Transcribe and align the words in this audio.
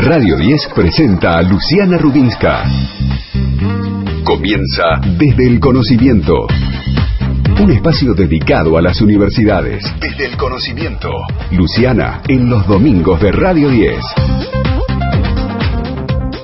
Radio 0.00 0.36
10 0.36 0.68
presenta 0.76 1.38
a 1.38 1.42
Luciana 1.42 1.98
Rubinska. 1.98 2.62
Comienza 4.24 5.00
desde 5.18 5.48
el 5.48 5.58
conocimiento. 5.58 6.46
Un 7.60 7.72
espacio 7.72 8.14
dedicado 8.14 8.78
a 8.78 8.82
las 8.82 9.00
universidades. 9.00 9.82
Desde 10.00 10.26
el 10.26 10.36
conocimiento. 10.36 11.10
Luciana, 11.50 12.22
en 12.28 12.48
los 12.48 12.64
domingos 12.68 13.20
de 13.20 13.32
Radio 13.32 13.70
10. 13.70 13.96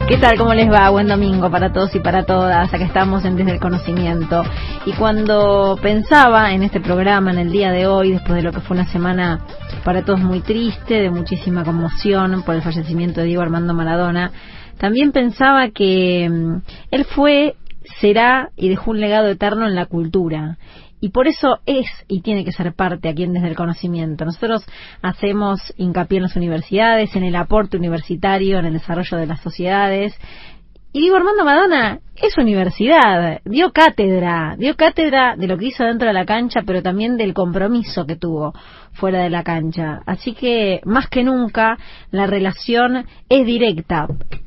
¿Qué 0.08 0.18
tal? 0.18 0.36
¿Cómo 0.36 0.52
les 0.52 0.70
va? 0.70 0.90
Buen 0.90 1.06
domingo 1.06 1.48
para 1.48 1.72
todos 1.72 1.94
y 1.94 2.00
para 2.00 2.24
todas. 2.24 2.74
Acá 2.74 2.84
estamos 2.84 3.24
en 3.24 3.36
Desde 3.36 3.52
el 3.52 3.60
Conocimiento. 3.60 4.42
Y 4.84 4.92
cuando 4.94 5.78
pensaba 5.80 6.52
en 6.52 6.64
este 6.64 6.80
programa, 6.80 7.30
en 7.30 7.38
el 7.38 7.52
día 7.52 7.70
de 7.70 7.86
hoy, 7.86 8.12
después 8.12 8.34
de 8.34 8.42
lo 8.42 8.52
que 8.52 8.60
fue 8.60 8.76
una 8.76 8.86
semana 8.90 9.40
para 9.84 10.02
todos 10.02 10.20
muy 10.20 10.40
triste, 10.40 10.94
de 10.94 11.10
muchísima 11.10 11.64
conmoción 11.64 12.42
por 12.42 12.54
el 12.54 12.62
fallecimiento 12.62 13.20
de 13.20 13.26
Diego 13.26 13.42
Armando 13.42 13.74
Maradona, 13.74 14.32
también 14.78 15.12
pensaba 15.12 15.68
que 15.70 16.28
mm, 16.28 16.56
él 16.90 17.04
fue, 17.04 17.56
será 18.00 18.50
y 18.56 18.68
dejó 18.70 18.92
un 18.92 19.00
legado 19.00 19.28
eterno 19.28 19.66
en 19.66 19.74
la 19.74 19.86
cultura 19.86 20.58
y 21.04 21.10
por 21.10 21.28
eso 21.28 21.58
es 21.66 21.84
y 22.08 22.22
tiene 22.22 22.46
que 22.46 22.52
ser 22.52 22.72
parte 22.72 23.10
aquí 23.10 23.24
en 23.24 23.34
Desde 23.34 23.48
el 23.48 23.56
Conocimiento. 23.56 24.24
Nosotros 24.24 24.64
hacemos 25.02 25.60
hincapié 25.76 26.16
en 26.16 26.22
las 26.22 26.36
universidades, 26.36 27.14
en 27.14 27.24
el 27.24 27.36
aporte 27.36 27.76
universitario, 27.76 28.58
en 28.58 28.64
el 28.64 28.72
desarrollo 28.72 29.18
de 29.18 29.26
las 29.26 29.42
sociedades. 29.42 30.14
Y 30.96 31.00
digo, 31.00 31.16
Armando 31.16 31.44
Madonna 31.44 31.98
es 32.14 32.38
universidad, 32.38 33.40
dio 33.44 33.72
cátedra, 33.72 34.54
dio 34.56 34.76
cátedra 34.76 35.34
de 35.36 35.48
lo 35.48 35.58
que 35.58 35.66
hizo 35.66 35.82
dentro 35.82 36.06
de 36.06 36.14
la 36.14 36.24
cancha, 36.24 36.60
pero 36.64 36.82
también 36.82 37.16
del 37.16 37.34
compromiso 37.34 38.06
que 38.06 38.14
tuvo 38.14 38.54
fuera 38.92 39.18
de 39.24 39.28
la 39.28 39.42
cancha. 39.42 40.02
Así 40.06 40.34
que, 40.34 40.80
más 40.84 41.08
que 41.08 41.24
nunca, 41.24 41.78
la 42.12 42.28
relación 42.28 43.06
es 43.28 43.44
directa. 43.44 44.06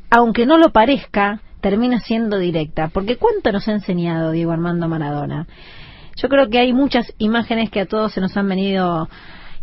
Aunque 0.09 0.45
no 0.45 0.57
lo 0.57 0.71
parezca, 0.71 1.41
termina 1.59 1.99
siendo 1.99 2.37
directa. 2.37 2.87
Porque 2.93 3.17
¿cuánto 3.17 3.51
nos 3.51 3.67
ha 3.67 3.73
enseñado 3.73 4.31
Diego 4.31 4.53
Armando 4.53 4.87
Maradona? 4.87 5.47
Yo 6.15 6.29
creo 6.29 6.49
que 6.49 6.59
hay 6.59 6.71
muchas 6.71 7.13
imágenes 7.17 7.69
que 7.71 7.81
a 7.81 7.87
todos 7.87 8.13
se 8.13 8.21
nos 8.21 8.37
han 8.37 8.47
venido 8.47 9.09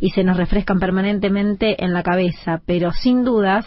y 0.01 0.11
se 0.11 0.23
nos 0.23 0.37
refrescan 0.37 0.81
permanentemente 0.81 1.83
en 1.83 1.95
la 1.95 2.03
cabeza, 2.03 2.61
pero 2.67 2.93
sin 2.93 3.25
dudas 3.25 3.65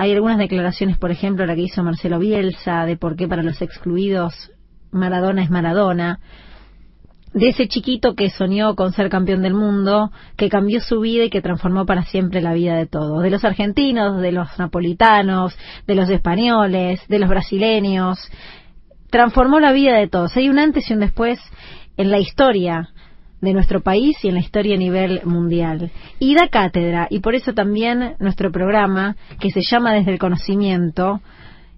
hay 0.00 0.12
algunas 0.12 0.38
declaraciones, 0.38 0.96
por 0.96 1.10
ejemplo, 1.10 1.44
la 1.44 1.56
que 1.56 1.62
hizo 1.62 1.82
Marcelo 1.82 2.20
Bielsa, 2.20 2.86
de 2.86 2.96
por 2.96 3.16
qué 3.16 3.26
para 3.26 3.42
los 3.42 3.60
excluidos 3.60 4.52
Maradona 4.92 5.42
es 5.42 5.50
Maradona, 5.50 6.20
de 7.34 7.48
ese 7.48 7.66
chiquito 7.66 8.14
que 8.14 8.30
soñó 8.30 8.76
con 8.76 8.92
ser 8.92 9.10
campeón 9.10 9.42
del 9.42 9.54
mundo, 9.54 10.12
que 10.36 10.48
cambió 10.48 10.80
su 10.80 11.00
vida 11.00 11.24
y 11.24 11.30
que 11.30 11.42
transformó 11.42 11.84
para 11.84 12.04
siempre 12.04 12.40
la 12.40 12.54
vida 12.54 12.76
de 12.76 12.86
todos, 12.86 13.24
de 13.24 13.30
los 13.30 13.44
argentinos, 13.44 14.20
de 14.22 14.30
los 14.30 14.56
napolitanos, 14.56 15.58
de 15.88 15.94
los 15.96 16.08
españoles, 16.08 17.00
de 17.08 17.18
los 17.18 17.28
brasileños, 17.28 18.20
transformó 19.10 19.58
la 19.58 19.72
vida 19.72 19.96
de 19.96 20.06
todos. 20.06 20.36
Hay 20.36 20.48
un 20.48 20.60
antes 20.60 20.88
y 20.88 20.94
un 20.94 21.00
después 21.00 21.40
en 21.96 22.12
la 22.12 22.20
historia 22.20 22.90
de 23.40 23.52
nuestro 23.52 23.80
país 23.80 24.16
y 24.22 24.28
en 24.28 24.34
la 24.34 24.40
historia 24.40 24.74
a 24.74 24.78
nivel 24.78 25.20
mundial. 25.24 25.90
Y 26.18 26.34
da 26.34 26.48
cátedra, 26.48 27.06
y 27.10 27.20
por 27.20 27.34
eso 27.34 27.52
también 27.52 28.14
nuestro 28.18 28.50
programa, 28.50 29.16
que 29.38 29.50
se 29.50 29.62
llama 29.62 29.92
Desde 29.92 30.12
el 30.12 30.18
Conocimiento, 30.18 31.20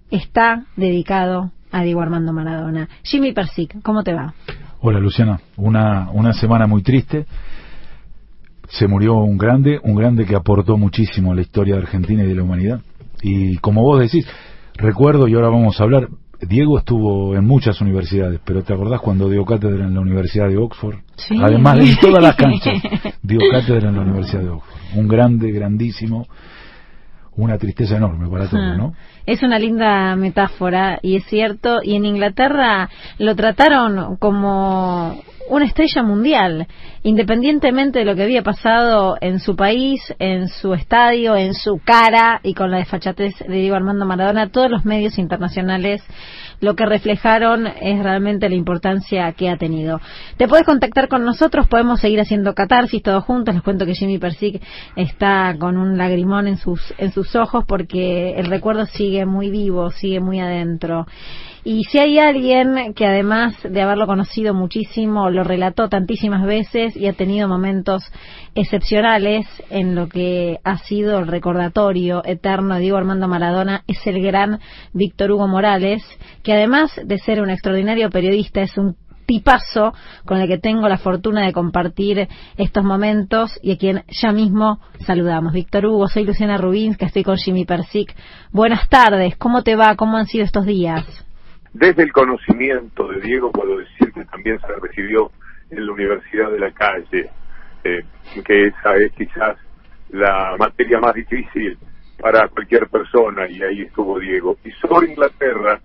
está 0.09 0.65
dedicado 0.75 1.51
a 1.71 1.83
Diego 1.83 2.01
Armando 2.01 2.33
Maradona. 2.33 2.89
Jimmy 3.03 3.33
Persic, 3.33 3.81
¿cómo 3.81 4.03
te 4.03 4.13
va? 4.13 4.33
Hola 4.81 4.99
Luciana, 4.99 5.39
una, 5.57 6.09
una 6.11 6.33
semana 6.33 6.67
muy 6.67 6.81
triste. 6.81 7.25
Se 8.67 8.87
murió 8.87 9.15
un 9.15 9.37
grande, 9.37 9.79
un 9.83 9.95
grande 9.95 10.25
que 10.25 10.35
aportó 10.35 10.77
muchísimo 10.77 11.31
a 11.31 11.35
la 11.35 11.41
historia 11.41 11.75
de 11.75 11.81
Argentina 11.81 12.23
y 12.23 12.27
de 12.27 12.35
la 12.35 12.43
humanidad. 12.43 12.81
Y 13.21 13.57
como 13.57 13.83
vos 13.83 13.99
decís, 13.99 14.25
recuerdo, 14.75 15.27
y 15.27 15.35
ahora 15.35 15.49
vamos 15.49 15.79
a 15.79 15.83
hablar, 15.83 16.07
Diego 16.41 16.79
estuvo 16.79 17.35
en 17.35 17.45
muchas 17.45 17.79
universidades, 17.81 18.39
pero 18.43 18.63
¿te 18.63 18.73
acordás 18.73 18.99
cuando 18.99 19.29
dio 19.29 19.45
cátedra 19.45 19.85
en 19.85 19.93
la 19.93 20.01
Universidad 20.01 20.47
de 20.47 20.57
Oxford? 20.57 20.95
Sí. 21.15 21.35
Además 21.41 21.77
de 21.77 21.95
todas 22.01 22.23
las 22.23 22.35
canchas, 22.35 22.81
dio 23.21 23.39
cátedra 23.51 23.89
en 23.89 23.95
la 23.95 24.01
Universidad 24.01 24.41
de 24.41 24.49
Oxford. 24.49 24.79
Un 24.95 25.07
grande, 25.07 25.51
grandísimo, 25.51 26.27
una 27.35 27.57
tristeza 27.57 27.97
enorme 27.97 28.29
para 28.29 28.49
todos, 28.49 28.77
¿no? 28.77 28.93
Es 29.25 29.41
una 29.43 29.57
linda 29.57 30.15
metáfora 30.15 30.99
y 31.01 31.15
es 31.15 31.25
cierto. 31.25 31.79
Y 31.83 31.95
en 31.95 32.05
Inglaterra 32.05 32.89
lo 33.17 33.35
trataron 33.35 34.17
como 34.17 35.21
una 35.49 35.65
estrella 35.65 36.03
mundial, 36.03 36.67
independientemente 37.03 37.99
de 37.99 38.05
lo 38.05 38.15
que 38.15 38.23
había 38.23 38.41
pasado 38.41 39.17
en 39.21 39.39
su 39.39 39.55
país, 39.55 40.01
en 40.19 40.47
su 40.47 40.73
estadio, 40.73 41.35
en 41.35 41.53
su 41.53 41.79
cara 41.83 42.39
y 42.43 42.53
con 42.53 42.71
la 42.71 42.77
desfachatez 42.77 43.37
de 43.39 43.55
Diego 43.55 43.75
Armando 43.75 44.05
Maradona, 44.05 44.49
todos 44.49 44.69
los 44.69 44.85
medios 44.85 45.17
internacionales 45.17 46.01
lo 46.61 46.75
que 46.75 46.85
reflejaron 46.85 47.67
es 47.67 48.01
realmente 48.01 48.47
la 48.47 48.55
importancia 48.55 49.31
que 49.33 49.49
ha 49.49 49.57
tenido. 49.57 49.99
Te 50.37 50.47
puedes 50.47 50.65
contactar 50.65 51.09
con 51.09 51.25
nosotros, 51.25 51.67
podemos 51.67 51.99
seguir 51.99 52.21
haciendo 52.21 52.53
catarsis 52.53 53.03
todos 53.03 53.23
juntos. 53.23 53.53
Les 53.53 53.63
cuento 53.63 53.85
que 53.85 53.95
Jimmy 53.95 54.19
Persic 54.19 54.61
está 54.95 55.55
con 55.59 55.77
un 55.77 55.97
lagrimón 55.97 56.47
en 56.47 56.57
sus, 56.57 56.93
en 56.97 57.11
sus 57.11 57.35
ojos 57.35 57.65
porque 57.67 58.35
el 58.37 58.45
recuerdo 58.45 58.85
sigue 58.85 59.25
muy 59.25 59.49
vivo, 59.49 59.89
sigue 59.91 60.19
muy 60.19 60.39
adentro. 60.39 61.07
Y 61.63 61.83
si 61.83 61.99
hay 61.99 62.17
alguien 62.17 62.95
que 62.95 63.05
además 63.05 63.55
de 63.61 63.81
haberlo 63.83 64.07
conocido 64.07 64.55
muchísimo, 64.55 65.29
lo 65.29 65.43
relató 65.43 65.89
tantísimas 65.89 66.43
veces 66.43 66.97
y 66.97 67.05
ha 67.05 67.13
tenido 67.13 67.47
momentos 67.47 68.03
excepcionales 68.55 69.45
en 69.69 69.93
lo 69.93 70.09
que 70.09 70.59
ha 70.63 70.79
sido 70.79 71.19
el 71.19 71.27
recordatorio 71.27 72.23
eterno 72.25 72.75
de 72.75 72.81
Diego 72.81 72.97
Armando 72.97 73.27
Maradona, 73.27 73.83
es 73.85 74.05
el 74.07 74.23
gran 74.23 74.59
Víctor 74.93 75.31
Hugo 75.31 75.47
Morales, 75.47 76.03
que 76.41 76.53
además 76.53 76.99
de 77.03 77.19
ser 77.19 77.41
un 77.41 77.51
extraordinario 77.51 78.09
periodista, 78.09 78.61
es 78.61 78.75
un 78.79 78.95
tipazo 79.27 79.93
con 80.25 80.41
el 80.41 80.47
que 80.47 80.57
tengo 80.57 80.89
la 80.89 80.97
fortuna 80.97 81.45
de 81.45 81.53
compartir 81.53 82.27
estos 82.57 82.83
momentos 82.83 83.59
y 83.61 83.71
a 83.71 83.77
quien 83.77 84.03
ya 84.09 84.31
mismo 84.31 84.79
saludamos. 85.05 85.53
Víctor 85.53 85.85
Hugo, 85.85 86.07
soy 86.07 86.25
Luciana 86.25 86.57
Rubins, 86.57 86.97
estoy 86.99 87.23
con 87.23 87.37
Jimmy 87.37 87.65
Persic. 87.65 88.15
Buenas 88.51 88.89
tardes, 88.89 89.37
¿cómo 89.37 89.61
te 89.61 89.75
va? 89.75 89.95
¿Cómo 89.95 90.17
han 90.17 90.25
sido 90.25 90.43
estos 90.43 90.65
días? 90.65 91.05
Desde 91.73 92.03
el 92.03 92.11
conocimiento 92.11 93.07
de 93.07 93.21
Diego 93.21 93.51
puedo 93.51 93.77
decir 93.77 94.11
que 94.13 94.25
también 94.25 94.59
se 94.59 94.67
recibió 94.81 95.31
en 95.69 95.85
la 95.85 95.93
Universidad 95.93 96.51
de 96.51 96.59
la 96.59 96.71
Calle, 96.71 97.29
eh, 97.83 98.03
que 98.45 98.67
esa 98.67 98.95
es 98.97 99.11
quizás 99.13 99.57
la 100.09 100.55
materia 100.59 100.99
más 100.99 101.13
difícil 101.13 101.77
para 102.19 102.47
cualquier 102.49 102.87
persona 102.87 103.47
y 103.49 103.61
ahí 103.63 103.81
estuvo 103.81 104.19
Diego. 104.19 104.57
Y 104.65 104.71
sobre 104.71 105.11
Inglaterra, 105.11 105.79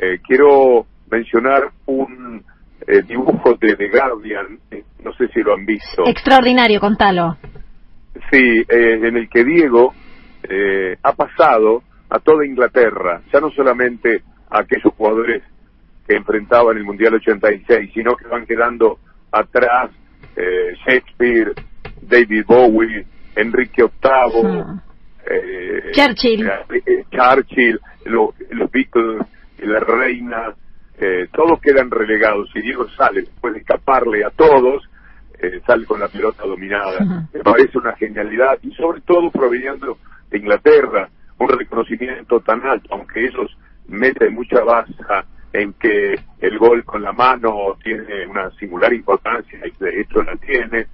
eh, 0.00 0.18
quiero 0.26 0.86
mencionar 1.10 1.70
un 1.86 2.44
eh, 2.86 3.02
dibujo 3.02 3.54
de 3.54 3.76
The 3.76 3.88
Guardian, 3.88 4.58
eh, 4.70 4.84
no 5.02 5.12
sé 5.14 5.28
si 5.28 5.40
lo 5.40 5.54
han 5.54 5.64
visto. 5.64 6.06
Extraordinario, 6.06 6.80
contalo. 6.80 7.36
Sí, 8.30 8.64
eh, 8.68 8.98
en 9.02 9.16
el 9.16 9.28
que 9.28 9.44
Diego 9.44 9.94
eh, 10.42 10.96
ha 11.02 11.12
pasado 11.12 11.82
a 12.08 12.18
toda 12.18 12.46
Inglaterra, 12.46 13.22
ya 13.32 13.40
no 13.40 13.50
solamente 13.50 14.22
a 14.50 14.60
aquellos 14.60 14.92
jugadores 14.94 15.42
que 16.06 16.16
enfrentaban 16.16 16.76
el 16.76 16.84
Mundial 16.84 17.14
86, 17.14 17.90
sino 17.92 18.16
que 18.16 18.26
van 18.28 18.46
quedando 18.46 18.98
atrás 19.32 19.90
eh, 20.36 20.74
Shakespeare, 20.86 21.52
David 22.02 22.44
Bowie, 22.46 23.06
Enrique 23.34 23.82
VIII, 23.82 24.52
Mm. 24.52 24.80
eh, 25.30 25.90
Churchill. 25.92 26.46
eh, 26.46 27.04
Churchill, 27.10 27.80
lo- 28.04 28.34
los 28.50 28.70
Beatles, 28.70 29.26
la 29.58 29.80
reina, 29.80 30.54
eh, 30.98 31.26
todos 31.32 31.60
quedan 31.60 31.90
relegados. 31.90 32.50
Y 32.54 32.60
Diego 32.60 32.86
sale, 32.90 33.22
después 33.22 33.54
de 33.54 33.60
escaparle 33.60 34.24
a 34.24 34.30
todos, 34.30 34.82
sale 35.66 35.84
con 35.86 36.00
la 36.00 36.08
pelota 36.08 36.44
dominada. 36.46 36.96
Ujú. 37.04 37.28
Me 37.34 37.40
parece 37.42 37.76
una 37.78 37.94
genialidad 37.96 38.58
y 38.62 38.72
sobre 38.74 39.00
todo 39.02 39.30
proveniendo 39.30 39.98
de 40.30 40.38
Inglaterra, 40.38 41.08
un 41.38 41.48
reconocimiento 41.48 42.40
tan 42.40 42.62
alto, 42.66 42.88
aunque 42.94 43.26
ellos 43.26 43.54
meten 43.88 44.34
mucha 44.34 44.62
baza 44.62 45.24
en 45.52 45.72
que 45.74 46.14
el 46.40 46.58
gol 46.58 46.84
con 46.84 47.02
la 47.02 47.12
mano 47.12 47.76
tiene 47.82 48.26
una 48.26 48.50
singular 48.52 48.92
importancia 48.92 49.58
y 49.64 49.82
de 49.82 50.00
hecho 50.00 50.22
la 50.22 50.36
tiene, 50.36 50.86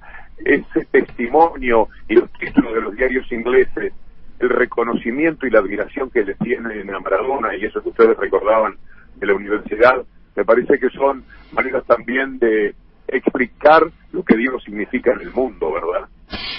ese 0.44 0.84
testimonio 0.90 1.88
y 2.08 2.14
los 2.14 2.32
títulos 2.32 2.74
de 2.74 2.80
los 2.80 2.96
diarios 2.96 3.30
ingleses, 3.30 3.92
el 4.38 4.48
reconocimiento 4.48 5.46
y 5.46 5.50
la 5.50 5.60
admiración 5.60 6.10
que 6.10 6.24
le 6.24 6.34
tienen 6.34 6.92
a 6.92 7.00
Maradona 7.00 7.54
y 7.56 7.64
eso 7.64 7.82
que 7.82 7.90
ustedes 7.90 8.16
recordaban 8.16 8.76
de 9.16 9.26
la 9.26 9.34
universidad, 9.34 10.04
me 10.34 10.44
parece 10.44 10.78
que 10.78 10.88
son 10.90 11.24
maneras 11.52 11.84
también 11.86 12.38
de 12.38 12.74
explicar 13.06 13.84
lo 14.12 14.24
que 14.24 14.36
Diego 14.36 14.58
significa 14.60 15.12
en 15.12 15.20
el 15.20 15.30
mundo, 15.32 15.72
¿verdad? 15.72 16.08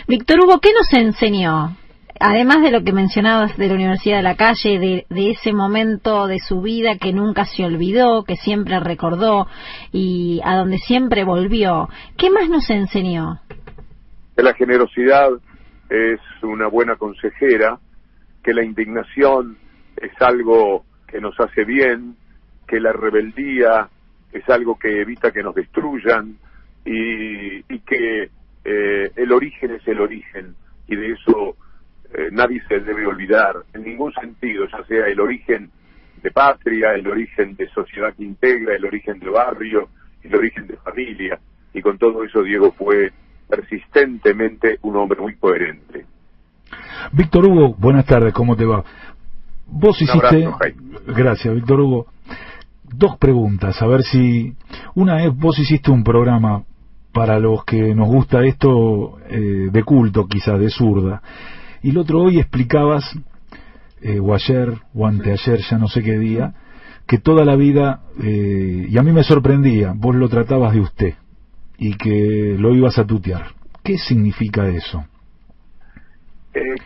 Víctor 0.07 0.39
Hugo, 0.41 0.59
¿qué 0.59 0.71
nos 0.73 0.93
enseñó? 0.93 1.75
Además 2.19 2.61
de 2.61 2.71
lo 2.71 2.83
que 2.83 2.93
mencionabas 2.93 3.57
de 3.57 3.67
la 3.67 3.73
Universidad 3.73 4.17
de 4.17 4.23
la 4.23 4.37
Calle, 4.37 4.79
de, 4.79 5.05
de 5.09 5.31
ese 5.31 5.51
momento 5.53 6.27
de 6.27 6.39
su 6.39 6.61
vida 6.61 6.97
que 6.97 7.11
nunca 7.11 7.45
se 7.45 7.65
olvidó, 7.65 8.23
que 8.23 8.35
siempre 8.35 8.79
recordó 8.79 9.47
y 9.91 10.39
a 10.43 10.55
donde 10.57 10.77
siempre 10.77 11.23
volvió, 11.23 11.89
¿qué 12.17 12.29
más 12.29 12.49
nos 12.49 12.69
enseñó? 12.69 13.39
La 14.35 14.53
generosidad 14.53 15.29
es 15.89 16.19
una 16.41 16.67
buena 16.67 16.95
consejera 16.95 17.79
que 18.43 18.53
la 18.53 18.63
indignación 18.63 19.57
es 19.97 20.11
algo 20.21 20.85
que 21.07 21.21
nos 21.21 21.39
hace 21.39 21.63
bien, 21.63 22.15
que 22.67 22.79
la 22.79 22.93
rebeldía 22.93 23.89
es 24.31 24.47
algo 24.49 24.77
que 24.77 25.01
evita 25.01 25.31
que 25.31 25.43
nos 25.43 25.55
destruyan 25.55 26.37
y, 26.85 27.59
y 27.73 27.79
que 27.79 28.29
eh, 28.65 29.11
el 29.15 29.31
origen 29.31 29.71
es 29.71 29.87
el 29.87 30.01
origen 30.01 30.55
y 30.87 30.95
de 30.95 31.11
eso 31.11 31.55
eh, 32.13 32.29
nadie 32.31 32.61
se 32.67 32.79
debe 32.79 33.05
olvidar 33.07 33.55
en 33.73 33.83
ningún 33.83 34.13
sentido, 34.13 34.65
ya 34.67 34.83
sea 34.85 35.07
el 35.07 35.19
origen 35.19 35.71
de 36.21 36.31
patria, 36.31 36.93
el 36.93 37.07
origen 37.07 37.55
de 37.55 37.67
sociedad 37.69 38.13
que 38.15 38.23
integra, 38.23 38.75
el 38.75 38.85
origen 38.85 39.19
de 39.19 39.29
barrio, 39.29 39.89
el 40.21 40.35
origen 40.35 40.67
de 40.67 40.77
familia. 40.77 41.39
Y 41.73 41.81
con 41.81 41.97
todo 41.97 42.23
eso 42.23 42.43
Diego 42.43 42.71
fue 42.71 43.11
persistentemente 43.49 44.77
un 44.83 44.95
hombre 44.95 45.19
muy 45.21 45.35
coherente. 45.35 46.05
Víctor 47.11 47.45
Hugo, 47.45 47.75
buenas 47.77 48.05
tardes, 48.05 48.33
¿cómo 48.33 48.55
te 48.55 48.65
va? 48.65 48.83
Vos 49.67 50.01
hiciste... 50.01 50.47
Gracias, 51.07 51.53
Víctor 51.53 51.81
Hugo. 51.81 52.07
Dos 52.83 53.17
preguntas, 53.17 53.81
a 53.81 53.87
ver 53.87 54.03
si... 54.03 54.53
Una 54.95 55.23
es, 55.23 55.35
vos 55.35 55.57
hiciste 55.59 55.91
un 55.91 56.03
programa 56.03 56.63
para 57.11 57.39
los 57.39 57.63
que 57.65 57.93
nos 57.93 58.07
gusta 58.07 58.43
esto 58.43 59.19
eh, 59.29 59.69
de 59.71 59.83
culto, 59.83 60.27
quizás, 60.27 60.59
de 60.59 60.69
zurda. 60.69 61.21
Y 61.83 61.91
el 61.91 61.97
otro 61.97 62.21
hoy 62.21 62.39
explicabas, 62.39 63.03
eh, 64.01 64.19
o 64.19 64.33
ayer, 64.33 64.73
o 64.93 65.05
anteayer, 65.05 65.59
ya 65.59 65.77
no 65.77 65.87
sé 65.87 66.01
qué 66.01 66.17
día, 66.17 66.53
que 67.05 67.19
toda 67.19 67.45
la 67.45 67.55
vida, 67.55 68.01
eh, 68.23 68.87
y 68.89 68.97
a 68.97 69.03
mí 69.03 69.11
me 69.11 69.23
sorprendía, 69.23 69.93
vos 69.95 70.15
lo 70.15 70.29
tratabas 70.29 70.73
de 70.73 70.79
usted 70.79 71.13
y 71.77 71.95
que 71.95 72.55
lo 72.57 72.73
ibas 72.73 72.97
a 72.97 73.05
tutear. 73.05 73.51
¿Qué 73.83 73.97
significa 73.97 74.67
eso? 74.67 75.05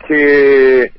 que 0.08 0.90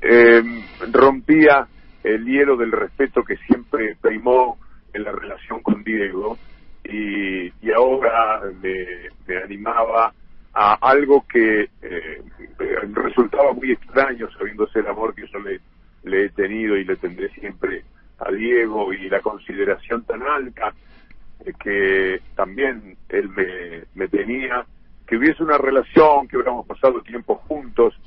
rompía 0.92 1.68
el 2.04 2.24
hielo 2.26 2.56
del 2.56 2.72
respeto 2.72 3.24
que 3.24 3.36
siempre 3.38 3.96
primó 4.00 4.58
en 4.94 5.04
la 5.04 5.12
relación 5.12 5.62
con 5.62 5.84
Diego 5.84 6.38
y, 6.84 7.48
y 7.48 7.72
ahora 7.76 8.42
me, 8.62 9.38
animaba 9.44 10.14
a 10.62 10.74
algo 10.82 11.26
que 11.26 11.70
eh, 11.82 12.22
resultaba 12.94 13.54
muy 13.54 13.72
extraño 13.72 14.30
sabiéndose 14.38 14.80
el 14.80 14.88
amor 14.88 15.16
que 15.16 15.26
yo 15.26 15.40
le, 15.40 15.62
le 16.04 16.26
he 16.26 16.30
tenido 16.32 16.76
y 16.76 16.84
le 16.84 16.98
tendré 16.98 17.30
siempre 17.30 17.86
a 18.18 18.30
Diego 18.30 18.92
y 18.92 19.08
la 19.08 19.22
consideración 19.22 20.04
tan 20.04 20.22
alta 20.22 20.74
eh, 21.46 21.54
que 21.64 22.20
también 22.36 22.98
él 23.08 23.30
me, 23.30 23.86
me 23.96 24.10
tenía, 24.10 24.66
que 25.08 25.16
hubiese 25.16 25.42
una 25.44 25.58
relación, 25.58 26.28
que 26.28 26.36
hubiéramos 26.36 26.68
pasado 26.68 27.02
tiempo 27.04 27.36
juntos, 27.48 27.98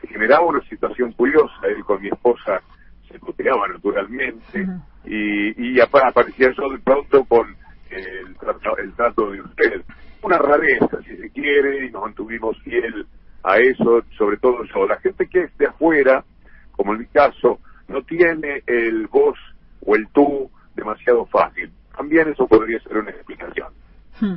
se 0.00 0.08
generaba 0.08 0.46
una 0.46 0.62
situación 0.62 1.12
curiosa, 1.12 1.60
él 1.64 1.84
con 1.84 2.00
mi 2.00 2.08
esposa 2.08 2.62
se 3.06 3.18
puteaba 3.18 3.68
naturalmente 3.68 4.66
y, 5.04 5.74
y 5.76 5.78
aparecía 5.80 6.54
yo 6.56 6.70
de 6.70 6.78
pronto 6.78 7.22
con 7.24 7.54
el, 7.90 8.34
el 8.78 8.92
trato 8.94 9.30
de 9.30 9.42
usted. 9.42 9.82
Una 10.22 10.38
rareza, 10.38 11.00
si 11.04 11.16
se 11.16 11.30
quiere, 11.30 11.86
y 11.86 11.90
nos 11.90 12.02
mantuvimos 12.02 12.60
fiel 12.62 13.06
a 13.44 13.58
eso, 13.58 14.02
sobre 14.16 14.36
todo 14.38 14.64
yo. 14.64 14.86
La 14.86 14.98
gente 14.98 15.28
que 15.28 15.44
es 15.44 15.58
de 15.58 15.66
afuera, 15.66 16.24
como 16.72 16.92
en 16.92 17.00
mi 17.00 17.06
caso, 17.18 17.58
no 17.88 18.02
tiene 18.02 18.62
el 18.66 19.08
vos 19.08 19.36
o 19.84 19.96
el 19.96 20.06
tú 20.12 20.48
demasiado 20.76 21.26
fácil. 21.26 21.70
También 21.96 22.28
eso 22.28 22.46
podría 22.46 22.78
ser 22.80 22.98
una 22.98 23.10
explicación. 23.10 23.68
Hmm. 24.20 24.36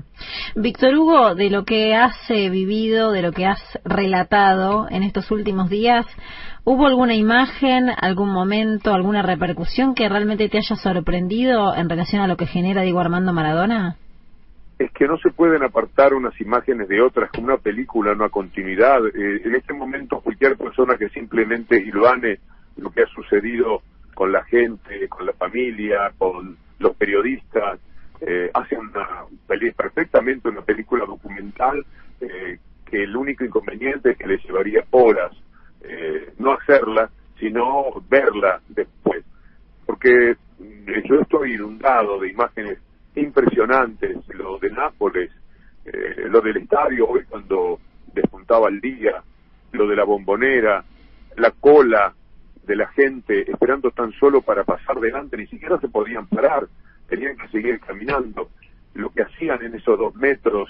Víctor 0.56 0.96
Hugo, 0.96 1.36
de 1.36 1.50
lo 1.50 1.64
que 1.64 1.94
has 1.96 2.16
eh, 2.30 2.50
vivido, 2.50 3.12
de 3.12 3.22
lo 3.22 3.32
que 3.32 3.46
has 3.46 3.62
relatado 3.84 4.88
en 4.90 5.04
estos 5.04 5.30
últimos 5.32 5.70
días, 5.70 6.06
¿hubo 6.64 6.88
alguna 6.88 7.16
imagen, 7.16 7.90
algún 7.90 8.32
momento, 8.32 8.94
alguna 8.94 9.22
repercusión 9.22 9.94
que 9.94 10.10
realmente 10.10 10.50
te 10.50 10.58
haya 10.58 10.76
sorprendido 10.76 11.76
en 11.76 11.90
relación 11.90 12.22
a 12.22 12.28
lo 12.28 12.38
que 12.38 12.48
genera 12.48 12.82
Diego 12.82 13.00
Armando 13.00 13.34
Maradona? 13.34 13.98
Es 14.80 14.92
que 14.94 15.08
no 15.08 15.18
se 15.18 15.30
pueden 15.30 15.64
apartar 15.64 16.16
unas 16.16 16.40
imágenes 16.42 16.88
de 16.88 17.02
otras 17.02 17.30
como 17.32 17.46
una 17.46 17.58
película, 17.58 18.14
una 18.14 18.30
continuidad. 18.30 19.00
Eh, 19.08 19.42
en 19.46 19.56
este 19.56 19.74
momento 19.74 20.20
cualquier 20.22 20.58
persona 20.58 20.98
que 20.98 21.10
simplemente 21.10 21.78
ilvane 21.78 22.40
lo 22.78 22.92
que 22.92 23.04
ha 23.04 23.08
sucedido 23.08 23.82
con 24.14 24.32
la 24.32 24.44
gente, 24.44 25.08
con 25.10 25.26
la 25.26 25.34
familia, 25.34 26.12
con 26.18 26.58
los 26.80 26.96
periodistas, 26.96 27.80
eh, 28.22 28.50
hace 28.54 28.78
una 28.78 29.26
perfectamente 29.76 30.50
una 30.50 30.62
película 30.62 31.06
documental 31.06 31.84
eh, 32.20 32.60
que 32.86 33.04
el 33.04 33.16
único 33.16 33.44
inconveniente 33.44 34.12
es 34.12 34.18
que 34.18 34.28
le 34.28 34.38
llevaría 34.38 34.84
horas 34.92 35.32
eh, 35.84 36.34
no 36.38 36.54
hacerla, 36.54 37.10
sino 37.40 37.86
verla 38.08 38.62
después. 38.70 39.24
Porque 39.86 40.32
eh, 40.32 41.04
yo 41.10 41.22
estoy 41.22 41.54
inundado 41.54 42.20
de 42.20 42.30
imágenes 42.30 42.78
impresionantes, 43.16 44.18
lo 44.30 44.58
de 44.60 44.70
Nápoles, 44.70 45.32
eh, 45.86 46.28
lo 46.30 46.42
del 46.42 46.58
estadio 46.58 47.08
hoy 47.08 47.24
cuando 47.28 47.80
despuntaba 48.14 48.70
el 48.70 48.80
día, 48.80 49.24
lo 49.72 49.88
de 49.88 49.96
la 49.96 50.04
bombonera, 50.04 50.84
la 51.38 51.52
cola 51.52 52.14
de 52.64 52.76
la 52.76 52.88
gente 52.90 53.50
esperando 53.52 53.92
tan 53.92 54.12
solo 54.14 54.42
para 54.42 54.64
pasar 54.64 55.00
delante, 55.00 55.38
ni 55.38 55.48
siquiera 55.48 55.80
se 55.80 55.88
podían 55.88 56.28
parar 56.28 56.68
tenían 57.12 57.36
que 57.36 57.50
seguir 57.50 57.80
caminando. 57.82 58.50
Lo 58.94 59.10
que 59.10 59.24
hacían 59.24 59.62
en 59.64 59.76
esos 59.76 60.00
dos 60.00 60.16
metros, 60.16 60.70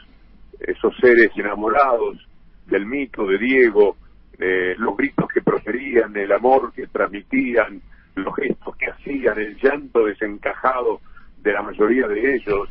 esos 0.60 0.96
seres 0.98 1.30
enamorados 1.36 2.18
del 2.66 2.88
mito 2.88 3.28
de 3.28 3.38
Diego, 3.38 3.96
eh, 4.40 4.74
los 4.78 4.98
gritos 4.98 5.28
que 5.32 5.42
proferían, 5.42 6.18
el 6.18 6.32
amor 6.32 6.74
que 6.74 6.88
transmitían, 6.88 7.80
los 8.16 8.36
gestos 8.36 8.76
que 8.76 8.90
hacían, 8.90 9.40
el 9.40 9.56
llanto 9.58 10.06
desencajado 10.06 11.00
de 11.44 11.54
la 11.54 11.62
mayoría 11.62 12.08
de 12.08 12.36
ellos, 12.36 12.70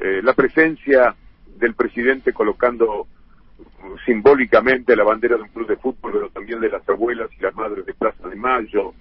eh, 0.00 0.20
la 0.22 0.34
presencia 0.34 1.14
del 1.58 1.74
presidente 1.74 2.32
colocando 2.32 3.06
simbólicamente 4.04 4.96
la 4.96 5.04
bandera 5.04 5.36
de 5.36 5.42
un 5.42 5.48
club 5.48 5.68
de 5.68 5.76
fútbol, 5.76 6.12
pero 6.12 6.28
también 6.30 6.60
de 6.60 6.70
las 6.70 6.88
abuelas 6.88 7.30
y 7.38 7.42
las 7.42 7.54
madres 7.54 7.86
de 7.86 7.94
Plaza 7.94 8.28
de 8.28 8.36
Mayo, 8.36 8.92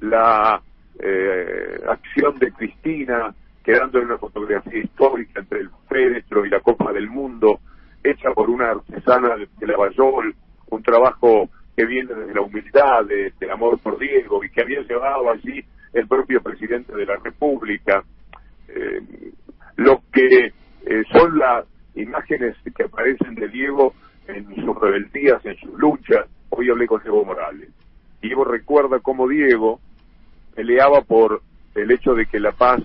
la 0.00 0.60
eh, 0.98 1.80
acción 1.88 2.38
de 2.38 2.52
Cristina, 2.52 3.34
quedando 3.62 3.98
en 3.98 4.06
una 4.06 4.18
fotografía 4.18 4.78
histórica 4.78 5.40
entre 5.40 5.60
el 5.60 5.70
féretro 5.88 6.46
y 6.46 6.50
la 6.50 6.60
Copa 6.60 6.92
del 6.92 7.08
Mundo, 7.08 7.60
hecha 8.02 8.30
por 8.32 8.48
una 8.48 8.70
artesana 8.70 9.36
de, 9.36 9.48
la 9.66 9.72
Lavallol, 9.72 10.34
un 10.70 10.82
trabajo 10.82 11.48
que 11.76 11.84
viene 11.84 12.14
desde 12.14 12.34
la 12.34 12.40
humildad, 12.40 13.04
de, 13.06 13.32
del 13.38 13.50
amor 13.50 13.78
por 13.78 13.98
Diego, 13.98 14.42
y 14.44 14.50
que 14.50 14.62
había 14.62 14.80
llevado 14.82 15.30
allí 15.30 15.64
el 15.92 16.06
propio 16.06 16.40
presidente 16.42 16.94
de 16.94 17.06
la 17.06 17.16
República. 17.16 18.04
Eh, 18.68 19.00
lo 19.76 20.00
que 20.12 20.46
eh, 20.86 21.02
son 21.12 21.38
las 21.38 21.66
imágenes 21.96 22.56
que 22.76 22.84
aparecen 22.84 23.34
de 23.34 23.48
Diego 23.48 23.94
en 24.28 24.54
sus 24.54 24.80
rebeldías, 24.80 25.44
en 25.44 25.56
sus 25.56 25.72
luchas. 25.78 26.26
Hoy 26.50 26.70
hablé 26.70 26.86
con 26.86 27.00
Evo 27.04 27.24
Morales. 27.24 27.70
Evo 28.22 28.44
recuerda 28.44 29.00
cómo 29.00 29.28
Diego, 29.28 29.80
peleaba 30.54 31.02
por 31.02 31.42
el 31.74 31.90
hecho 31.90 32.14
de 32.14 32.26
que 32.26 32.40
La 32.40 32.52
Paz, 32.52 32.80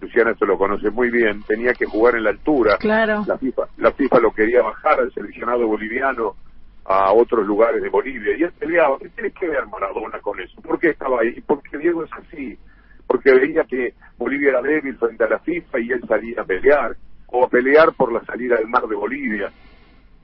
Luciana 0.00 0.32
esto 0.32 0.46
lo 0.46 0.58
conoce 0.58 0.90
muy 0.90 1.10
bien, 1.10 1.42
tenía 1.42 1.72
que 1.72 1.86
jugar 1.86 2.16
en 2.16 2.24
la 2.24 2.30
altura. 2.30 2.76
Claro. 2.78 3.24
La 3.26 3.38
FIFA, 3.38 3.62
la 3.78 3.92
FIFA 3.92 4.20
lo 4.20 4.32
quería 4.32 4.62
bajar 4.62 5.00
al 5.00 5.12
seleccionado 5.12 5.66
boliviano 5.66 6.36
a 6.84 7.12
otros 7.12 7.46
lugares 7.46 7.82
de 7.82 7.88
Bolivia 7.88 8.36
y 8.36 8.42
él 8.42 8.52
peleaba. 8.58 8.98
¿Qué 8.98 9.08
tiene 9.10 9.30
que 9.32 9.48
ver 9.48 9.66
Maradona 9.66 10.18
con 10.20 10.40
eso? 10.40 10.60
¿Por 10.62 10.78
qué 10.78 10.90
estaba 10.90 11.20
ahí? 11.20 11.40
Porque 11.46 11.78
Diego 11.78 12.04
es 12.04 12.10
así. 12.12 12.58
Porque 13.06 13.32
veía 13.32 13.64
que 13.64 13.94
Bolivia 14.16 14.50
era 14.50 14.62
débil 14.62 14.96
frente 14.96 15.24
a 15.24 15.28
la 15.28 15.38
FIFA 15.40 15.80
y 15.80 15.92
él 15.92 16.02
salía 16.06 16.40
a 16.40 16.44
pelear 16.44 16.96
o 17.32 17.44
a 17.44 17.48
pelear 17.48 17.92
por 17.94 18.12
la 18.12 18.24
salida 18.24 18.56
del 18.56 18.68
mar 18.68 18.86
de 18.86 18.96
Bolivia. 18.96 19.50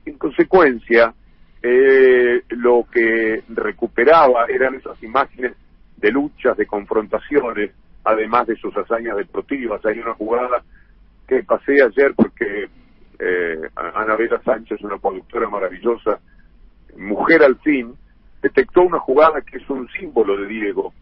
En 0.05 0.17
consecuencia, 0.17 1.13
eh, 1.61 2.43
lo 2.49 2.85
que 2.91 3.43
recuperaba 3.49 4.45
eran 4.47 4.75
esas 4.75 5.01
imágenes 5.03 5.53
de 5.97 6.11
luchas, 6.11 6.55
de 6.57 6.65
confrontaciones, 6.65 7.71
además 8.03 8.47
de 8.47 8.55
sus 8.55 8.75
hazañas 8.77 9.17
deportivas. 9.17 9.85
Hay 9.85 9.99
una 9.99 10.13
jugada 10.13 10.63
que 11.27 11.43
pasé 11.43 11.81
ayer 11.83 12.13
porque 12.15 12.69
eh, 13.19 13.69
Anabela 13.75 14.41
Sánchez, 14.43 14.81
una 14.81 14.97
productora 14.97 15.49
maravillosa, 15.49 16.19
mujer 16.97 17.43
al 17.43 17.57
fin, 17.57 17.93
detectó 18.41 18.81
una 18.81 18.99
jugada 18.99 19.41
que 19.41 19.57
es 19.57 19.69
un 19.69 19.87
símbolo 19.89 20.37
de 20.37 20.47
Diego. 20.47 20.93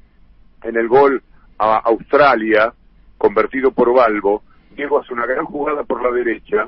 En 0.64 0.78
el 0.78 0.88
gol 0.88 1.22
a 1.60 1.78
Australia, 1.78 2.74
convertido 3.18 3.72
por 3.72 3.94
Balbo, 3.94 4.44
Diego 4.76 5.00
hace 5.00 5.14
una 5.14 5.26
gran 5.26 5.46
jugada 5.46 5.84
por 5.84 6.04
la 6.04 6.12
derecha, 6.12 6.68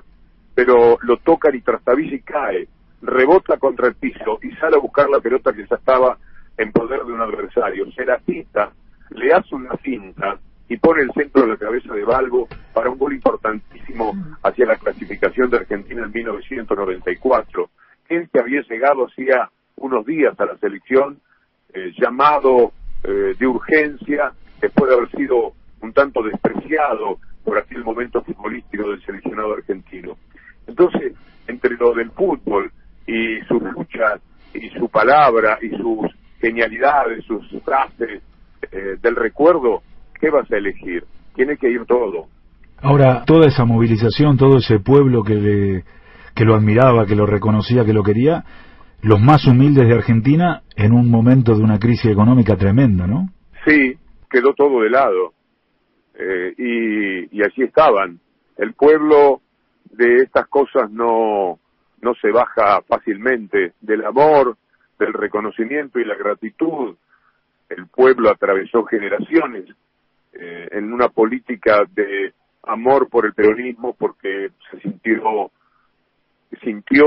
pero 0.55 0.97
lo 1.01 1.17
toca 1.17 1.53
y 1.55 1.61
trastabilla 1.61 2.15
y 2.15 2.21
cae, 2.21 2.67
rebota 3.01 3.57
contra 3.57 3.87
el 3.87 3.95
piso 3.95 4.39
y 4.41 4.51
sale 4.55 4.77
a 4.77 4.79
buscar 4.79 5.09
la 5.09 5.19
pelota 5.19 5.53
que 5.53 5.67
ya 5.67 5.75
estaba 5.75 6.17
en 6.57 6.71
poder 6.71 7.03
de 7.03 7.13
un 7.13 7.21
adversario. 7.21 7.91
Se 7.91 8.05
la 8.05 8.17
quita, 8.19 8.71
le 9.11 9.33
hace 9.33 9.53
una 9.53 9.75
cinta 9.83 10.39
y 10.69 10.77
pone 10.77 11.03
el 11.03 11.11
centro 11.13 11.43
de 11.43 11.49
la 11.49 11.57
cabeza 11.57 11.93
de 11.93 12.03
Balbo 12.03 12.47
para 12.73 12.89
un 12.89 12.97
gol 12.97 13.13
importantísimo 13.13 14.13
hacia 14.43 14.65
la 14.65 14.75
clasificación 14.75 15.49
de 15.49 15.57
Argentina 15.57 16.03
en 16.03 16.11
1994. 16.11 17.69
Él 18.09 18.29
que 18.31 18.39
había 18.39 18.61
llegado 18.61 19.05
hacía 19.05 19.49
unos 19.77 20.05
días 20.05 20.37
a 20.39 20.45
la 20.45 20.57
selección 20.57 21.19
eh, 21.73 21.91
llamado 21.97 22.71
eh, 23.03 23.35
de 23.37 23.47
urgencia 23.47 24.33
después 24.59 24.89
de 24.89 24.95
haber 24.95 25.11
sido 25.11 25.53
un 25.81 25.93
tanto 25.93 26.23
despreciado 26.23 27.19
por 27.47 27.57
aquel 27.57 27.81
momento 27.81 28.21
futbolístico 28.23 28.89
del 28.89 29.01
seleccionado 29.05 29.53
argentino. 29.53 30.17
Entonces, 30.67 31.13
entre 31.47 31.77
lo 31.77 31.93
del 31.93 32.11
fútbol 32.11 32.69
y 33.07 33.39
sus 33.47 33.63
luchas 33.63 34.19
y 34.53 34.67
su 34.77 34.89
palabra 34.89 35.57
y 35.61 35.69
sus 35.69 36.13
genialidades, 36.41 37.23
sus 37.23 37.47
frases 37.63 38.21
eh, 38.69 38.97
del 39.01 39.15
recuerdo, 39.15 39.81
¿qué 40.19 40.29
vas 40.29 40.51
a 40.51 40.57
elegir? 40.57 41.05
Tiene 41.35 41.55
que 41.55 41.69
ir 41.69 41.85
todo. 41.85 42.27
Ahora, 42.81 43.23
toda 43.23 43.47
esa 43.47 43.63
movilización, 43.63 44.35
todo 44.35 44.57
ese 44.57 44.79
pueblo 44.79 45.23
que, 45.23 45.35
le, 45.35 45.83
que 46.35 46.43
lo 46.43 46.53
admiraba, 46.53 47.05
que 47.05 47.15
lo 47.15 47.25
reconocía, 47.25 47.85
que 47.85 47.93
lo 47.93 48.03
quería, 48.03 48.43
los 49.01 49.21
más 49.21 49.47
humildes 49.47 49.87
de 49.87 49.93
Argentina 49.93 50.63
en 50.75 50.91
un 50.91 51.09
momento 51.09 51.55
de 51.55 51.63
una 51.63 51.79
crisis 51.79 52.11
económica 52.11 52.57
tremenda, 52.57 53.07
¿no? 53.07 53.29
Sí, 53.65 53.93
quedó 54.29 54.53
todo 54.53 54.81
de 54.81 54.89
lado. 54.89 55.36
Eh, 56.19 56.53
y, 56.57 57.37
y 57.37 57.43
allí 57.43 57.63
estaban. 57.63 58.19
El 58.57 58.73
pueblo 58.73 59.41
de 59.91 60.17
estas 60.17 60.47
cosas 60.47 60.89
no, 60.89 61.59
no 62.01 62.15
se 62.15 62.31
baja 62.31 62.81
fácilmente. 62.81 63.73
Del 63.81 64.05
amor, 64.05 64.57
del 64.99 65.13
reconocimiento 65.13 65.99
y 65.99 66.05
la 66.05 66.15
gratitud, 66.15 66.95
el 67.69 67.87
pueblo 67.87 68.29
atravesó 68.29 68.83
generaciones 68.85 69.65
eh, 70.33 70.69
en 70.71 70.93
una 70.93 71.09
política 71.09 71.83
de 71.93 72.33
amor 72.63 73.09
por 73.09 73.25
el 73.25 73.33
peronismo 73.33 73.93
porque 73.93 74.49
se 74.71 74.79
sintió 74.81 75.51
sintió 76.63 77.05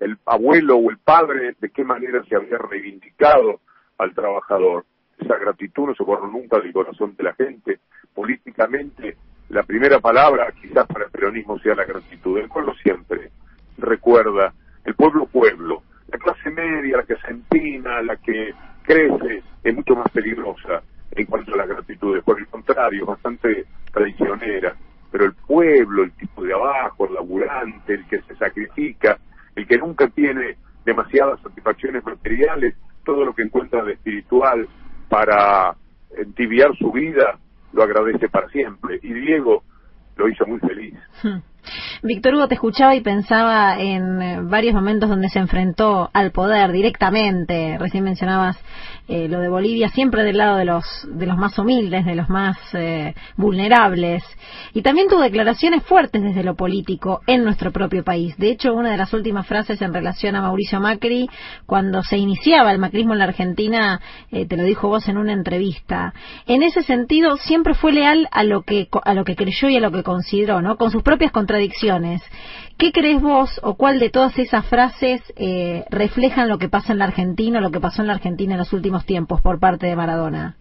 el 0.00 0.18
abuelo 0.26 0.76
o 0.76 0.90
el 0.90 0.98
padre 0.98 1.54
de 1.60 1.70
qué 1.70 1.84
manera 1.84 2.22
se 2.24 2.36
había 2.36 2.58
reivindicado 2.58 3.60
al 3.98 4.14
trabajador. 4.14 4.84
Esa 5.18 5.36
gratitud 5.38 5.86
no 5.86 5.94
se 5.94 6.02
borró 6.02 6.26
nunca 6.26 6.58
del 6.58 6.72
corazón 6.72 7.14
de 7.16 7.22
la 7.22 7.34
gente. 7.34 7.78
Políticamente, 8.14 9.16
la 9.48 9.62
primera 9.62 10.00
palabra 10.00 10.52
quizás 10.60 10.86
para 10.86 11.06
el 11.06 11.10
peronismo 11.10 11.58
sea 11.58 11.74
la 11.74 11.84
gratitud. 11.84 12.38
El 12.38 12.48
pueblo 12.48 12.74
siempre 12.82 13.30
recuerda, 13.78 14.52
el 14.84 14.94
pueblo 14.94 15.26
pueblo. 15.26 15.82
La 16.08 16.18
clase 16.18 16.50
media, 16.50 16.98
la 16.98 17.02
que 17.02 17.16
se 17.16 17.30
empina, 17.30 18.02
la 18.02 18.16
que 18.16 18.54
crece, 18.82 19.42
es 19.62 19.74
mucho 19.74 19.96
más 19.96 20.10
peligrosa 20.12 20.82
en 21.10 21.26
cuanto 21.26 21.54
a 21.54 21.58
las 21.58 21.68
gratitudes. 21.68 22.22
Por 22.22 22.38
el 22.38 22.46
contrario, 22.46 23.06
bastante 23.06 23.66
traicionera. 23.92 24.76
Pero 25.10 25.24
el 25.24 25.34
pueblo, 25.34 26.04
el 26.04 26.12
tipo 26.12 26.42
de 26.42 26.52
abajo, 26.52 27.06
el 27.06 27.14
laburante, 27.14 27.94
el 27.94 28.06
que 28.06 28.20
se 28.22 28.36
sacrifica, 28.36 29.18
el 29.54 29.66
que 29.66 29.78
nunca 29.78 30.08
tiene 30.08 30.56
demasiadas 30.84 31.40
satisfacciones 31.40 32.04
materiales, 32.04 32.74
todo 33.04 33.24
lo 33.24 33.34
que 33.34 33.42
encuentra 33.42 33.82
de 33.84 33.92
espiritual 33.94 34.68
para 35.08 35.76
entibiar 36.16 36.76
su 36.76 36.90
vida, 36.92 37.38
lo 37.74 37.82
agradece 37.82 38.28
para 38.28 38.48
siempre. 38.48 38.98
Y 39.02 39.12
Diego 39.12 39.62
lo 40.16 40.28
hizo 40.28 40.46
muy 40.46 40.60
feliz. 40.60 40.94
Hmm. 41.22 41.38
Víctor 42.02 42.34
Hugo, 42.34 42.48
te 42.48 42.54
escuchaba 42.54 42.94
y 42.94 43.00
pensaba 43.00 43.78
en 43.78 44.22
eh, 44.22 44.40
varios 44.42 44.74
momentos 44.74 45.08
donde 45.08 45.28
se 45.28 45.38
enfrentó 45.38 46.10
al 46.12 46.30
poder 46.30 46.72
directamente. 46.72 47.78
Recién 47.78 48.04
mencionabas 48.04 48.62
eh, 49.06 49.28
lo 49.28 49.40
de 49.40 49.48
Bolivia, 49.48 49.88
siempre 49.90 50.22
del 50.22 50.38
lado 50.38 50.56
de 50.56 50.64
los, 50.64 50.84
de 51.08 51.26
los 51.26 51.36
más 51.36 51.58
humildes, 51.58 52.06
de 52.06 52.14
los 52.14 52.28
más 52.28 52.56
eh, 52.72 53.14
vulnerables. 53.36 54.22
Y 54.72 54.82
también 54.82 55.08
tuvo 55.08 55.20
declaraciones 55.20 55.82
fuertes 55.84 56.22
desde 56.22 56.42
lo 56.42 56.54
político 56.54 57.20
en 57.26 57.44
nuestro 57.44 57.70
propio 57.70 58.02
país. 58.02 58.36
De 58.38 58.50
hecho, 58.50 58.74
una 58.74 58.90
de 58.90 58.96
las 58.96 59.12
últimas 59.12 59.46
frases 59.46 59.82
en 59.82 59.92
relación 59.92 60.36
a 60.36 60.42
Mauricio 60.42 60.80
Macri, 60.80 61.28
cuando 61.66 62.02
se 62.02 62.16
iniciaba 62.16 62.72
el 62.72 62.78
macrismo 62.78 63.12
en 63.12 63.18
la 63.18 63.26
Argentina, 63.26 64.00
te 64.30 64.56
lo 64.56 64.64
dijo 64.64 64.88
vos 64.88 65.08
en 65.08 65.18
una 65.18 65.32
entrevista. 65.32 66.14
En 66.46 66.62
ese 66.62 66.82
sentido, 66.82 67.36
siempre 67.36 67.74
fue 67.74 67.92
leal 67.92 68.28
a 68.32 68.42
lo 68.42 68.62
que, 68.62 68.88
a 69.04 69.14
lo 69.14 69.24
que 69.24 69.36
creyó 69.36 69.68
y 69.68 69.76
a 69.76 69.80
lo 69.80 69.92
que 69.92 70.02
consideró, 70.02 70.62
¿no? 70.62 70.76
Con 70.76 70.90
sus 70.90 71.02
propias 71.02 71.32
contradicciones. 71.32 72.22
¿Qué 72.76 72.90
crees 72.90 73.22
vos 73.22 73.60
o 73.62 73.74
cuál 73.74 74.00
de 74.00 74.10
todas 74.10 74.36
esas 74.36 74.66
frases 74.66 75.22
eh, 75.36 75.84
reflejan 75.90 76.48
lo 76.48 76.58
que 76.58 76.68
pasa 76.68 76.92
en 76.92 76.98
la 76.98 77.04
Argentina 77.04 77.58
o 77.58 77.62
lo 77.62 77.70
que 77.70 77.80
pasó 77.80 78.02
en 78.02 78.08
la 78.08 78.14
Argentina 78.14 78.54
en 78.54 78.58
los 78.58 78.72
últimos 78.72 78.93
tiempos 79.02 79.40
por 79.40 79.58
parte 79.58 79.86
de 79.86 79.96
Maradona? 79.96 80.56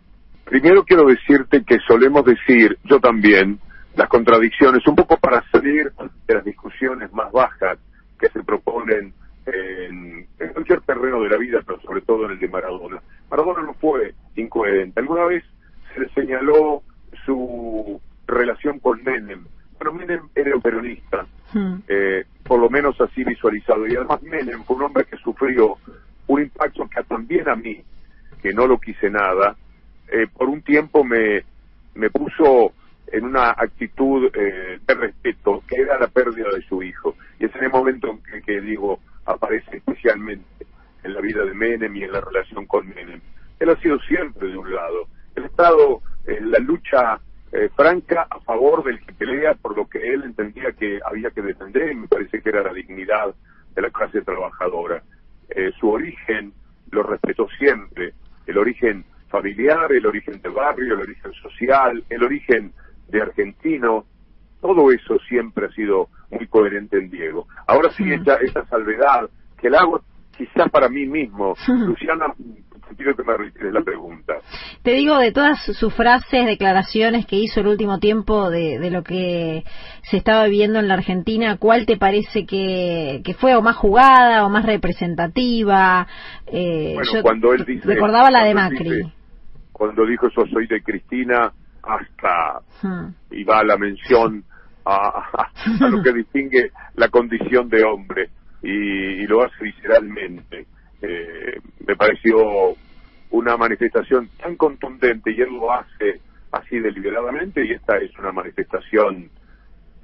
Primero 0.45 0.83
quiero 0.83 1.05
decirte 1.05 1.63
que 1.63 1.77
solemos 1.87 2.25
decir, 2.25 2.77
yo 2.83 2.99
también, 2.99 3.59
las 3.95 4.09
contradicciones, 4.09 4.85
un 4.87 4.95
poco 4.95 5.17
para 5.17 5.43
salir 5.51 5.91
de 6.27 6.33
las 6.33 6.43
discusiones 6.43 7.11
más 7.13 7.31
bajas 7.31 7.77
que 8.19 8.29
se 8.29 8.43
proponen 8.43 9.13
en, 9.45 10.27
en, 10.39 10.53
cualquier 10.53 10.81
terreno 10.81 11.21
de 11.21 11.29
la 11.29 11.37
vida, 11.37 11.59
pero 11.65 11.79
sobre 11.81 12.01
todo 12.01 12.25
en 12.25 12.31
el 12.31 12.39
de 12.39 12.47
Maradona. 12.47 13.01
Maradona 13.29 13.63
no 13.63 13.73
fue 13.75 14.13
incoherente. 14.35 14.99
Alguna 14.99 15.25
vez 15.25 15.43
se 15.93 16.01
le 16.01 16.09
señaló 16.09 16.81
su 17.25 18.01
relación 18.27 18.79
con 18.79 19.03
Menem 19.03 19.45
pero 19.83 19.93
Menem 19.93 20.29
era 20.33 20.55
un 20.55 20.61
peronista, 20.61 21.25
hmm. 21.53 21.75
eh, 21.89 22.23
por 22.43 22.57
lo 22.57 22.69
menos 22.69 22.99
así 23.01 23.21
visualizado. 23.25 23.85
Y 23.85 23.95
además 23.97 24.21
Menem 24.21 24.63
fue 24.63 24.77
un 24.77 24.83
hombre 24.83 25.03
que 25.03 25.17
sufrió 25.17 25.75
un 26.27 26.41
impacto 26.41 26.87
que 26.87 27.03
también 27.03 27.49
a 27.49 27.55
mí, 27.55 27.83
que 28.43 28.53
no 28.53 28.67
lo 28.67 28.77
quise 28.77 29.09
nada, 29.09 29.55
eh, 30.11 30.27
por 30.27 30.49
un 30.49 30.61
tiempo 30.61 31.05
me, 31.05 31.43
me 31.95 32.09
puso 32.09 32.73
en 33.07 33.23
una 33.23 33.51
actitud 33.51 34.29
eh, 34.35 34.79
de 34.85 34.93
respeto, 34.93 35.63
que 35.65 35.77
era 35.81 35.97
la 35.97 36.07
pérdida 36.07 36.49
de 36.53 36.61
su 36.63 36.83
hijo. 36.83 37.15
Y 37.39 37.45
es 37.45 37.55
en 37.55 37.63
el 37.63 37.69
momento 37.69 38.19
en 38.33 38.41
que, 38.41 38.59
digo, 38.59 38.99
aparece 39.25 39.77
especialmente 39.77 40.67
en 41.03 41.13
la 41.13 41.21
vida 41.21 41.45
de 41.45 41.53
Menem 41.53 41.95
y 41.95 42.03
en 42.03 42.11
la 42.11 42.19
relación 42.19 42.65
con 42.65 42.87
Menem. 42.89 43.21
Él 43.59 43.69
ha 43.69 43.79
sido 43.79 43.97
siempre 44.01 44.49
de 44.49 44.57
un 44.57 44.73
lado. 44.73 45.07
El 45.35 45.45
Estado, 45.45 46.01
en 46.25 46.51
la 46.51 46.59
lucha 46.59 47.19
eh, 47.51 47.69
franca 47.75 48.27
a 48.29 48.39
favor 48.41 48.83
del 48.83 48.99
que 49.05 49.13
pelea 49.13 49.53
por 49.53 49.77
lo 49.77 49.87
que 49.87 49.99
él 49.99 50.23
entendía 50.23 50.71
que 50.71 50.99
había 51.05 51.29
que 51.29 51.41
defender 51.41 51.91
y 51.91 51.95
me 51.95 52.07
parece 52.07 52.41
que 52.41 52.49
era 52.49 52.63
la 52.63 52.73
dignidad 52.73 53.33
de 53.75 53.81
la 53.81 53.89
clase 53.89 54.21
trabajadora. 54.21 55.03
Eh, 55.49 55.71
su 55.79 55.89
origen 55.89 56.53
lo 56.91 57.03
respetó 57.03 57.47
siempre, 57.57 58.12
el 58.53 58.59
origen 58.59 59.03
familiar, 59.29 59.91
el 59.91 60.05
origen 60.05 60.39
del 60.41 60.51
barrio, 60.51 60.93
el 60.93 61.01
origen 61.01 61.33
social, 61.33 62.03
el 62.07 62.23
origen 62.23 62.71
de 63.09 63.21
argentino, 63.21 64.05
todo 64.61 64.91
eso 64.91 65.17
siempre 65.27 65.65
ha 65.65 65.71
sido 65.71 66.07
muy 66.29 66.47
coherente 66.47 66.97
en 66.97 67.09
Diego. 67.09 67.47
Ahora 67.67 67.89
sí, 67.91 68.03
esta, 68.11 68.35
esta 68.35 68.63
salvedad 68.67 69.27
que 69.59 69.69
la 69.69 69.79
hago 69.79 70.01
quizás 70.37 70.69
para 70.69 70.87
mí 70.87 71.07
mismo, 71.07 71.55
Luciana 71.67 72.27
quiero 73.03 73.15
que 73.15 73.23
me 73.23 73.71
la 73.71 73.81
pregunta. 73.81 74.35
Te 74.81 74.91
digo, 74.91 75.17
de 75.17 75.31
todas 75.31 75.63
sus 75.63 75.93
frases, 75.93 76.45
declaraciones 76.45 77.25
que 77.25 77.35
hizo 77.35 77.59
el 77.59 77.67
último 77.67 77.99
tiempo 77.99 78.49
de, 78.49 78.89
lo 78.89 79.03
que 79.03 79.63
se 80.03 80.17
estaba 80.17 80.45
viviendo 80.45 80.79
en 80.79 80.87
la 80.87 80.95
Argentina, 80.95 81.57
¿cuál 81.57 81.85
te 81.85 81.97
parece 81.97 82.45
que, 82.45 83.35
fue 83.39 83.55
o 83.55 83.61
más 83.61 83.75
jugada 83.75 84.45
o 84.45 84.49
más 84.49 84.65
representativa? 84.65 86.07
Eh, 86.47 86.93
bueno, 86.95 87.21
cuando 87.21 87.53
él 87.53 87.65
dice... 87.65 87.87
Recordaba 87.87 88.31
la 88.31 88.43
de 88.45 88.53
Macri. 88.53 89.11
cuando 89.71 90.05
dijo 90.05 90.27
yo 90.35 90.45
soy 90.51 90.67
de 90.67 90.81
Cristina, 90.81 91.51
hasta... 91.83 92.61
Hmm. 92.81 93.13
Y 93.31 93.43
va 93.43 93.63
la 93.63 93.77
mención 93.77 94.43
a, 94.85 95.49
lo 95.79 96.01
que 96.01 96.13
distingue 96.13 96.71
la 96.95 97.09
condición 97.09 97.69
de 97.69 97.83
hombre 97.83 98.29
y 98.61 99.27
lo 99.27 99.43
hace 99.43 99.61
visceralmente. 99.61 100.67
Eh, 101.01 101.59
me 101.85 101.97
pareció 101.97 102.75
una 103.33 103.57
manifestación 103.57 104.29
tan 104.37 104.55
contundente 104.55 105.31
y 105.31 105.41
él 105.41 105.49
lo 105.53 105.71
hace 105.71 106.21
así 106.51 106.79
deliberadamente 106.79 107.65
y 107.65 107.71
esta 107.71 107.97
es 107.97 108.15
una 108.19 108.31
manifestación 108.31 109.29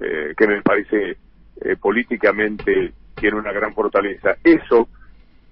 eh, 0.00 0.34
que 0.36 0.46
me 0.48 0.60
parece 0.62 1.16
eh, 1.60 1.76
políticamente 1.80 2.92
tiene 3.14 3.38
una 3.38 3.52
gran 3.52 3.72
fortaleza. 3.72 4.36
Eso 4.42 4.88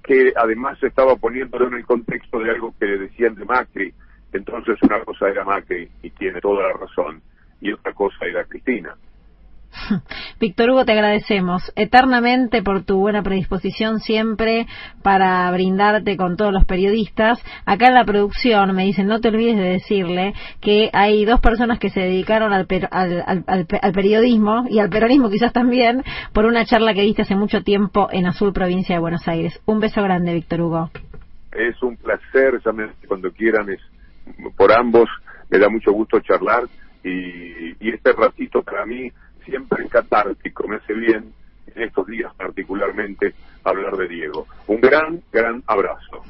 que 0.02 0.32
además 0.34 0.76
se 0.80 0.88
estaba 0.88 1.14
poniendo 1.16 1.64
en 1.66 1.74
el 1.74 1.86
contexto 1.86 2.40
de 2.40 2.50
algo 2.50 2.74
que 2.80 2.86
le 2.86 2.98
decían 2.98 3.36
de 3.36 3.44
Macri, 3.44 3.94
entonces 4.32 4.76
una 4.82 5.04
cosa 5.04 5.28
era 5.28 5.44
Macri 5.44 5.88
y 6.02 6.10
tiene 6.10 6.40
toda 6.40 6.66
la 6.66 6.72
razón 6.72 7.22
y 7.60 7.72
otra 7.72 7.92
cosa 7.92 8.26
era 8.26 8.44
Cristina. 8.44 8.96
Víctor 10.40 10.70
Hugo, 10.70 10.84
te 10.84 10.92
agradecemos 10.92 11.72
eternamente 11.76 12.62
por 12.62 12.84
tu 12.84 12.98
buena 12.98 13.22
predisposición 13.22 14.00
siempre 14.00 14.66
para 15.02 15.50
brindarte 15.50 16.16
con 16.16 16.36
todos 16.36 16.52
los 16.52 16.64
periodistas. 16.64 17.42
Acá 17.64 17.88
en 17.88 17.94
la 17.94 18.04
producción 18.04 18.74
me 18.74 18.84
dicen, 18.84 19.06
no 19.06 19.20
te 19.20 19.28
olvides 19.28 19.56
de 19.56 19.70
decirle 19.70 20.34
que 20.60 20.90
hay 20.92 21.24
dos 21.24 21.40
personas 21.40 21.78
que 21.78 21.90
se 21.90 22.00
dedicaron 22.00 22.52
al, 22.52 22.66
al, 22.90 23.92
periodismo 23.92 24.66
y 24.68 24.78
al 24.78 24.90
peronismo 24.90 25.30
quizás 25.30 25.52
también 25.52 26.02
por 26.32 26.44
una 26.46 26.64
charla 26.64 26.94
que 26.94 27.02
diste 27.02 27.22
hace 27.22 27.36
mucho 27.36 27.62
tiempo 27.62 28.08
en 28.10 28.26
Azul, 28.26 28.52
provincia 28.52 28.94
de 28.94 29.00
Buenos 29.00 29.26
Aires. 29.28 29.60
Un 29.66 29.80
beso 29.80 30.02
grande, 30.02 30.34
Víctor 30.34 30.60
Hugo. 30.60 30.90
Es 31.52 31.82
un 31.82 31.96
placer, 31.96 32.60
cuando 33.06 33.30
quieran, 33.32 33.68
es, 33.70 33.80
por 34.56 34.72
ambos, 34.72 35.08
me 35.50 35.58
da 35.58 35.68
mucho 35.68 35.92
gusto 35.92 36.20
charlar 36.20 36.64
y, 37.02 37.70
y 37.80 37.90
este 37.90 38.12
ratito 38.12 38.62
para 38.62 38.84
mí 38.84 39.10
siempre 39.48 39.88
catártico, 39.88 40.68
me 40.68 40.76
hace 40.76 40.92
bien 40.94 41.32
en 41.74 41.82
estos 41.82 42.06
días 42.06 42.32
particularmente 42.36 43.34
hablar 43.64 43.96
de 43.96 44.08
Diego. 44.08 44.46
Un 44.66 44.80
gran, 44.80 45.20
gran 45.32 45.62
abrazo. 45.66 46.22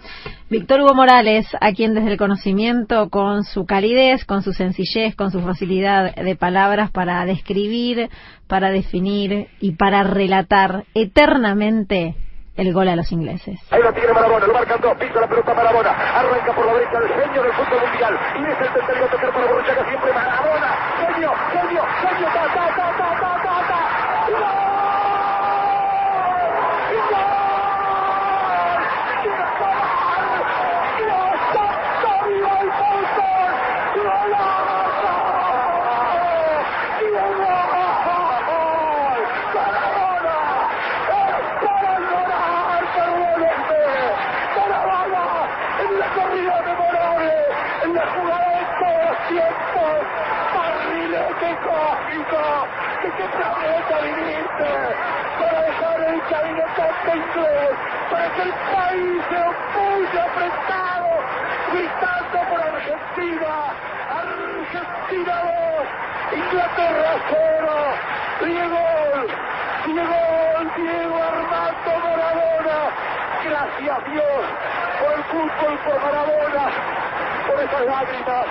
Víctor 0.50 0.80
Hugo 0.80 0.94
Morales, 0.94 1.46
a 1.60 1.72
quien 1.72 1.94
desde 1.94 2.12
el 2.12 2.18
conocimiento, 2.18 3.08
con 3.10 3.44
su 3.44 3.66
calidez, 3.66 4.24
con 4.24 4.42
su 4.42 4.52
sencillez, 4.52 5.14
con 5.14 5.30
su 5.30 5.40
facilidad 5.40 6.14
de 6.14 6.36
palabras 6.36 6.90
para 6.90 7.24
describir, 7.26 8.08
para 8.46 8.70
definir 8.70 9.48
y 9.60 9.72
para 9.72 10.02
relatar 10.02 10.84
eternamente 10.94 12.16
el 12.56 12.72
gol 12.72 12.88
a 12.88 12.96
los 12.96 13.12
ingleses. 13.12 13.60
Ahí 13.70 13.80
la 13.80 13.92
tiene 13.92 14.12
Marabona, 14.12 14.46
lo 14.46 14.52
marcan 14.52 14.80
dos, 14.80 14.96
pisa 14.98 15.20
la 15.20 15.28
pelota 15.28 15.54
Marabona, 15.54 15.90
arranca 15.90 16.52
por 16.52 16.66
la 16.66 16.74
derecha 16.74 16.98
el 16.98 17.08
genio 17.08 17.42
del 17.42 17.52
fútbol 17.52 17.80
mundial, 17.88 18.18
y 18.34 18.42
es 18.42 18.60
el 18.60 18.74
tercero 18.74 19.04
a 19.04 19.10
tocar 19.10 19.32
para 19.32 19.46
Borruchaga 19.46 19.88
siempre 19.88 20.12
Marabona, 20.12 20.70
genio, 20.98 21.32
genio, 21.52 21.82
genio, 22.02 22.26
ta, 22.34 22.44
ta, 22.52 22.74
ta, 22.74 22.97
para 57.08 58.28
que 58.34 58.42
el 58.42 58.52
país 58.52 59.24
se 59.30 59.38
opulle 59.40 60.20
apretado, 60.20 61.08
gritando 61.72 62.38
por 62.50 62.60
Argentina. 62.60 63.72
Argentina 64.10 65.34
2, 65.40 65.56
Inglaterra 66.36 67.12
0. 67.30 67.48
Diego, 68.44 68.84
Diego, 69.86 70.20
Diego 70.76 71.16
Armando 71.16 71.92
Maradona. 72.04 72.78
Gracias 73.42 74.00
Dios 74.12 74.44
por 75.00 75.10
el 75.12 75.22
fútbol, 75.24 75.74
por 75.84 75.96
Maradona, 76.02 76.64
por 77.46 77.56
esas 77.58 77.84
lágrimas, 77.86 78.46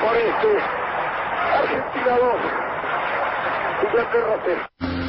por 0.00 0.14
este 0.16 0.50
Argentina 1.58 2.12
2. 2.16 2.40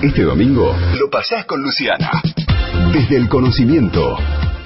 Este 0.01 0.23
domingo 0.23 0.75
lo 0.97 1.11
pasás 1.11 1.45
con 1.45 1.61
Luciana. 1.61 2.09
Desde 2.91 3.17
el 3.17 3.29
conocimiento. 3.29 4.17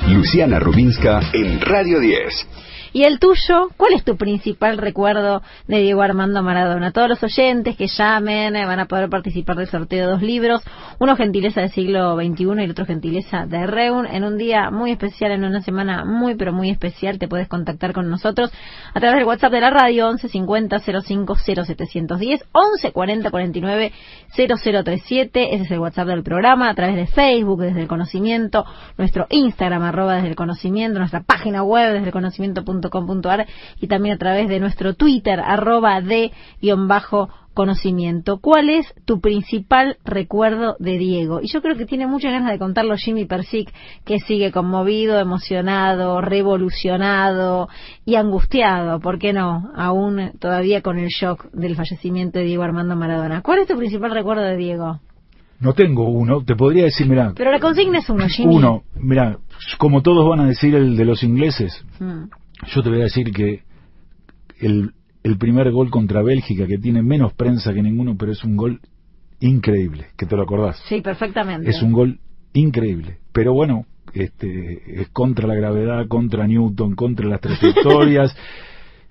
Luciana 0.07 0.59
Rubinska 0.59 1.19
en 1.33 1.59
Radio 1.59 1.99
10. 1.99 2.47
¿Y 2.95 3.03
el 3.03 3.19
tuyo? 3.19 3.71
¿Cuál 3.75 3.91
es 3.91 4.05
tu 4.05 4.15
principal 4.15 4.77
recuerdo 4.77 5.41
de 5.67 5.81
Diego 5.81 6.01
Armando 6.01 6.41
Maradona? 6.41 6.93
Todos 6.93 7.09
los 7.09 7.23
oyentes 7.23 7.75
que 7.75 7.87
llamen 7.87 8.55
eh, 8.55 8.65
van 8.65 8.79
a 8.79 8.85
poder 8.85 9.09
participar 9.09 9.57
del 9.57 9.67
sorteo 9.67 10.05
de 10.05 10.11
dos 10.13 10.21
libros, 10.21 10.63
uno 10.97 11.17
gentileza 11.17 11.59
del 11.59 11.71
siglo 11.71 12.15
XXI 12.15 12.43
y 12.57 12.63
el 12.63 12.71
otro 12.71 12.85
gentileza 12.85 13.47
de 13.47 13.67
Reun. 13.67 14.05
En 14.05 14.23
un 14.23 14.37
día 14.37 14.71
muy 14.71 14.91
especial, 14.91 15.33
en 15.33 15.43
una 15.43 15.61
semana 15.61 16.05
muy 16.05 16.35
pero 16.35 16.53
muy 16.53 16.69
especial, 16.69 17.19
te 17.19 17.27
puedes 17.27 17.49
contactar 17.49 17.91
con 17.91 18.09
nosotros 18.09 18.49
a 18.93 18.99
través 19.01 19.17
del 19.17 19.25
WhatsApp 19.25 19.51
de 19.51 19.59
la 19.59 19.71
radio 19.71 20.07
1150 20.07 20.79
05 20.79 21.35
0710 21.35 22.45
1140 22.53 23.29
49 23.29 23.91
0037. 24.37 25.53
Ese 25.53 25.63
es 25.65 25.71
el 25.71 25.79
WhatsApp 25.79 26.07
del 26.07 26.23
programa, 26.23 26.69
a 26.69 26.75
través 26.75 26.95
de 26.95 27.07
Facebook, 27.07 27.59
desde 27.59 27.81
el 27.81 27.89
conocimiento, 27.89 28.63
nuestro 28.97 29.27
Instagram, 29.31 29.83
arroba 29.83 30.15
desde 30.15 30.29
el 30.29 30.35
conocimiento, 30.37 30.97
nuestra 30.97 31.23
página 31.23 31.61
web 31.61 31.91
desde 31.91 32.05
el 32.05 32.13
conocimiento.com 32.13 32.84
y 33.79 33.87
también 33.87 34.15
a 34.15 34.17
través 34.17 34.47
de 34.49 34.59
nuestro 34.59 34.93
Twitter, 34.93 35.39
arroba 35.39 36.01
de 36.01 36.31
guion 36.61 36.87
bajo 36.87 37.29
conocimiento. 37.55 38.37
¿Cuál 38.37 38.69
es 38.69 38.93
tu 39.05 39.19
principal 39.21 39.97
recuerdo 40.03 40.75
de 40.77 40.97
Diego? 40.99 41.39
Y 41.41 41.47
yo 41.47 41.61
creo 41.61 41.75
que 41.75 41.85
tiene 41.85 42.05
muchas 42.05 42.31
ganas 42.31 42.51
de 42.51 42.59
contarlo 42.59 42.95
Jimmy 42.97 43.25
Persic, 43.25 43.73
que 44.03 44.19
sigue 44.19 44.51
conmovido, 44.51 45.19
emocionado, 45.19 46.21
revolucionado 46.21 47.69
y 48.05 48.15
angustiado, 48.15 48.99
¿por 48.99 49.17
qué 49.17 49.33
no? 49.33 49.71
Aún 49.75 50.33
todavía 50.39 50.81
con 50.81 50.99
el 50.99 51.07
shock 51.07 51.49
del 51.51 51.75
fallecimiento 51.75 52.39
de 52.39 52.45
Diego 52.45 52.63
Armando 52.63 52.95
Maradona. 52.95 53.41
¿Cuál 53.41 53.59
es 53.59 53.67
tu 53.67 53.77
principal 53.77 54.11
recuerdo 54.11 54.43
de 54.43 54.57
Diego? 54.57 54.99
No 55.59 55.73
tengo 55.73 56.09
uno, 56.09 56.43
te 56.43 56.55
podría 56.55 56.83
decir, 56.83 57.07
mira. 57.07 57.31
Pero 57.35 57.51
la 57.51 57.59
consigna 57.59 57.99
es 57.99 58.09
uno, 58.09 58.27
Jimmy. 58.27 58.55
Uno, 58.55 58.83
mira, 58.95 59.37
como 59.77 60.01
todos 60.01 60.27
van 60.29 60.41
a 60.41 60.47
decir 60.47 60.75
el 60.75 60.97
de 60.97 61.05
los 61.05 61.23
ingleses, 61.23 61.83
mm. 61.99 62.25
Yo 62.73 62.83
te 62.83 62.89
voy 62.89 63.01
a 63.01 63.03
decir 63.05 63.31
que 63.31 63.63
el, 64.59 64.91
el 65.23 65.37
primer 65.37 65.71
gol 65.71 65.89
contra 65.89 66.21
Bélgica, 66.21 66.67
que 66.67 66.77
tiene 66.77 67.01
menos 67.01 67.33
prensa 67.33 67.73
que 67.73 67.81
ninguno, 67.81 68.15
pero 68.17 68.31
es 68.31 68.43
un 68.43 68.55
gol 68.55 68.79
increíble, 69.39 70.07
que 70.17 70.25
te 70.25 70.35
lo 70.35 70.43
acordás. 70.43 70.81
Sí, 70.87 71.01
perfectamente. 71.01 71.69
Es 71.69 71.81
un 71.81 71.91
gol 71.91 72.19
increíble. 72.53 73.17
Pero 73.31 73.53
bueno, 73.53 73.85
este, 74.13 75.01
es 75.01 75.09
contra 75.09 75.47
la 75.47 75.55
gravedad, 75.55 76.07
contra 76.07 76.47
Newton, 76.47 76.95
contra 76.95 77.27
las 77.27 77.41
trayectorias. 77.41 78.35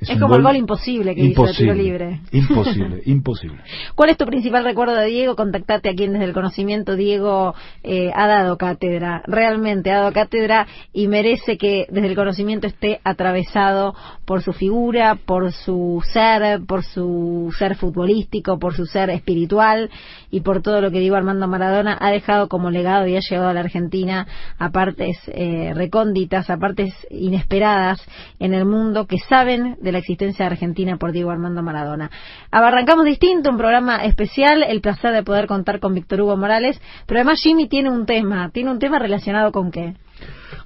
Es, 0.00 0.20
como 0.20 0.37
el 0.37 0.42
gol 0.42 0.57
imposible 0.57 1.14
que 1.14 1.22
hizo 1.22 1.46
el 1.46 1.57
tiro 1.57 1.74
libre. 1.74 2.20
Imposible, 2.33 3.02
imposible. 3.07 3.59
¿Cuál 3.94 4.11
es 4.11 4.16
tu 4.16 4.26
principal 4.26 4.64
recuerdo 4.64 4.94
de 4.96 5.07
Diego? 5.07 5.37
Contactate 5.37 5.88
a 5.88 5.94
quien 5.94 6.12
desde 6.12 6.26
el 6.26 6.33
conocimiento 6.33 6.96
Diego 6.96 7.54
eh, 7.83 8.11
ha 8.14 8.26
dado 8.26 8.57
cátedra, 8.59 9.22
realmente 9.26 9.90
ha 9.90 10.00
dado 10.00 10.12
cátedra 10.12 10.66
y 10.92 11.09
merece 11.09 11.57
que 11.57 11.87
desde 11.90 12.09
el 12.09 12.16
conocimiento 12.16 12.66
esté 12.66 13.00
atravesado 13.04 13.94
por 14.24 14.42
su 14.42 14.52
figura, 14.52 15.16
por 15.24 15.52
su 15.52 16.02
ser, 16.12 16.61
por 16.66 16.83
su 16.85 17.54
ser 17.59 17.76
futbolístico, 17.76 18.59
por 18.59 18.74
su 18.74 18.87
ser 18.87 19.11
espiritual 19.11 19.90
y 20.30 20.40
por 20.40 20.62
todo 20.62 20.80
lo 20.80 20.90
que 20.90 21.00
Diego 21.00 21.16
Armando 21.16 21.46
Maradona 21.46 21.96
ha 22.00 22.11
dejado 22.11 22.48
como 22.48 22.70
legado 22.70 23.07
y 23.07 23.16
ha 23.16 23.20
llegado 23.20 23.48
a 23.48 23.54
la 23.54 23.61
Argentina 23.61 24.26
a 24.59 24.70
partes 24.70 25.16
eh, 25.28 25.72
recónditas, 25.74 26.50
a 26.50 26.57
partes 26.57 26.92
inesperadas 27.11 28.00
en 28.38 28.54
el 28.54 28.64
mundo 28.64 29.07
que 29.07 29.18
saben 29.18 29.76
de 29.85 29.92
la 29.92 29.99
existencia 29.99 30.47
Argentina 30.47 30.97
por 30.97 31.12
Diego 31.12 31.31
Armando 31.31 31.62
Maradona. 31.62 32.11
Arrancamos 32.51 33.05
distinto, 33.05 33.51
un 33.51 33.59
programa 33.59 34.05
especial, 34.05 34.64
el 34.64 34.81
placer 34.81 35.12
de 35.12 35.23
poder 35.23 35.47
contar 35.47 35.79
con 35.79 35.94
Víctor 35.94 36.23
Hugo 36.23 36.37
Morales, 36.37 36.81
pero 37.07 37.20
además 37.20 37.40
Jimmy 37.40 37.68
tiene 37.68 37.90
un 37.90 38.07
tema, 38.07 38.51
tiene 38.51 38.70
un 38.70 38.79
tema 38.79 38.99
relacionado 38.99 39.53
con 39.53 39.70
qué? 39.70 39.94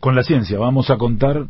Con 0.01 0.15
la 0.15 0.23
ciencia, 0.23 0.59
vamos 0.59 0.91
a 0.91 0.97
contar 0.97 1.47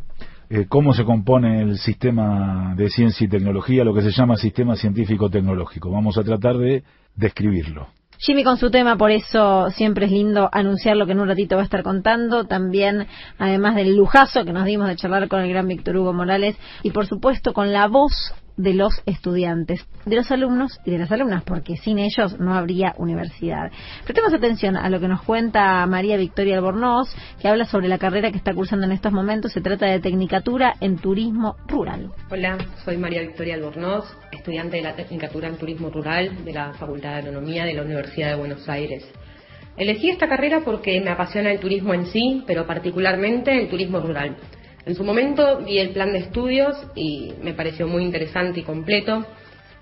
eh, 0.51 0.65
cómo 0.69 0.95
se 0.95 1.05
compone 1.05 1.61
el 1.61 1.79
sistema 1.79 2.75
de 2.75 2.89
ciencia 2.89 3.27
y 3.27 3.29
tecnología, 3.29 3.85
lo 3.85 3.93
que 3.93 4.03
se 4.03 4.11
llama 4.11 4.37
sistema 4.37 4.77
científico-tecnológico. 4.77 5.91
Vamos 5.91 6.17
a 6.17 6.25
tratar 6.25 6.57
de 6.57 6.83
describirlo. 7.15 7.89
Jimmy 8.21 8.43
con 8.43 8.57
su 8.57 8.69
tema, 8.71 8.97
por 8.97 9.13
eso 9.13 9.71
siempre 9.71 10.07
es 10.07 10.13
lindo 10.13 10.49
anunciar 10.53 10.97
lo 10.97 11.07
que 11.07 11.13
en 11.13 11.21
un 11.21 11.29
ratito 11.29 11.55
va 11.55 11.63
a 11.63 11.65
estar 11.65 11.85
contando. 11.85 12.45
También, 12.45 13.07
además 13.39 13.77
del 13.77 13.95
lujazo 13.97 14.45
que 14.45 14.53
nos 14.53 14.65
dimos 14.65 14.89
de 14.89 14.97
charlar 14.97 15.29
con 15.29 15.41
el 15.41 15.49
gran 15.49 15.69
Víctor 15.69 15.97
Hugo 15.97 16.13
Morales 16.13 16.57
y 16.83 16.91
por 16.91 17.07
supuesto 17.07 17.53
con 17.53 17.73
la 17.73 17.87
voz 17.87 18.35
de 18.59 18.75
los 18.75 18.93
estudiantes, 19.07 19.87
de 20.05 20.17
los 20.17 20.31
alumnos 20.31 20.79
y 20.85 20.91
de 20.91 20.99
las 20.99 21.11
alumnas, 21.11 21.45
porque 21.45 21.77
sin 21.77 21.99
ellos 21.99 22.39
no 22.39 22.55
habría 22.55 22.95
universidad. 22.99 23.71
Prestemos 24.05 24.35
atención 24.35 24.77
a 24.77 24.91
lo 24.91 25.01
que 25.01 25.09
nos 25.09 25.23
cuenta 25.23 25.87
María 25.87 26.17
Victoria 26.19 26.57
Albornoz, 26.57 27.09
que 27.41 27.49
habla 27.49 27.65
sobre 27.65 27.89
la 27.89 27.99
carrera 27.99 28.31
que 28.31 28.37
está 28.37 28.53
cursando 28.53 28.85
en 28.85 28.93
estos 28.93 29.13
momentos. 29.13 29.53
Se 29.53 29.61
trata 29.61 29.87
de 29.87 30.01
Tecnicatura 30.01 30.75
en 30.81 30.99
Turismo 30.99 31.57
Rural. 31.69 32.11
Hola, 32.31 32.59
soy 32.85 32.99
María 32.99 33.23
Victoria 33.23 33.55
Albornoz, 33.55 34.05
estudiante 34.33 34.77
de 34.77 34.83
la 34.83 34.95
Tecnicatura 34.95 35.49
en 35.49 35.57
Turismo 35.57 35.89
Rural 35.89 36.45
de 36.45 36.53
la 36.53 36.73
Facultad 36.75 37.11
de 37.11 37.17
Agronomía 37.19 37.65
de 37.65 37.75
la 37.75 37.83
Universidad 37.83 38.31
de 38.31 38.37
Buenos 38.37 38.69
Aires. 38.69 39.09
Elegí 39.77 40.11
esta 40.11 40.29
carrera 40.29 40.63
porque 40.65 41.01
me 41.01 41.11
apasiona 41.11 41.53
el 41.53 41.61
turismo 41.61 41.95
en 41.95 42.07
sí, 42.07 42.43
pero 42.49 42.67
particularmente 42.67 43.57
el 43.57 43.69
turismo 43.69 44.01
rural. 44.01 44.37
En 44.87 44.95
su 44.95 45.05
momento 45.05 45.59
vi 45.65 45.79
el 45.79 45.91
plan 45.91 46.13
de 46.13 46.19
estudios 46.19 46.77
y 46.95 47.33
me 47.43 47.55
pareció 47.55 47.87
muy 47.87 48.03
interesante 48.03 48.61
y 48.61 48.63
completo. 48.63 49.27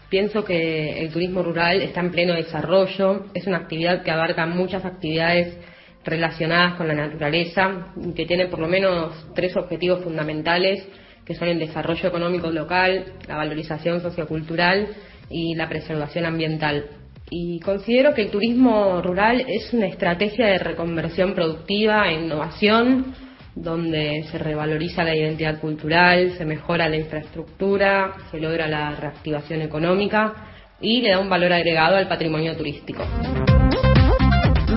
Pienso 0.09 0.45
que 0.45 1.01
el 1.01 1.13
turismo 1.13 1.43
rural 1.43 1.83
está 1.83 2.01
en 2.01 2.11
pleno 2.11 2.35
desarrollo, 2.35 3.27
es 3.35 3.47
una 3.47 3.59
actividad 3.59 4.03
que 4.03 4.11
abarca 4.11 4.47
muchas 4.47 4.85
actividades 4.85 5.57
relacionadas 6.05 6.75
con 6.75 6.87
la 6.87 6.95
naturaleza, 6.95 7.93
que 8.15 8.27
tiene 8.27 8.47
por 8.47 8.61
lo 8.61 8.69
menos 8.69 9.13
tres 9.35 9.57
objetivos 9.57 10.05
fundamentales, 10.05 10.87
que 11.25 11.35
son 11.35 11.49
el 11.49 11.59
desarrollo 11.59 12.09
económico 12.09 12.51
local, 12.51 13.15
la 13.27 13.37
valorización 13.37 14.01
sociocultural 14.01 14.89
y 15.29 15.57
la 15.57 15.69
preservación 15.69 16.25
ambiental. 16.25 16.87
Y 17.29 17.59
considero 17.59 18.15
que 18.15 18.23
el 18.23 18.31
turismo 18.31 19.03
rural 19.03 19.45
es 19.49 19.73
una 19.73 19.87
estrategia 19.87 20.47
de 20.47 20.59
reconversión 20.59 21.35
productiva 21.35 22.09
e 22.09 22.23
innovación 22.23 23.26
donde 23.57 24.25
se 24.31 24.39
revaloriza 24.39 25.03
la 25.03 25.17
identidad 25.17 25.59
cultural, 25.59 26.33
se 26.37 26.45
mejora 26.45 26.89
la 26.89 26.97
infraestructura, 26.97 28.15
se 28.31 28.39
logra 28.39 28.69
la 28.69 28.95
reactivación 28.95 29.63
económica 29.63 30.35
y 30.81 31.01
le 31.01 31.11
da 31.11 31.19
un 31.19 31.31
valor 31.31 31.53
agregado 31.55 31.97
al 31.97 32.07
patrimonio 32.07 32.55
turístico. 32.55 33.03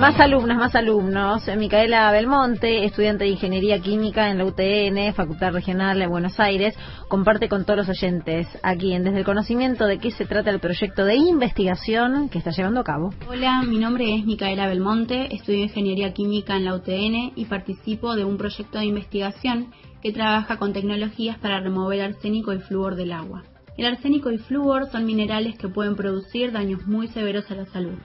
Más 0.00 0.18
alumnas, 0.18 0.56
más 0.56 0.74
alumnos. 0.74 1.42
Micaela 1.58 2.10
Belmonte, 2.10 2.86
estudiante 2.86 3.24
de 3.24 3.30
Ingeniería 3.32 3.82
Química 3.82 4.30
en 4.30 4.38
la 4.38 4.46
UTN, 4.46 5.12
Facultad 5.12 5.52
Regional 5.52 5.98
de 5.98 6.06
Buenos 6.06 6.40
Aires, 6.40 6.74
comparte 7.08 7.50
con 7.50 7.66
todos 7.66 7.80
los 7.80 7.88
oyentes 7.90 8.48
aquí 8.62 8.94
en 8.94 9.04
Desde 9.04 9.18
el 9.18 9.24
Conocimiento 9.26 9.84
de 9.84 9.98
qué 9.98 10.10
se 10.10 10.24
trata 10.24 10.48
el 10.48 10.58
proyecto 10.58 11.04
de 11.04 11.16
investigación 11.16 12.30
que 12.30 12.38
está 12.38 12.50
llevando 12.50 12.80
a 12.80 12.84
cabo. 12.84 13.10
Hola, 13.28 13.62
mi 13.68 13.76
nombre 13.76 14.16
es 14.16 14.24
Micaela 14.24 14.68
Belmonte, 14.68 15.34
estudio 15.34 15.64
Ingeniería 15.64 16.14
Química 16.14 16.56
en 16.56 16.64
la 16.64 16.76
UTN 16.76 17.32
y 17.36 17.44
participo 17.44 18.16
de 18.16 18.24
un 18.24 18.38
proyecto 18.38 18.78
de 18.78 18.86
investigación 18.86 19.70
que 20.00 20.12
trabaja 20.12 20.56
con 20.56 20.72
tecnologías 20.72 21.36
para 21.40 21.60
remover 21.60 22.00
arsénico 22.00 22.54
y 22.54 22.60
flúor 22.60 22.96
del 22.96 23.12
agua. 23.12 23.42
El 23.76 23.84
arsénico 23.84 24.30
y 24.30 24.38
flúor 24.38 24.86
son 24.90 25.04
minerales 25.04 25.58
que 25.58 25.68
pueden 25.68 25.94
producir 25.94 26.52
daños 26.52 26.86
muy 26.86 27.08
severos 27.08 27.50
a 27.50 27.54
la 27.54 27.66
salud. 27.66 27.98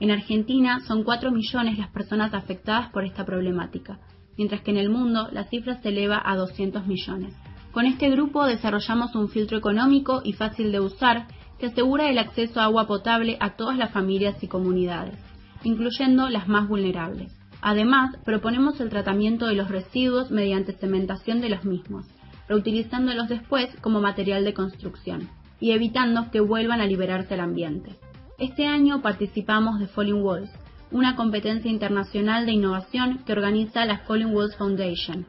En 0.00 0.10
Argentina 0.10 0.80
son 0.80 1.04
4 1.04 1.30
millones 1.30 1.78
las 1.78 1.90
personas 1.90 2.32
afectadas 2.32 2.88
por 2.88 3.04
esta 3.04 3.26
problemática, 3.26 4.00
mientras 4.38 4.62
que 4.62 4.70
en 4.70 4.78
el 4.78 4.88
mundo 4.88 5.28
la 5.30 5.44
cifra 5.44 5.80
se 5.82 5.90
eleva 5.90 6.22
a 6.24 6.36
200 6.36 6.86
millones. 6.86 7.36
Con 7.70 7.84
este 7.84 8.08
grupo 8.08 8.46
desarrollamos 8.46 9.14
un 9.14 9.28
filtro 9.28 9.58
económico 9.58 10.22
y 10.24 10.32
fácil 10.32 10.72
de 10.72 10.80
usar 10.80 11.26
que 11.58 11.66
asegura 11.66 12.08
el 12.08 12.16
acceso 12.16 12.60
a 12.60 12.64
agua 12.64 12.86
potable 12.86 13.36
a 13.40 13.56
todas 13.56 13.76
las 13.76 13.92
familias 13.92 14.42
y 14.42 14.48
comunidades, 14.48 15.18
incluyendo 15.64 16.30
las 16.30 16.48
más 16.48 16.66
vulnerables. 16.66 17.38
Además, 17.60 18.16
proponemos 18.24 18.80
el 18.80 18.88
tratamiento 18.88 19.46
de 19.46 19.54
los 19.54 19.68
residuos 19.68 20.30
mediante 20.30 20.72
cementación 20.72 21.42
de 21.42 21.50
los 21.50 21.66
mismos, 21.66 22.06
reutilizándolos 22.48 23.28
después 23.28 23.68
como 23.82 24.00
material 24.00 24.46
de 24.46 24.54
construcción 24.54 25.28
y 25.60 25.72
evitando 25.72 26.30
que 26.30 26.40
vuelvan 26.40 26.80
a 26.80 26.86
liberarse 26.86 27.34
al 27.34 27.40
ambiente. 27.40 27.98
Este 28.40 28.66
año 28.66 29.02
participamos 29.02 29.78
de 29.78 29.86
Falling 29.86 30.22
Walls, 30.22 30.50
una 30.90 31.14
competencia 31.14 31.70
internacional 31.70 32.46
de 32.46 32.52
innovación 32.52 33.18
que 33.26 33.32
organiza 33.32 33.84
la 33.84 33.98
Falling 33.98 34.34
Walls 34.34 34.56
Foundation 34.56 35.26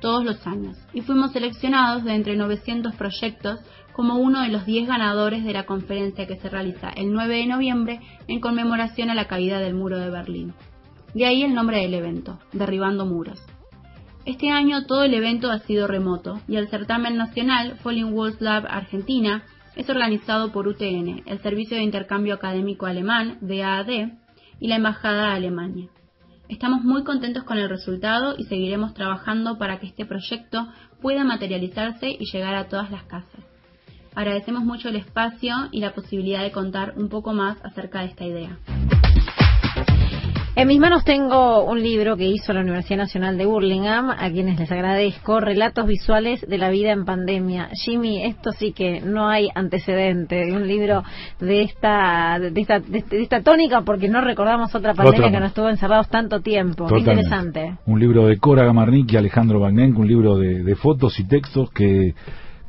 todos 0.00 0.24
los 0.24 0.46
años 0.46 0.78
y 0.92 1.00
fuimos 1.00 1.32
seleccionados 1.32 2.04
de 2.04 2.14
entre 2.14 2.36
900 2.36 2.94
proyectos 2.94 3.58
como 3.92 4.16
uno 4.16 4.42
de 4.42 4.48
los 4.48 4.64
10 4.64 4.86
ganadores 4.86 5.44
de 5.44 5.52
la 5.52 5.66
conferencia 5.66 6.28
que 6.28 6.36
se 6.36 6.48
realiza 6.48 6.90
el 6.90 7.12
9 7.12 7.36
de 7.36 7.46
noviembre 7.46 8.00
en 8.28 8.40
conmemoración 8.40 9.10
a 9.10 9.14
la 9.14 9.26
caída 9.26 9.58
del 9.58 9.74
muro 9.74 9.98
de 9.98 10.10
Berlín. 10.10 10.54
De 11.14 11.26
ahí 11.26 11.42
el 11.42 11.54
nombre 11.54 11.78
del 11.78 11.94
evento, 11.94 12.38
Derribando 12.52 13.06
Muros. 13.06 13.42
Este 14.24 14.50
año 14.50 14.86
todo 14.86 15.02
el 15.02 15.14
evento 15.14 15.50
ha 15.50 15.58
sido 15.58 15.88
remoto 15.88 16.40
y 16.46 16.56
el 16.56 16.68
certamen 16.68 17.16
nacional 17.16 17.76
Falling 17.82 18.12
Walls 18.12 18.40
Lab 18.40 18.66
Argentina 18.68 19.42
es 19.76 19.88
organizado 19.88 20.52
por 20.52 20.68
UTN, 20.68 21.22
el 21.26 21.40
Servicio 21.42 21.76
de 21.76 21.82
Intercambio 21.82 22.34
Académico 22.34 22.86
Alemán, 22.86 23.38
DAAD, 23.40 24.12
y 24.60 24.68
la 24.68 24.76
Embajada 24.76 25.30
de 25.30 25.36
Alemania. 25.36 25.88
Estamos 26.48 26.84
muy 26.84 27.02
contentos 27.02 27.44
con 27.44 27.58
el 27.58 27.68
resultado 27.68 28.34
y 28.36 28.44
seguiremos 28.44 28.94
trabajando 28.94 29.58
para 29.58 29.80
que 29.80 29.86
este 29.86 30.06
proyecto 30.06 30.68
pueda 31.00 31.24
materializarse 31.24 32.10
y 32.10 32.30
llegar 32.30 32.54
a 32.54 32.68
todas 32.68 32.90
las 32.90 33.04
casas. 33.04 33.40
Agradecemos 34.14 34.62
mucho 34.62 34.90
el 34.90 34.96
espacio 34.96 35.54
y 35.72 35.80
la 35.80 35.94
posibilidad 35.94 36.42
de 36.42 36.52
contar 36.52 36.94
un 36.96 37.08
poco 37.08 37.32
más 37.32 37.56
acerca 37.64 38.00
de 38.00 38.06
esta 38.06 38.24
idea. 38.24 38.58
En 40.54 40.68
mis 40.68 40.78
manos 40.78 41.02
tengo 41.04 41.64
un 41.64 41.82
libro 41.82 42.14
que 42.18 42.26
hizo 42.26 42.52
la 42.52 42.60
Universidad 42.60 42.98
Nacional 42.98 43.38
de 43.38 43.46
Burlingame, 43.46 44.12
a 44.18 44.30
quienes 44.30 44.60
les 44.60 44.70
agradezco, 44.70 45.40
Relatos 45.40 45.86
Visuales 45.86 46.46
de 46.46 46.58
la 46.58 46.68
Vida 46.68 46.92
en 46.92 47.06
Pandemia. 47.06 47.70
Jimmy, 47.72 48.22
esto 48.22 48.52
sí 48.52 48.72
que 48.72 49.00
no 49.00 49.30
hay 49.30 49.48
antecedente 49.54 50.44
de 50.44 50.52
un 50.52 50.68
libro 50.68 51.04
de 51.40 51.62
esta, 51.62 52.38
de 52.38 52.60
esta, 52.60 52.80
de 52.80 53.02
esta 53.12 53.40
tónica, 53.40 53.80
porque 53.80 54.08
no 54.08 54.20
recordamos 54.20 54.74
otra 54.74 54.92
pandemia 54.92 55.30
que 55.30 55.40
nos 55.40 55.48
estuvo 55.48 55.70
encerrados 55.70 56.10
tanto 56.10 56.42
tiempo. 56.42 56.86
Interesante. 56.98 57.78
Un 57.86 57.98
libro 57.98 58.26
de 58.26 58.36
Cora 58.36 58.66
Gamarnik 58.66 59.10
y 59.10 59.16
Alejandro 59.16 59.58
Bagnenco, 59.58 60.02
un 60.02 60.08
libro 60.08 60.36
de, 60.36 60.62
de 60.62 60.76
fotos 60.76 61.18
y 61.18 61.26
textos 61.26 61.70
que 61.70 62.14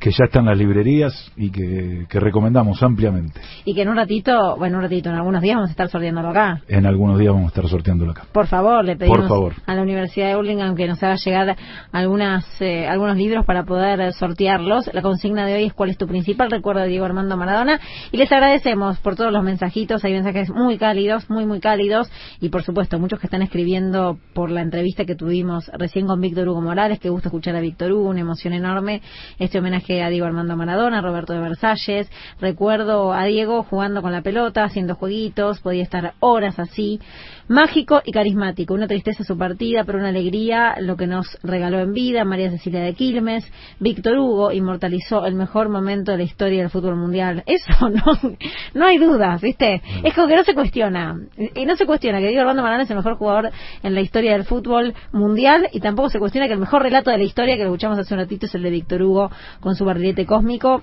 que 0.04 0.10
ya 0.10 0.26
están 0.26 0.42
en 0.42 0.50
las 0.50 0.58
librerías 0.58 1.32
y 1.34 1.50
que, 1.50 2.06
recomendamos 2.20 2.82
ampliamente. 2.82 3.40
Y 3.64 3.74
que 3.74 3.80
en 3.80 3.88
un 3.88 3.96
ratito, 3.96 4.54
bueno, 4.58 4.76
un 4.76 4.82
ratito, 4.82 5.08
en 5.08 5.14
algunos 5.14 5.40
días 5.40 5.54
vamos 5.56 5.70
a 5.70 5.72
estar 5.72 5.88
sorteándolo 5.88 6.28
acá. 6.28 6.60
En 6.68 6.84
algunos 6.84 7.18
días 7.18 7.32
vamos 7.32 7.46
a 7.46 7.48
estar 7.48 7.66
sorteándolo 7.70 8.10
acá. 8.10 8.26
Por 8.30 8.46
favor, 8.46 8.84
le 8.84 8.96
pedimos 8.96 9.54
a 9.64 9.74
la 9.74 9.80
Universidad 9.80 10.28
de 10.28 10.36
Burlingame 10.36 10.74
que 10.74 10.86
nos 10.88 11.02
haga 11.02 11.16
llegar 11.16 11.56
algunas, 11.90 12.44
eh, 12.60 12.86
algunos 12.86 13.16
libros 13.16 13.46
para 13.46 13.64
poder 13.64 14.12
sortearlos. 14.12 14.90
La 14.92 15.00
consigna 15.00 15.46
de 15.46 15.54
hoy 15.54 15.64
es 15.64 15.72
cuál 15.72 15.88
es 15.88 15.96
tu 15.96 16.06
principal 16.06 16.50
recuerdo 16.50 16.82
de 16.82 16.88
Diego 16.88 17.06
Armando 17.06 17.38
Maradona. 17.38 17.80
Y 18.12 18.18
les 18.18 18.30
agradecemos 18.30 18.98
por 18.98 19.16
todos 19.16 19.32
los 19.32 19.42
mensajitos. 19.42 20.04
Hay 20.04 20.12
mensajes 20.12 20.50
muy 20.50 20.76
cálidos, 20.76 21.30
muy, 21.30 21.46
muy 21.46 21.60
cálidos. 21.60 22.12
Y 22.42 22.50
por 22.50 22.62
supuesto, 22.62 22.98
muchos 22.98 23.20
que 23.20 23.26
están 23.26 23.40
escribiendo 23.40 24.18
por 24.34 24.50
la 24.50 24.60
entrevista 24.60 25.06
que 25.06 25.14
tuvimos 25.14 25.70
recién 25.78 26.06
con 26.06 26.20
Víctor 26.20 26.46
Hugo 26.46 26.60
Morales. 26.60 27.00
Que 27.00 27.08
gusta 27.08 27.28
escuchar 27.28 27.56
a 27.56 27.60
Víctor 27.60 27.90
Hugo, 27.92 28.10
una 28.10 28.20
emoción 28.20 28.52
enorme. 28.52 29.00
Este 29.38 29.60
homenaje 29.60 29.93
a 30.02 30.08
Diego 30.08 30.26
Armando 30.26 30.56
Maradona, 30.56 31.00
Roberto 31.00 31.32
de 31.32 31.40
Versalles. 31.40 32.10
Recuerdo 32.40 33.12
a 33.12 33.24
Diego 33.24 33.62
jugando 33.62 34.02
con 34.02 34.12
la 34.12 34.22
pelota, 34.22 34.64
haciendo 34.64 34.94
jueguitos, 34.94 35.60
podía 35.60 35.82
estar 35.82 36.14
horas 36.20 36.58
así. 36.58 37.00
Mágico 37.46 38.00
y 38.04 38.12
carismático, 38.12 38.72
una 38.72 38.86
tristeza 38.86 39.22
su 39.22 39.36
partida, 39.36 39.84
pero 39.84 39.98
una 39.98 40.08
alegría 40.08 40.76
lo 40.80 40.96
que 40.96 41.06
nos 41.06 41.38
regaló 41.42 41.78
en 41.80 41.92
vida. 41.92 42.24
María 42.24 42.50
Cecilia 42.50 42.80
de 42.80 42.94
Quilmes, 42.94 43.44
Víctor 43.80 44.16
Hugo 44.18 44.50
inmortalizó 44.50 45.26
el 45.26 45.34
mejor 45.34 45.68
momento 45.68 46.12
de 46.12 46.18
la 46.18 46.24
historia 46.24 46.60
del 46.60 46.70
fútbol 46.70 46.96
mundial. 46.96 47.42
Eso 47.46 47.90
no, 47.90 48.32
no 48.72 48.86
hay 48.86 48.98
dudas, 48.98 49.42
¿viste? 49.42 49.82
Es 50.02 50.14
como 50.14 50.26
que 50.26 50.36
no 50.36 50.44
se 50.44 50.54
cuestiona. 50.54 51.20
Y 51.54 51.66
no 51.66 51.76
se 51.76 51.84
cuestiona 51.84 52.18
que 52.18 52.28
Diego 52.28 52.40
Armando 52.40 52.62
Maradona 52.62 52.84
es 52.84 52.90
el 52.90 52.96
mejor 52.96 53.16
jugador 53.16 53.50
en 53.82 53.94
la 53.94 54.00
historia 54.00 54.32
del 54.32 54.44
fútbol 54.44 54.94
mundial 55.12 55.68
y 55.72 55.80
tampoco 55.80 56.08
se 56.08 56.18
cuestiona 56.18 56.46
que 56.46 56.54
el 56.54 56.60
mejor 56.60 56.82
relato 56.82 57.10
de 57.10 57.18
la 57.18 57.24
historia 57.24 57.56
que 57.56 57.64
lo 57.64 57.70
escuchamos 57.70 57.98
hace 57.98 58.14
un 58.14 58.20
ratito 58.20 58.46
es 58.46 58.54
el 58.54 58.62
de 58.62 58.70
Víctor 58.70 59.02
Hugo 59.02 59.30
con 59.60 59.73
su 59.74 59.84
barrilete 59.84 60.26
cósmico 60.26 60.82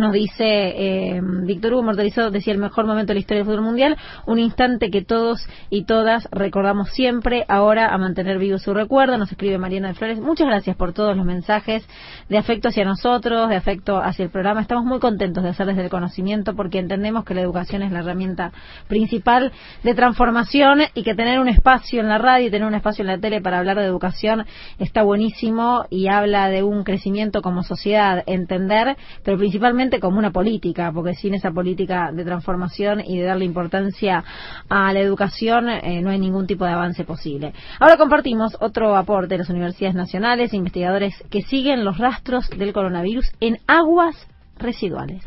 nos 0.00 0.12
dice 0.12 0.44
eh, 0.44 1.20
Víctor 1.22 1.74
Hugo 1.74 1.82
mortalizó, 1.82 2.30
decía 2.30 2.52
el 2.52 2.58
mejor 2.58 2.86
momento 2.86 3.10
de 3.10 3.14
la 3.14 3.20
historia 3.20 3.44
del 3.44 3.46
fútbol 3.46 3.64
mundial, 3.64 3.96
un 4.26 4.38
instante 4.38 4.90
que 4.90 5.02
todos 5.02 5.46
y 5.68 5.84
todas 5.84 6.28
recordamos 6.32 6.90
siempre, 6.90 7.44
ahora 7.48 7.88
a 7.88 7.98
mantener 7.98 8.38
vivo 8.38 8.58
su 8.58 8.74
recuerdo, 8.74 9.18
nos 9.18 9.30
escribe 9.30 9.58
Mariana 9.58 9.88
de 9.88 9.94
Flores, 9.94 10.20
muchas 10.20 10.46
gracias 10.46 10.76
por 10.76 10.92
todos 10.92 11.16
los 11.16 11.24
mensajes 11.24 11.86
de 12.28 12.38
afecto 12.38 12.68
hacia 12.68 12.84
nosotros, 12.84 13.48
de 13.48 13.56
afecto 13.56 13.98
hacia 13.98 14.24
el 14.24 14.30
programa, 14.30 14.60
estamos 14.60 14.84
muy 14.84 14.98
contentos 14.98 15.44
de 15.44 15.50
hacer 15.50 15.66
desde 15.66 15.82
el 15.84 15.90
conocimiento 15.90 16.54
porque 16.54 16.78
entendemos 16.78 17.24
que 17.24 17.34
la 17.34 17.42
educación 17.42 17.82
es 17.82 17.92
la 17.92 18.00
herramienta 18.00 18.52
principal 18.88 19.52
de 19.82 19.94
transformación 19.94 20.80
y 20.94 21.02
que 21.02 21.14
tener 21.14 21.40
un 21.40 21.48
espacio 21.48 22.00
en 22.00 22.08
la 22.08 22.18
radio 22.18 22.46
y 22.46 22.50
tener 22.50 22.66
un 22.66 22.74
espacio 22.74 23.02
en 23.02 23.08
la 23.08 23.18
tele 23.18 23.40
para 23.40 23.58
hablar 23.58 23.78
de 23.78 23.84
educación 23.84 24.46
está 24.78 25.02
buenísimo 25.02 25.84
y 25.90 26.08
habla 26.08 26.48
de 26.48 26.62
un 26.62 26.84
crecimiento 26.84 27.42
como 27.42 27.62
sociedad, 27.62 28.22
entender, 28.26 28.96
pero 29.24 29.36
principalmente 29.36 29.89
como 29.98 30.18
una 30.18 30.30
política, 30.30 30.92
porque 30.92 31.14
sin 31.14 31.34
esa 31.34 31.50
política 31.50 32.12
de 32.12 32.24
transformación 32.24 33.00
y 33.00 33.18
de 33.18 33.24
darle 33.24 33.44
importancia 33.44 34.22
a 34.68 34.92
la 34.92 35.00
educación 35.00 35.68
eh, 35.68 36.00
no 36.02 36.10
hay 36.10 36.18
ningún 36.18 36.46
tipo 36.46 36.64
de 36.64 36.72
avance 36.72 37.04
posible. 37.04 37.52
Ahora 37.78 37.96
compartimos 37.96 38.56
otro 38.60 38.96
aporte 38.96 39.34
de 39.34 39.38
las 39.38 39.50
universidades 39.50 39.96
nacionales, 39.96 40.54
investigadores 40.54 41.14
que 41.30 41.42
siguen 41.42 41.84
los 41.84 41.98
rastros 41.98 42.48
del 42.50 42.72
coronavirus 42.72 43.32
en 43.40 43.58
aguas 43.66 44.14
residuales. 44.58 45.22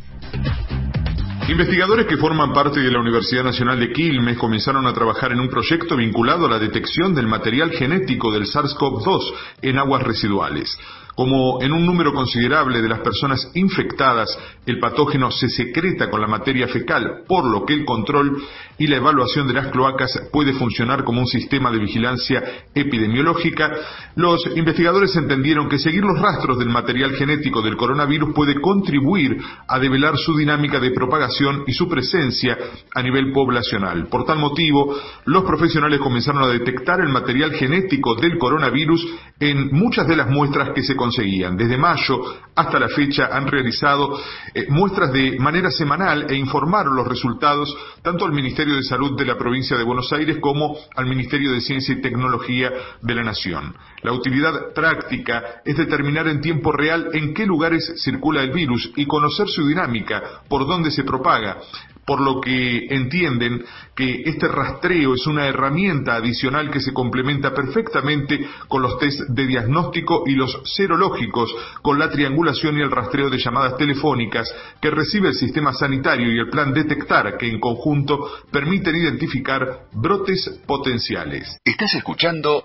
Investigadores 1.50 2.06
que 2.06 2.16
forman 2.16 2.54
parte 2.54 2.80
de 2.80 2.90
la 2.90 3.02
Universidad 3.02 3.44
Nacional 3.44 3.78
de 3.78 3.92
Quilmes 3.92 4.38
comenzaron 4.38 4.88
a 4.88 4.94
trabajar 4.94 5.34
en 5.34 5.42
un 5.42 5.50
proyecto 5.50 5.98
vinculado 5.98 6.46
a 6.46 6.50
la 6.50 6.58
detección 6.58 7.14
del 7.14 7.28
material 7.28 7.72
genético 7.72 8.32
del 8.32 8.44
SARS-CoV-2 8.44 9.34
en 9.62 9.78
aguas 9.78 10.04
residuales. 10.04 10.78
Como 11.16 11.62
en 11.62 11.72
un 11.72 11.86
número 11.86 12.14
considerable 12.14 12.82
de 12.82 12.90
las 12.90 13.00
personas 13.02 13.52
infectadas 13.54 14.36
el 14.66 14.80
patógeno 14.80 15.30
se 15.30 15.50
secreta 15.50 16.10
con 16.10 16.22
la 16.22 16.28
materia 16.28 16.68
fecal, 16.68 17.24
por 17.28 17.46
lo 17.46 17.66
que 17.66 17.74
el 17.74 17.86
control 17.86 18.42
y 18.78 18.88
la 18.88 18.98
evaluación 18.98 19.48
de 19.48 19.54
las 19.54 19.68
cloacas 19.68 20.12
puede 20.32 20.54
funcionar 20.54 21.04
como 21.04 21.20
un 21.20 21.28
sistema 21.28 21.72
de 21.72 21.80
vigilancia 21.80 22.44
epidemiológica, 22.74 23.72
los 24.16 24.46
investigadores 24.56 25.16
entendieron 25.16 25.70
que 25.70 25.80
seguir 25.80 26.04
los 26.04 26.20
rastros 26.20 26.58
del 26.58 26.70
material 26.70 27.12
genético 27.16 27.62
del 27.62 27.78
coronavirus 27.78 28.34
puede 28.34 28.60
contribuir 28.60 29.38
a 29.68 29.80
develar 29.80 30.18
su 30.18 30.36
dinámica 30.36 30.80
de 30.80 30.92
propagación 30.92 31.64
y 31.68 31.74
su 31.74 31.88
presencia 31.88 32.58
a 32.96 33.02
nivel 33.02 33.32
poblacional. 33.32 34.08
Por 34.08 34.26
tal 34.26 34.40
motivo, 34.40 34.96
los 35.26 35.44
profesionales 35.44 36.00
comenzaron 36.00 36.44
a 36.44 36.48
detectar 36.48 37.00
el 37.02 37.10
material 37.10 37.54
genético 37.54 38.16
del 38.16 38.38
coronavirus 38.38 39.06
en 39.40 39.70
muchas 39.72 40.08
de 40.08 40.16
las 40.16 40.30
muestras 40.30 40.70
que 40.74 40.84
se 40.84 40.96
conseguían. 41.04 41.58
Desde 41.58 41.78
mayo 41.78 42.22
hasta 42.56 42.80
la 42.80 42.88
fecha 42.88 43.28
han 43.30 43.46
realizado 43.48 44.18
eh, 44.54 44.68
muestras 44.70 45.12
de 45.12 45.38
manera 45.38 45.70
semanal 45.70 46.28
e 46.30 46.36
informaron 46.36 46.96
los 46.96 47.06
resultados 47.06 47.76
tanto 48.02 48.26
al 48.26 48.32
Ministerio 48.32 48.76
de 48.76 48.84
Salud 48.84 49.18
de 49.18 49.26
la 49.26 49.38
provincia 49.38 49.76
de 49.76 49.84
Buenos 49.84 50.14
Aires 50.14 50.38
como 50.40 50.78
al 50.96 51.06
Ministerio 51.06 51.52
de 51.52 51.60
Ciencia 51.60 51.94
y 51.94 52.02
Tecnología 52.02 52.72
de 53.02 53.16
la 53.16 53.24
Nación. 53.24 53.76
La 54.02 54.14
utilidad 54.14 54.74
práctica 54.74 55.62
es 55.66 55.76
determinar 55.76 56.28
en 56.30 56.40
tiempo 56.40 56.72
real 56.72 57.10
en 57.12 57.34
qué 57.34 57.46
lugares 57.46 57.96
circula 58.02 58.42
el 58.42 58.52
virus 58.52 58.92
y 58.96 59.06
conocer 59.06 59.48
su 59.50 59.68
dinámica, 59.68 60.22
por 60.48 60.66
dónde 60.66 60.90
se 60.92 61.04
propaga, 61.04 61.58
por 62.06 62.22
lo 62.22 62.42
que 62.42 62.88
entienden 62.90 63.64
que 63.96 64.24
este 64.26 64.48
rastreo 64.48 65.14
es 65.14 65.26
una 65.28 65.48
herramienta 65.48 66.16
adicional 66.16 66.70
que 66.70 66.80
se 66.80 66.94
complementa 66.94 67.54
perfectamente 67.54 68.46
con 68.68 68.82
los 68.82 68.98
test 69.00 69.22
de 69.30 69.48
diagnóstico 69.48 70.24
y 70.26 70.34
los 70.34 70.62
serológicos, 70.66 71.54
con 71.82 72.00
la 72.00 72.10
triangulación 72.10 72.78
y 72.78 72.82
el 72.82 72.92
rastreo 72.92 73.30
de 73.30 73.38
llamadas 73.38 73.78
telefónicas 73.78 74.54
que 74.82 74.90
recibe 74.90 75.30
el 75.30 75.36
sistema 75.36 75.74
sanitario 75.74 76.32
y 76.32 76.40
el 76.40 76.50
plan 76.50 76.74
Detectar, 76.74 77.38
que 77.38 77.48
en 77.48 77.60
conjunto 77.60 78.20
permiten 78.52 78.96
identificar 78.96 79.84
brotes 79.94 80.62
potenciales. 80.66 81.58
Estás 81.64 81.94
escuchando 81.96 82.64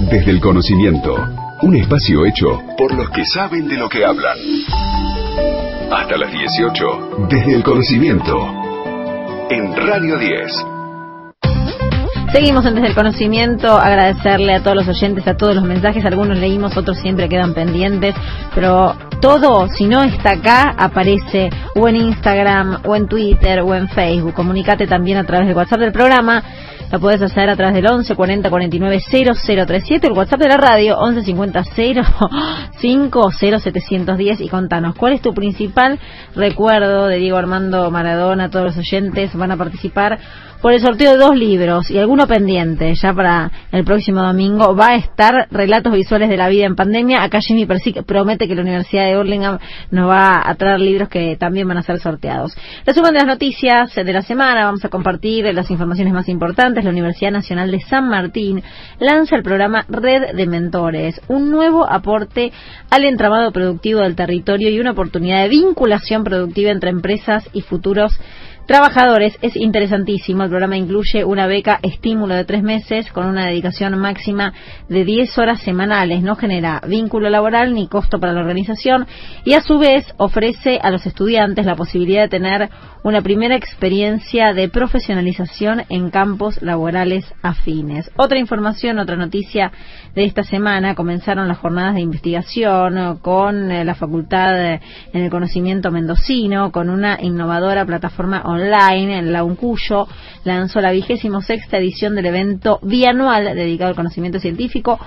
Desde 0.00 0.30
el 0.30 0.40
Conocimiento, 0.40 1.16
un 1.62 1.76
espacio 1.76 2.24
hecho 2.24 2.60
por 2.78 2.94
los 2.94 3.10
que 3.10 3.24
saben 3.26 3.68
de 3.68 3.76
lo 3.76 3.88
que 3.88 4.04
hablan. 4.04 4.38
Hasta 5.92 6.16
las 6.16 6.32
18, 6.32 7.26
Desde 7.28 7.54
el 7.56 7.62
Conocimiento 7.64 8.69
en 9.50 9.74
Radio 9.74 10.16
10. 10.16 10.52
Seguimos 12.32 12.64
en 12.66 12.76
Desde 12.76 12.88
el 12.88 12.94
Conocimiento, 12.94 13.76
agradecerle 13.76 14.54
a 14.54 14.62
todos 14.62 14.76
los 14.76 14.88
oyentes, 14.88 15.26
a 15.26 15.36
todos 15.36 15.56
los 15.56 15.64
mensajes, 15.64 16.04
algunos 16.04 16.38
leímos, 16.38 16.76
otros 16.76 16.98
siempre 16.98 17.28
quedan 17.28 17.52
pendientes, 17.52 18.14
pero 18.54 18.94
todo, 19.20 19.68
si 19.68 19.86
no 19.86 20.02
está 20.02 20.32
acá, 20.32 20.74
aparece 20.76 21.50
o 21.76 21.88
en 21.88 21.96
Instagram, 21.96 22.80
o 22.86 22.96
en 22.96 23.06
Twitter, 23.06 23.60
o 23.60 23.74
en 23.74 23.88
Facebook. 23.88 24.34
Comunicate 24.34 24.86
también 24.86 25.18
a 25.18 25.24
través 25.24 25.46
del 25.46 25.56
WhatsApp 25.56 25.80
del 25.80 25.92
programa 25.92 26.42
la 26.90 26.98
puedes 26.98 27.22
hacer 27.22 27.48
a 27.48 27.54
través 27.54 27.74
del 27.76 27.86
11 27.86 28.16
40 28.16 28.50
49 28.50 29.00
0037, 29.08 30.08
el 30.08 30.12
WhatsApp 30.12 30.40
de 30.40 30.48
la 30.48 30.56
radio 30.56 30.98
11 30.98 31.22
50 31.22 31.62
05 32.80 33.30
0710 33.30 34.40
y 34.40 34.48
contanos 34.48 34.96
cuál 34.96 35.12
es 35.12 35.22
tu 35.22 35.32
principal 35.32 36.00
recuerdo 36.34 37.06
de 37.06 37.18
Diego 37.18 37.36
Armando 37.36 37.88
Maradona. 37.92 38.50
Todos 38.50 38.76
los 38.76 38.78
oyentes 38.78 39.32
van 39.36 39.52
a 39.52 39.56
participar 39.56 40.18
por 40.60 40.72
el 40.72 40.80
sorteo 40.80 41.12
de 41.12 41.18
dos 41.18 41.36
libros 41.36 41.90
y 41.90 41.98
alguno 41.98 42.26
pendiente 42.26 42.92
ya 42.94 43.14
para 43.14 43.50
el 43.70 43.84
próximo 43.84 44.22
domingo. 44.22 44.74
Va 44.74 44.88
a 44.88 44.96
estar 44.96 45.46
Relatos 45.50 45.92
Visuales 45.92 46.28
de 46.28 46.36
la 46.36 46.48
Vida 46.48 46.66
en 46.66 46.74
Pandemia. 46.74 47.22
Acá 47.22 47.40
Jimmy 47.40 47.66
Persic 47.66 48.02
promete 48.02 48.48
que 48.48 48.54
la 48.56 48.62
Universidad 48.62 49.04
de 49.04 49.09
Burlingame 49.16 49.58
nos 49.90 50.08
va 50.08 50.48
a 50.48 50.54
traer 50.54 50.80
libros 50.80 51.08
que 51.08 51.36
también 51.36 51.68
van 51.68 51.78
a 51.78 51.82
ser 51.82 51.98
sorteados. 51.98 52.56
Resumen 52.86 53.12
de 53.12 53.18
las 53.18 53.26
noticias 53.26 53.94
de 53.94 54.12
la 54.12 54.22
semana. 54.22 54.64
Vamos 54.64 54.84
a 54.84 54.88
compartir 54.88 55.44
las 55.54 55.70
informaciones 55.70 56.12
más 56.12 56.28
importantes. 56.28 56.84
La 56.84 56.90
Universidad 56.90 57.32
Nacional 57.32 57.70
de 57.70 57.80
San 57.80 58.08
Martín 58.08 58.62
lanza 58.98 59.36
el 59.36 59.42
programa 59.42 59.84
Red 59.88 60.34
de 60.34 60.46
Mentores, 60.46 61.20
un 61.28 61.50
nuevo 61.50 61.88
aporte 61.90 62.52
al 62.90 63.04
entramado 63.04 63.52
productivo 63.52 64.00
del 64.00 64.16
territorio 64.16 64.70
y 64.70 64.80
una 64.80 64.92
oportunidad 64.92 65.42
de 65.42 65.48
vinculación 65.48 66.24
productiva 66.24 66.70
entre 66.70 66.90
empresas 66.90 67.48
y 67.52 67.62
futuros 67.62 68.18
trabajadores 68.66 69.36
es 69.42 69.56
interesantísimo. 69.56 70.42
El 70.42 70.50
programa 70.50 70.76
incluye 70.76 71.24
una 71.24 71.46
beca 71.46 71.78
estímulo 71.82 72.34
de 72.34 72.44
tres 72.44 72.62
meses 72.62 73.10
con 73.12 73.26
una 73.26 73.46
dedicación 73.46 73.98
máxima 73.98 74.52
de 74.88 75.04
10 75.04 75.38
horas 75.38 75.60
semanales. 75.60 76.22
No 76.22 76.36
genera 76.36 76.80
vínculo 76.86 77.28
laboral 77.30 77.74
ni 77.74 77.88
costo 77.88 78.18
para 78.20 78.32
la 78.32 78.40
organización 78.40 79.06
y 79.44 79.54
a 79.54 79.60
su 79.60 79.78
vez 79.78 80.06
ofrece 80.16 80.78
a 80.82 80.90
los 80.90 81.06
estudiantes 81.06 81.66
la 81.66 81.76
posibilidad 81.76 82.22
de 82.22 82.28
tener 82.28 82.70
una 83.02 83.22
primera 83.22 83.56
experiencia 83.56 84.52
de 84.52 84.68
profesionalización 84.68 85.84
en 85.88 86.10
campos 86.10 86.60
laborales 86.62 87.24
afines. 87.42 88.10
Otra 88.16 88.38
información, 88.38 88.98
otra 88.98 89.16
noticia 89.16 89.72
de 90.14 90.24
esta 90.24 90.42
semana, 90.42 90.94
comenzaron 90.94 91.48
las 91.48 91.58
jornadas 91.58 91.94
de 91.94 92.02
investigación 92.02 93.18
con 93.18 93.70
eh, 93.70 93.84
la 93.84 93.94
Facultad 93.94 94.74
en 94.74 94.80
el 95.12 95.30
Conocimiento 95.30 95.90
Mendocino, 95.90 96.72
con 96.72 96.90
una 96.90 97.18
innovadora 97.20 97.86
plataforma 97.86 98.42
online 98.50 99.00
online, 99.00 99.22
la 99.22 99.44
UNCUYO, 99.44 100.08
lanzó 100.44 100.80
la 100.80 100.90
vigésimo 100.90 101.42
sexta 101.42 101.78
edición 101.78 102.14
del 102.14 102.26
evento 102.26 102.78
bianual 102.82 103.44
dedicado 103.54 103.90
al 103.90 103.96
conocimiento 103.96 104.40
científico 104.40 104.98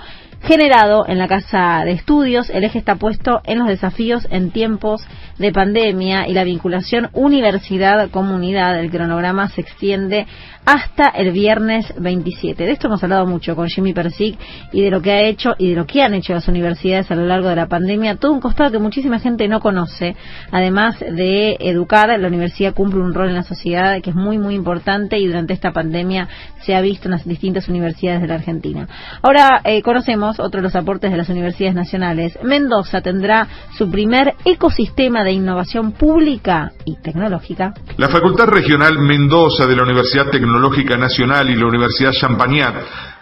generado 0.42 1.06
en 1.08 1.18
la 1.18 1.26
Casa 1.26 1.82
de 1.84 1.92
Estudios. 1.92 2.50
El 2.50 2.64
eje 2.64 2.78
está 2.78 2.96
puesto 2.96 3.40
en 3.44 3.58
los 3.58 3.68
desafíos 3.68 4.26
en 4.30 4.50
tiempos 4.50 5.02
de 5.38 5.52
pandemia 5.52 6.28
y 6.28 6.34
la 6.34 6.44
vinculación 6.44 7.08
universidad-comunidad. 7.14 8.78
El 8.78 8.90
cronograma 8.90 9.48
se 9.48 9.62
extiende 9.62 10.26
hasta 10.64 11.08
el 11.08 11.32
viernes 11.32 11.92
27. 11.98 12.64
De 12.64 12.72
esto 12.72 12.86
hemos 12.86 13.02
hablado 13.02 13.26
mucho 13.26 13.54
con 13.54 13.68
Jimmy 13.68 13.92
Persic 13.92 14.38
y 14.72 14.82
de 14.82 14.90
lo 14.90 15.02
que 15.02 15.12
ha 15.12 15.22
hecho 15.22 15.54
y 15.58 15.70
de 15.70 15.76
lo 15.76 15.86
que 15.86 16.02
han 16.02 16.14
hecho 16.14 16.32
las 16.32 16.48
universidades 16.48 17.10
a 17.10 17.14
lo 17.14 17.26
largo 17.26 17.48
de 17.48 17.56
la 17.56 17.66
pandemia. 17.66 18.16
Todo 18.16 18.32
un 18.32 18.40
costado 18.40 18.70
que 18.70 18.78
muchísima 18.78 19.18
gente 19.18 19.46
no 19.48 19.60
conoce. 19.60 20.16
Además 20.50 20.98
de 21.00 21.56
educar, 21.60 22.08
la 22.18 22.28
universidad 22.28 22.74
cumple 22.74 23.00
un 23.00 23.14
rol 23.14 23.28
en 23.28 23.34
la 23.34 23.42
sociedad 23.42 24.00
que 24.00 24.10
es 24.10 24.16
muy, 24.16 24.38
muy 24.38 24.54
importante 24.54 25.18
y 25.18 25.26
durante 25.26 25.52
esta 25.52 25.72
pandemia 25.72 26.28
se 26.64 26.74
ha 26.74 26.80
visto 26.80 27.08
en 27.08 27.12
las 27.12 27.26
distintas 27.26 27.68
universidades 27.68 28.22
de 28.22 28.28
la 28.28 28.34
Argentina. 28.34 28.88
Ahora 29.22 29.60
eh, 29.64 29.82
conocemos 29.82 30.40
otro 30.40 30.60
de 30.60 30.62
los 30.62 30.76
aportes 30.76 31.10
de 31.10 31.16
las 31.16 31.28
universidades 31.28 31.74
nacionales. 31.74 32.38
Mendoza 32.42 33.02
tendrá 33.02 33.48
su 33.76 33.90
primer 33.90 34.34
ecosistema 34.44 35.24
de 35.24 35.32
innovación 35.32 35.92
pública 35.92 36.72
y 36.84 36.96
tecnológica. 36.96 37.74
La 37.98 38.08
Facultad 38.08 38.46
Regional 38.46 38.98
Mendoza 38.98 39.66
de 39.66 39.76
la 39.76 39.82
Universidad 39.82 40.30
Tecnológica 40.30 40.53
Nacional 40.98 41.50
y 41.50 41.56
la 41.56 41.66
Universidad 41.66 42.12
Champagnat 42.12 42.74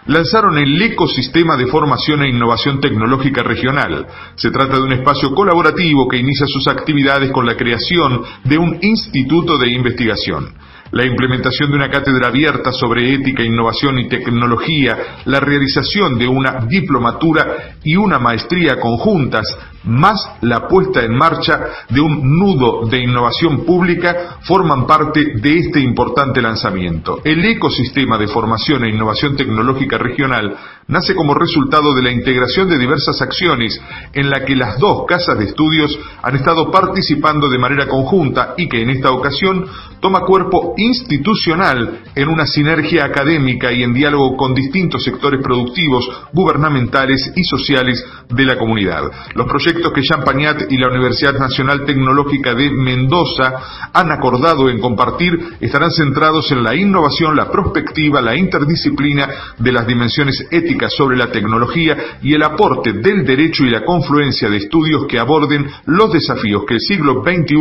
lanzaron 0.07 0.59
el 0.59 0.81
ecosistema 0.83 1.57
de 1.57 1.66
formación 1.66 2.23
e 2.23 2.29
innovación 2.29 2.81
tecnológica 2.81 3.42
regional. 3.42 4.07
Se 4.35 4.51
trata 4.51 4.77
de 4.77 4.83
un 4.83 4.92
espacio 4.92 5.33
colaborativo 5.35 6.09
que 6.09 6.18
inicia 6.18 6.47
sus 6.47 6.66
actividades 6.66 7.31
con 7.31 7.47
la 7.47 7.57
creación 7.57 8.23
de 8.45 8.59
un 8.59 8.79
instituto 8.83 9.59
de 9.59 9.71
investigación 9.71 10.55
la 10.92 11.07
implementación 11.07 11.70
de 11.70 11.76
una 11.76 11.90
cátedra 11.90 12.28
abierta 12.28 12.70
sobre 12.70 13.14
ética, 13.14 13.42
innovación 13.42 13.98
y 13.98 14.09
tecnología, 14.09 15.22
la 15.24 15.40
realización 15.40 16.18
de 16.18 16.28
una 16.28 16.66
diplomatura 16.68 17.76
y 17.83 17.96
una 17.96 18.18
maestría 18.18 18.78
conjuntas, 18.78 19.46
más 19.85 20.20
la 20.42 20.68
puesta 20.68 21.02
en 21.02 21.16
marcha 21.16 21.61
de 21.88 22.00
un 22.00 22.38
nudo 22.38 22.87
de 22.88 23.02
innovación 23.02 23.64
pública 23.64 24.38
forman 24.42 24.87
parte 24.87 25.33
de 25.40 25.59
este 25.59 25.81
importante 25.81 26.40
lanzamiento. 26.40 27.20
El 27.24 27.44
ecosistema 27.44 28.18
de 28.18 28.28
formación 28.28 28.85
e 28.85 28.90
innovación 28.90 29.35
tecnológica 29.35 29.98
regional 29.98 30.57
nace 30.88 31.14
como 31.14 31.35
resultado 31.35 31.94
de 31.94 32.02
la 32.02 32.12
integración 32.12 32.68
de 32.68 32.78
diversas 32.78 33.20
acciones 33.22 33.81
en 34.12 34.31
la 34.31 34.44
que 34.44 34.55
las 34.55 34.78
dos 34.78 35.05
casas 35.07 35.38
de 35.38 35.46
estudios 35.46 35.98
han 36.22 36.37
estado 36.37 36.70
participando 36.70 37.48
de 37.48 37.59
manera 37.59 37.88
conjunta 37.88 38.55
y 38.57 38.68
que 38.68 38.83
en 38.83 38.90
esta 38.90 39.11
ocasión 39.11 39.66
toma 40.02 40.22
cuerpo 40.22 40.74
institucional 40.76 42.00
en 42.16 42.28
una 42.28 42.44
sinergia 42.44 43.04
académica 43.04 43.72
y 43.72 43.84
en 43.84 43.94
diálogo 43.94 44.36
con 44.36 44.52
distintos 44.52 45.04
sectores 45.04 45.40
productivos, 45.40 46.10
gubernamentales 46.32 47.32
y 47.36 47.44
sociales 47.44 48.04
de 48.28 48.44
la 48.44 48.58
comunidad. 48.58 49.04
Los 49.36 49.46
proyectos 49.46 49.92
que 49.92 50.02
Champagnat 50.02 50.72
y 50.72 50.76
la 50.76 50.88
Universidad 50.88 51.38
Nacional 51.38 51.84
Tecnológica 51.84 52.52
de 52.52 52.72
Mendoza 52.72 53.54
han 53.92 54.10
acordado 54.10 54.68
en 54.68 54.80
compartir 54.80 55.38
estarán 55.60 55.92
centrados 55.92 56.50
en 56.50 56.64
la 56.64 56.74
innovación, 56.74 57.36
la 57.36 57.48
prospectiva, 57.48 58.20
la 58.20 58.36
interdisciplina 58.36 59.28
de 59.56 59.70
las 59.70 59.86
dimensiones 59.86 60.48
éticas 60.50 60.92
sobre 60.96 61.16
la 61.16 61.30
tecnología 61.30 62.18
y 62.22 62.34
el 62.34 62.42
aporte 62.42 62.92
del 62.92 63.24
derecho 63.24 63.64
y 63.64 63.70
la 63.70 63.84
confluencia 63.84 64.50
de 64.50 64.56
estudios 64.56 65.06
que 65.06 65.20
aborden 65.20 65.64
los 65.86 66.12
desafíos 66.12 66.64
que 66.66 66.74
el 66.74 66.80
siglo 66.80 67.22
XXI 67.22 67.54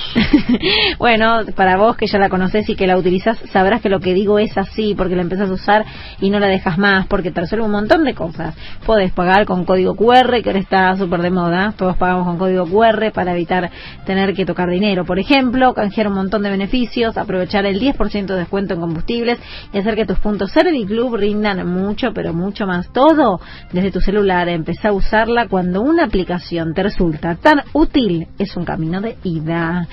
bueno, 0.98 1.42
para 1.56 1.78
vos 1.78 1.96
que 1.96 2.08
ya 2.08 2.18
la 2.18 2.30
conoces 2.30 2.68
y 2.68 2.76
que 2.76 2.88
la 2.88 2.98
utilizas, 2.98 3.38
sabrás 3.54 3.80
que 3.80 3.90
lo 3.90 4.00
que 4.00 4.16
digo 4.16 4.40
es 4.40 4.58
así, 4.58 4.96
porque 4.96 5.16
la 5.16 5.22
empezás 5.22 5.52
a 5.52 5.54
usar 5.54 5.86
y 6.20 6.32
no 6.32 6.40
la 6.40 6.48
dejas 6.48 6.80
más, 6.80 7.06
porque 7.06 7.30
te 7.30 7.42
resuelve 7.42 7.66
un 7.66 7.74
montón 7.74 8.04
de 8.04 8.16
cosas. 8.16 8.56
Podés 8.84 9.12
pagar 9.12 9.46
con 9.46 9.66
código 9.66 9.96
QR, 9.96 10.42
que 10.42 10.50
ahora 10.50 10.60
está 10.60 10.96
súper 10.98 11.22
de 11.22 11.30
moda. 11.30 11.76
Todos 11.78 11.96
pagamos 11.96 12.26
con 12.26 12.40
código 12.40 12.66
QR 12.66 13.12
para 13.14 13.34
evitar 13.34 13.70
tener 14.08 14.34
que 14.34 14.48
tocar 14.48 14.68
dinero, 14.68 15.06
por 15.06 15.20
ejemplo, 15.20 15.76
canjear 15.76 16.08
un 16.08 16.16
montón 16.16 16.42
de 16.42 16.50
beneficios, 16.50 17.18
aprovechar 17.18 17.68
el 17.68 17.80
10% 17.80 18.26
de 18.26 18.36
descuento 18.36 18.74
en 18.74 18.80
combustibles 18.80 19.38
y 19.72 19.78
hacer 19.78 19.96
que 19.96 20.08
tus 20.08 20.18
puntos 20.18 20.52
Serviclub 20.52 21.18
rindan 21.18 21.68
mucho, 21.68 22.14
pero 22.16 22.34
mucho 22.34 22.66
más. 22.66 22.92
Todo 22.92 23.42
desde 23.72 23.92
tu 23.92 24.02
celular. 24.02 24.50
Empezá 24.50 24.90
a 24.90 24.94
usarla 24.94 25.48
cuando 25.48 25.84
una 25.84 26.06
aplicación 26.06 26.74
te 26.74 26.82
resulta 26.82 27.36
tan 27.36 27.62
útil. 27.74 28.28
Es 28.40 28.58
un 28.58 28.66
camino 28.72 29.02
de 29.02 29.18
ida. 29.26 29.86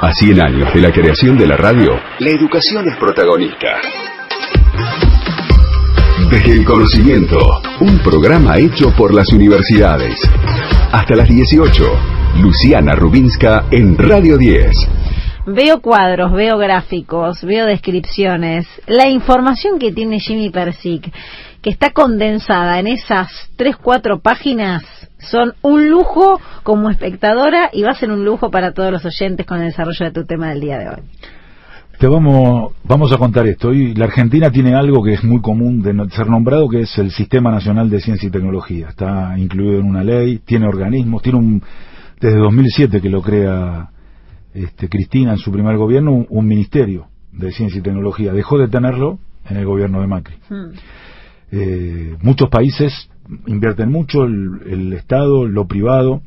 A 0.00 0.10
100 0.10 0.42
años 0.42 0.72
de 0.72 0.80
la 0.80 0.90
creación 0.90 1.36
de 1.36 1.46
la 1.46 1.54
radio, 1.54 1.90
la 2.18 2.30
educación 2.30 2.88
es 2.88 2.96
protagonista. 2.96 3.68
Desde 6.30 6.52
el 6.52 6.64
conocimiento, 6.64 7.38
un 7.80 7.98
programa 7.98 8.56
hecho 8.56 8.90
por 8.96 9.12
las 9.12 9.30
universidades. 9.34 10.18
Hasta 10.92 11.14
las 11.14 11.28
18, 11.28 11.84
Luciana 12.40 12.94
Rubinska 12.94 13.66
en 13.70 13.98
Radio 13.98 14.38
10. 14.38 14.70
veo 15.46 15.82
cuadros, 15.82 16.32
veo 16.32 16.56
gráficos, 16.56 17.44
veo 17.44 17.66
descripciones, 17.66 18.66
la 18.86 19.10
información 19.10 19.78
que 19.78 19.92
tiene 19.92 20.20
Jimmy 20.20 20.48
Persic, 20.48 21.12
que 21.60 21.68
está 21.68 21.90
condensada 21.90 22.78
en 22.78 22.86
esas 22.86 23.28
tres, 23.56 23.76
cuatro 23.76 24.20
páginas, 24.20 25.03
son 25.24 25.54
un 25.62 25.88
lujo 25.88 26.40
como 26.62 26.90
espectadora 26.90 27.70
y 27.72 27.82
va 27.82 27.90
a 27.90 27.94
ser 27.94 28.10
un 28.10 28.24
lujo 28.24 28.50
para 28.50 28.72
todos 28.72 28.92
los 28.92 29.04
oyentes 29.04 29.46
con 29.46 29.58
el 29.60 29.66
desarrollo 29.66 30.06
de 30.06 30.12
tu 30.12 30.24
tema 30.24 30.50
del 30.50 30.60
día 30.60 30.78
de 30.78 30.88
hoy. 30.88 31.02
Te 31.98 32.08
vamos, 32.08 32.72
vamos 32.82 33.12
a 33.12 33.18
contar 33.18 33.46
esto. 33.46 33.68
Hoy 33.68 33.94
la 33.94 34.06
Argentina 34.06 34.50
tiene 34.50 34.74
algo 34.74 35.02
que 35.02 35.12
es 35.12 35.22
muy 35.22 35.40
común 35.40 35.80
de 35.80 35.94
ser 36.10 36.28
nombrado, 36.28 36.68
que 36.68 36.80
es 36.80 36.98
el 36.98 37.10
Sistema 37.12 37.52
Nacional 37.52 37.88
de 37.88 38.00
Ciencia 38.00 38.26
y 38.26 38.30
Tecnología. 38.30 38.88
Está 38.88 39.38
incluido 39.38 39.78
en 39.78 39.86
una 39.86 40.02
ley, 40.02 40.40
tiene 40.44 40.66
organismos, 40.66 41.22
tiene 41.22 41.38
un, 41.38 41.62
desde 42.20 42.38
2007 42.38 43.00
que 43.00 43.08
lo 43.08 43.22
crea 43.22 43.90
este, 44.54 44.88
Cristina 44.88 45.32
en 45.32 45.38
su 45.38 45.52
primer 45.52 45.76
gobierno, 45.76 46.26
un, 46.28 46.46
ministerio 46.46 47.06
de 47.32 47.52
ciencia 47.52 47.78
y 47.78 47.82
tecnología. 47.82 48.32
Dejó 48.32 48.58
de 48.58 48.68
tenerlo 48.68 49.18
en 49.48 49.56
el 49.56 49.64
gobierno 49.64 50.00
de 50.00 50.06
Macri. 50.06 50.36
Hmm. 50.48 50.72
Eh, 51.52 52.16
muchos 52.22 52.48
países 52.48 53.08
invierten 53.46 53.90
mucho, 53.90 54.24
el, 54.24 54.60
el 54.66 54.92
Estado, 54.92 55.46
lo 55.46 55.66
privado. 55.66 56.22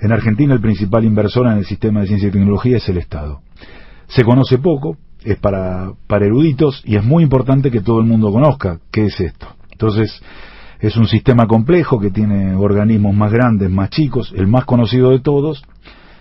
En 0.00 0.12
Argentina 0.12 0.54
el 0.54 0.60
principal 0.60 1.04
inversor 1.04 1.46
en 1.46 1.58
el 1.58 1.66
sistema 1.66 2.00
de 2.00 2.06
ciencia 2.06 2.28
y 2.28 2.32
tecnología 2.32 2.78
es 2.78 2.88
el 2.88 2.98
Estado 2.98 3.42
se 4.10 4.24
conoce 4.24 4.58
poco, 4.58 4.96
es 5.24 5.38
para, 5.38 5.92
para 6.06 6.26
eruditos 6.26 6.82
y 6.84 6.96
es 6.96 7.04
muy 7.04 7.22
importante 7.22 7.70
que 7.70 7.80
todo 7.80 8.00
el 8.00 8.06
mundo 8.06 8.32
conozca 8.32 8.80
qué 8.90 9.06
es 9.06 9.20
esto. 9.20 9.46
Entonces, 9.70 10.20
es 10.80 10.96
un 10.96 11.06
sistema 11.06 11.46
complejo 11.46 12.00
que 12.00 12.10
tiene 12.10 12.54
organismos 12.54 13.14
más 13.14 13.32
grandes, 13.32 13.70
más 13.70 13.90
chicos. 13.90 14.32
El 14.36 14.46
más 14.46 14.64
conocido 14.64 15.10
de 15.10 15.20
todos 15.20 15.62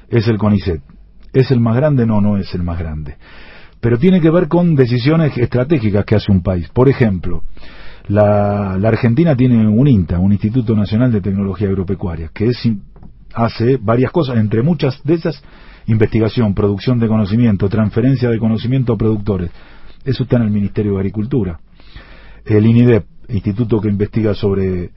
es 0.09 0.27
el 0.27 0.37
CONICET. 0.37 0.81
¿Es 1.33 1.51
el 1.51 1.59
más 1.59 1.75
grande? 1.75 2.05
No, 2.05 2.21
no 2.21 2.37
es 2.37 2.53
el 2.53 2.63
más 2.63 2.77
grande. 2.77 3.15
Pero 3.81 3.97
tiene 3.97 4.19
que 4.19 4.29
ver 4.29 4.47
con 4.47 4.75
decisiones 4.75 5.37
estratégicas 5.37 6.05
que 6.05 6.15
hace 6.15 6.31
un 6.31 6.43
país. 6.43 6.69
Por 6.69 6.89
ejemplo, 6.89 7.43
la, 8.09 8.77
la 8.79 8.87
Argentina 8.89 9.35
tiene 9.35 9.67
un 9.67 9.87
INTA, 9.87 10.19
un 10.19 10.31
Instituto 10.31 10.75
Nacional 10.75 11.11
de 11.11 11.21
Tecnología 11.21 11.67
Agropecuaria, 11.67 12.31
que 12.33 12.47
es, 12.47 12.69
hace 13.33 13.77
varias 13.77 14.11
cosas, 14.11 14.37
entre 14.37 14.63
muchas 14.63 15.01
de 15.03 15.13
esas 15.13 15.41
investigación, 15.85 16.53
producción 16.53 16.99
de 16.99 17.07
conocimiento, 17.07 17.67
transferencia 17.67 18.29
de 18.29 18.37
conocimiento 18.37 18.93
a 18.93 18.97
productores. 18.97 19.51
Eso 20.05 20.23
está 20.23 20.37
en 20.37 20.43
el 20.43 20.51
Ministerio 20.51 20.93
de 20.93 20.99
Agricultura. 20.99 21.59
El 22.45 22.65
INIDEP, 22.65 23.05
instituto 23.27 23.79
que 23.81 23.89
investiga 23.89 24.33
sobre, 24.33 24.91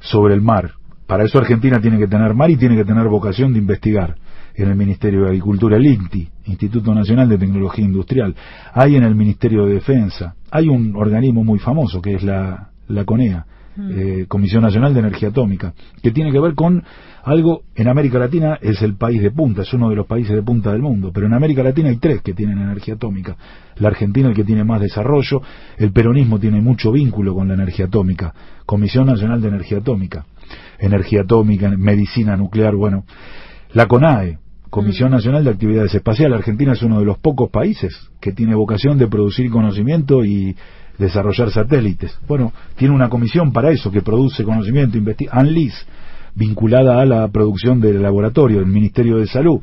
sobre 0.00 0.34
el 0.34 0.42
mar. 0.42 0.72
Para 1.06 1.24
eso 1.24 1.38
Argentina 1.38 1.80
tiene 1.80 1.98
que 1.98 2.06
tener 2.06 2.34
mar 2.34 2.50
y 2.50 2.56
tiene 2.56 2.76
que 2.76 2.84
tener 2.84 3.06
vocación 3.08 3.52
de 3.52 3.58
investigar 3.58 4.16
en 4.58 4.68
el 4.68 4.76
Ministerio 4.76 5.22
de 5.22 5.28
Agricultura, 5.28 5.76
el 5.76 5.86
INTI, 5.86 6.28
Instituto 6.46 6.92
Nacional 6.92 7.28
de 7.28 7.38
Tecnología 7.38 7.84
Industrial. 7.84 8.34
Hay 8.72 8.96
en 8.96 9.04
el 9.04 9.14
Ministerio 9.14 9.66
de 9.66 9.74
Defensa. 9.74 10.34
Hay 10.50 10.68
un 10.68 10.96
organismo 10.96 11.44
muy 11.44 11.60
famoso 11.60 12.02
que 12.02 12.14
es 12.14 12.24
la, 12.24 12.70
la 12.88 13.04
CONEA, 13.04 13.46
mm. 13.76 13.90
eh, 13.90 14.26
Comisión 14.26 14.62
Nacional 14.62 14.92
de 14.94 15.00
Energía 15.00 15.28
Atómica, 15.28 15.74
que 16.02 16.10
tiene 16.10 16.32
que 16.32 16.40
ver 16.40 16.54
con 16.54 16.82
algo, 17.22 17.62
en 17.76 17.88
América 17.88 18.18
Latina 18.18 18.58
es 18.60 18.82
el 18.82 18.96
país 18.96 19.22
de 19.22 19.30
punta, 19.30 19.62
es 19.62 19.72
uno 19.74 19.90
de 19.90 19.96
los 19.96 20.06
países 20.06 20.34
de 20.34 20.42
punta 20.42 20.72
del 20.72 20.82
mundo, 20.82 21.12
pero 21.12 21.26
en 21.26 21.34
América 21.34 21.62
Latina 21.62 21.90
hay 21.90 21.98
tres 21.98 22.22
que 22.22 22.32
tienen 22.32 22.58
energía 22.58 22.94
atómica. 22.94 23.36
La 23.76 23.88
Argentina 23.88 24.28
el 24.28 24.34
que 24.34 24.44
tiene 24.44 24.64
más 24.64 24.80
desarrollo, 24.80 25.40
el 25.76 25.92
peronismo 25.92 26.40
tiene 26.40 26.60
mucho 26.60 26.90
vínculo 26.90 27.34
con 27.34 27.46
la 27.46 27.54
energía 27.54 27.86
atómica, 27.86 28.34
Comisión 28.66 29.06
Nacional 29.06 29.40
de 29.40 29.48
Energía 29.48 29.78
Atómica, 29.78 30.24
energía 30.80 31.20
atómica, 31.20 31.70
medicina 31.76 32.36
nuclear, 32.36 32.74
bueno, 32.74 33.04
la 33.72 33.86
CONAE, 33.86 34.38
Comisión. 34.70 35.10
Nacional 35.10 35.44
de 35.44 35.50
Actividades 35.50 35.94
Espaciales. 35.94 36.38
Argentina 36.38 36.72
es 36.72 36.82
uno 36.82 36.98
de 36.98 37.04
los 37.04 37.18
pocos 37.18 37.50
países 37.50 37.94
que 38.20 38.32
tiene 38.32 38.54
vocación 38.54 38.98
de 38.98 39.06
producir 39.06 39.50
conocimiento 39.50 40.24
y 40.24 40.54
desarrollar 40.98 41.50
satélites. 41.50 42.18
Bueno, 42.26 42.52
tiene 42.76 42.94
una 42.94 43.08
comisión 43.08 43.52
para 43.52 43.70
eso 43.70 43.90
que 43.90 44.02
produce 44.02 44.44
conocimiento, 44.44 44.98
investiga. 44.98 45.32
ANLIS, 45.34 45.74
vinculada 46.34 47.00
a 47.00 47.06
la 47.06 47.28
producción 47.28 47.80
del 47.80 48.02
laboratorio, 48.02 48.58
del 48.58 48.68
Ministerio 48.68 49.16
de 49.18 49.26
Salud. 49.26 49.60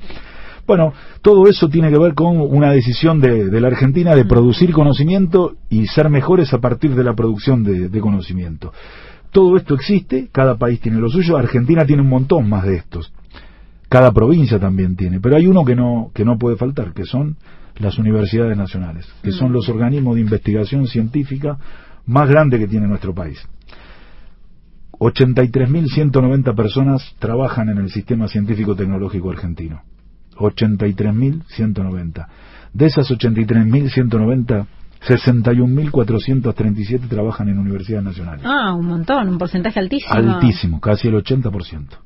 Bueno, 0.66 0.94
todo 1.22 1.48
eso 1.48 1.70
tiene 1.70 1.92
que 1.92 2.00
ver 2.00 2.16
con 2.16 2.40
una 2.40 2.72
decisión 2.72 3.22
de, 3.22 3.62
la 3.62 3.68
Argentina 3.68 4.16
de 4.16 4.26
producir 4.26 4.74
conocimiento 4.74 5.54
y 5.70 5.86
ser 5.86 6.10
mejores 6.10 6.54
a 6.54 6.60
partir 6.60 6.96
de 6.96 7.04
la 7.04 7.14
producción 7.14 7.64
de, 7.64 7.88
de, 7.90 8.00
conocimiento. 8.00 8.74
Todo 9.32 9.58
esto 9.58 9.76
existe, 9.76 10.30
cada 10.32 10.58
país 10.58 10.80
tiene 10.80 10.98
lo 10.98 11.10
suyo, 11.10 11.38
Argentina 11.38 11.86
tiene 11.86 12.02
un 12.02 12.10
montón 12.10 12.50
más 12.50 12.66
de 12.66 12.78
estos. 12.78 13.14
Cada 13.90 14.12
provincia 14.12 14.60
también 14.60 14.96
tiene, 14.96 15.20
pero 15.20 15.36
hay 15.36 15.48
uno 15.48 15.64
que 15.64 15.76
no, 15.76 16.12
que 16.14 16.26
no 16.26 16.38
puede 16.38 16.58
faltar, 16.58 16.94
que 16.94 17.06
son 17.06 17.38
las 17.78 18.00
universidades 18.00 18.58
nacionales, 18.58 19.08
que 19.22 19.32
son 19.32 19.52
los 19.52 19.70
organismos 19.70 20.16
de 20.16 20.22
investigación 20.22 20.88
científica 20.88 21.58
más 22.06 22.30
grandes 22.30 22.60
que 22.60 22.68
tiene 22.68 22.88
nuestro 22.88 23.14
país. 23.14 23.40
83.190 25.00 26.56
personas 26.56 27.16
trabajan 27.20 27.70
en 27.70 27.80
el 27.80 27.92
sistema 27.92 28.28
científico-tecnológico 28.28 29.30
argentino. 29.30 29.82
83.190. 30.38 32.28
De 32.74 32.86
esas 32.86 33.12
83.190, 33.12 34.66
61.437 35.06 37.08
trabajan 37.08 37.50
en 37.50 37.60
universidades 37.60 38.06
nacionales. 38.06 38.46
Ah, 38.46 38.74
un 38.74 38.88
montón, 38.88 39.30
un 39.30 39.38
porcentaje 39.38 39.80
altísimo. 39.80 40.14
Altísimo, 40.14 40.80
casi 40.80 41.10
el 41.10 41.16
80%. 41.16 42.05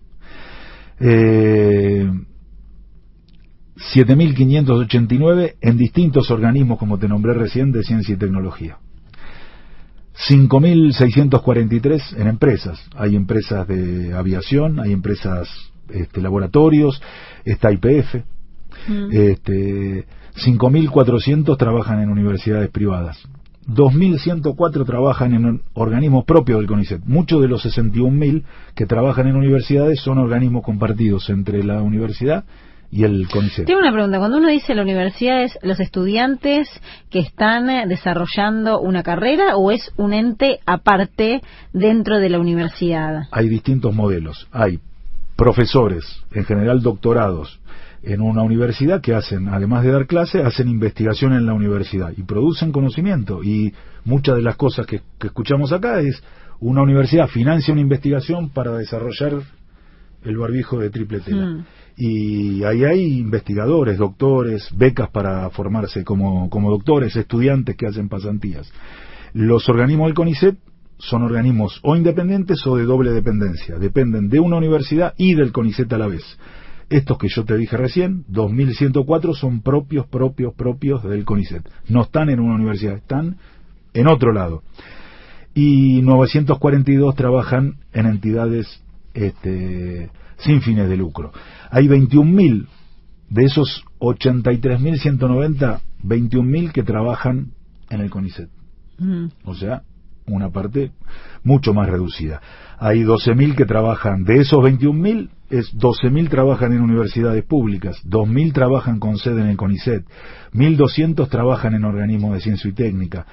Eh, 0.99 2.09
7.589 3.93 5.55
en 5.61 5.77
distintos 5.77 6.29
organismos, 6.31 6.77
como 6.79 6.99
te 6.99 7.07
nombré 7.07 7.33
recién, 7.33 7.71
de 7.71 7.83
ciencia 7.83 8.13
y 8.13 8.17
tecnología. 8.17 8.77
5.643 10.27 12.17
en 12.17 12.27
empresas. 12.27 12.79
Hay 12.95 13.15
empresas 13.15 13.65
de 13.67 14.13
aviación, 14.13 14.79
hay 14.81 14.91
empresas, 14.91 15.47
este, 15.89 16.21
laboratorios, 16.21 17.01
está 17.45 17.71
IPF. 17.71 18.15
Mm. 18.87 19.09
Este, 19.11 20.05
5.400 20.35 21.57
trabajan 21.57 22.01
en 22.01 22.09
universidades 22.09 22.69
privadas. 22.69 23.17
2.104 23.69 24.85
trabajan 24.85 25.33
en 25.33 25.61
organismos 25.73 26.25
propios 26.25 26.59
del 26.59 26.67
CONICET. 26.67 27.01
Muchos 27.05 27.41
de 27.41 27.47
los 27.47 27.65
61.000 27.65 28.43
que 28.75 28.85
trabajan 28.85 29.27
en 29.27 29.35
universidades 29.35 29.99
son 29.99 30.17
organismos 30.17 30.63
compartidos 30.63 31.29
entre 31.29 31.63
la 31.63 31.81
universidad 31.81 32.45
y 32.91 33.03
el 33.03 33.27
CONICET. 33.29 33.67
Tengo 33.67 33.79
una 33.79 33.91
pregunta. 33.91 34.17
Cuando 34.17 34.37
uno 34.37 34.49
dice 34.49 34.73
la 34.73 34.81
universidad, 34.81 35.43
¿es 35.43 35.59
los 35.61 35.79
estudiantes 35.79 36.67
que 37.11 37.19
están 37.19 37.69
eh, 37.69 37.85
desarrollando 37.87 38.79
una 38.79 39.03
carrera 39.03 39.55
o 39.55 39.71
es 39.71 39.91
un 39.97 40.13
ente 40.13 40.59
aparte 40.65 41.41
dentro 41.71 42.17
de 42.17 42.29
la 42.29 42.39
universidad? 42.39 43.27
Hay 43.31 43.49
distintos 43.49 43.93
modelos. 43.93 44.47
Hay 44.51 44.79
profesores, 45.35 46.03
en 46.31 46.45
general 46.45 46.81
doctorados, 46.81 47.59
en 48.03 48.21
una 48.21 48.43
universidad 48.43 49.01
que 49.01 49.13
hacen, 49.13 49.49
además 49.49 49.83
de 49.83 49.91
dar 49.91 50.07
clase, 50.07 50.41
hacen 50.41 50.69
investigación 50.69 51.33
en 51.33 51.45
la 51.45 51.53
universidad 51.53 52.13
y 52.15 52.23
producen 52.23 52.71
conocimiento. 52.71 53.43
Y 53.43 53.73
muchas 54.05 54.35
de 54.35 54.41
las 54.41 54.55
cosas 54.55 54.85
que, 54.85 55.01
escuchamos 55.21 55.71
acá 55.73 55.99
es 55.99 56.23
una 56.59 56.81
universidad 56.81 57.27
financia 57.27 57.71
una 57.71 57.81
investigación 57.81 58.49
para 58.49 58.77
desarrollar 58.77 59.41
el 60.23 60.37
barbijo 60.37 60.79
de 60.79 60.89
triple 60.89 61.19
tela. 61.21 61.45
Mm 61.45 61.65
y 61.99 62.63
ahí 62.63 62.85
hay 62.85 63.19
investigadores, 63.19 63.97
doctores, 63.97 64.69
becas 64.73 65.09
para 65.09 65.49
formarse 65.49 66.05
como, 66.05 66.49
como 66.49 66.71
doctores, 66.71 67.13
estudiantes 67.17 67.75
que 67.75 67.87
hacen 67.87 68.07
pasantías. 68.07 68.71
Los 69.33 69.67
organismos 69.67 70.07
del 70.07 70.13
CONICET 70.13 70.57
son 70.97 71.23
organismos 71.23 71.77
o 71.83 71.97
independientes 71.97 72.65
o 72.65 72.77
de 72.77 72.85
doble 72.85 73.11
dependencia, 73.11 73.77
dependen 73.77 74.29
de 74.29 74.39
una 74.39 74.55
universidad 74.55 75.13
y 75.17 75.33
del 75.33 75.51
CONICET 75.51 75.91
a 75.91 75.97
la 75.97 76.07
vez. 76.07 76.23
Estos 76.89 77.17
que 77.17 77.27
yo 77.29 77.45
te 77.45 77.55
dije 77.55 77.77
recién, 77.77 78.25
2104, 78.27 79.33
son 79.33 79.61
propios, 79.61 80.07
propios, 80.07 80.53
propios 80.55 81.03
del 81.03 81.23
CONICET. 81.23 81.69
No 81.87 82.01
están 82.01 82.29
en 82.29 82.39
una 82.39 82.55
universidad, 82.55 82.95
están 82.95 83.37
en 83.93 84.07
otro 84.07 84.33
lado. 84.33 84.63
Y 85.53 86.01
942 86.01 87.15
trabajan 87.15 87.75
en 87.93 88.05
entidades 88.07 88.81
este, 89.13 90.09
sin 90.37 90.61
fines 90.61 90.89
de 90.89 90.97
lucro. 90.97 91.31
Hay 91.69 91.87
21.000 91.87 92.67
de 93.29 93.43
esos 93.43 93.83
83.190, 93.99 95.81
21.000 96.03 96.71
que 96.71 96.83
trabajan 96.83 97.51
en 97.89 98.01
el 98.01 98.09
CONICET. 98.09 98.49
Mm. 98.97 99.25
O 99.43 99.53
sea, 99.53 99.83
una 100.35 100.49
parte 100.49 100.91
mucho 101.43 101.73
más 101.73 101.89
reducida. 101.89 102.41
Hay 102.77 103.03
12.000 103.03 103.55
que 103.55 103.65
trabajan, 103.65 104.23
de 104.23 104.41
esos 104.41 104.59
21.000, 104.59 105.29
es 105.49 105.75
12.000 105.75 106.29
trabajan 106.29 106.73
en 106.73 106.81
universidades 106.81 107.43
públicas, 107.43 107.97
2.000 108.05 108.53
trabajan 108.53 108.99
con 108.99 109.17
sede 109.17 109.41
en 109.41 109.47
el 109.47 109.57
CONICET, 109.57 110.05
1.200 110.53 111.27
trabajan 111.29 111.73
en 111.73 111.85
organismos 111.85 112.33
de 112.33 112.41
ciencia 112.41 112.69
y 112.69 112.73
técnica, 112.73 113.25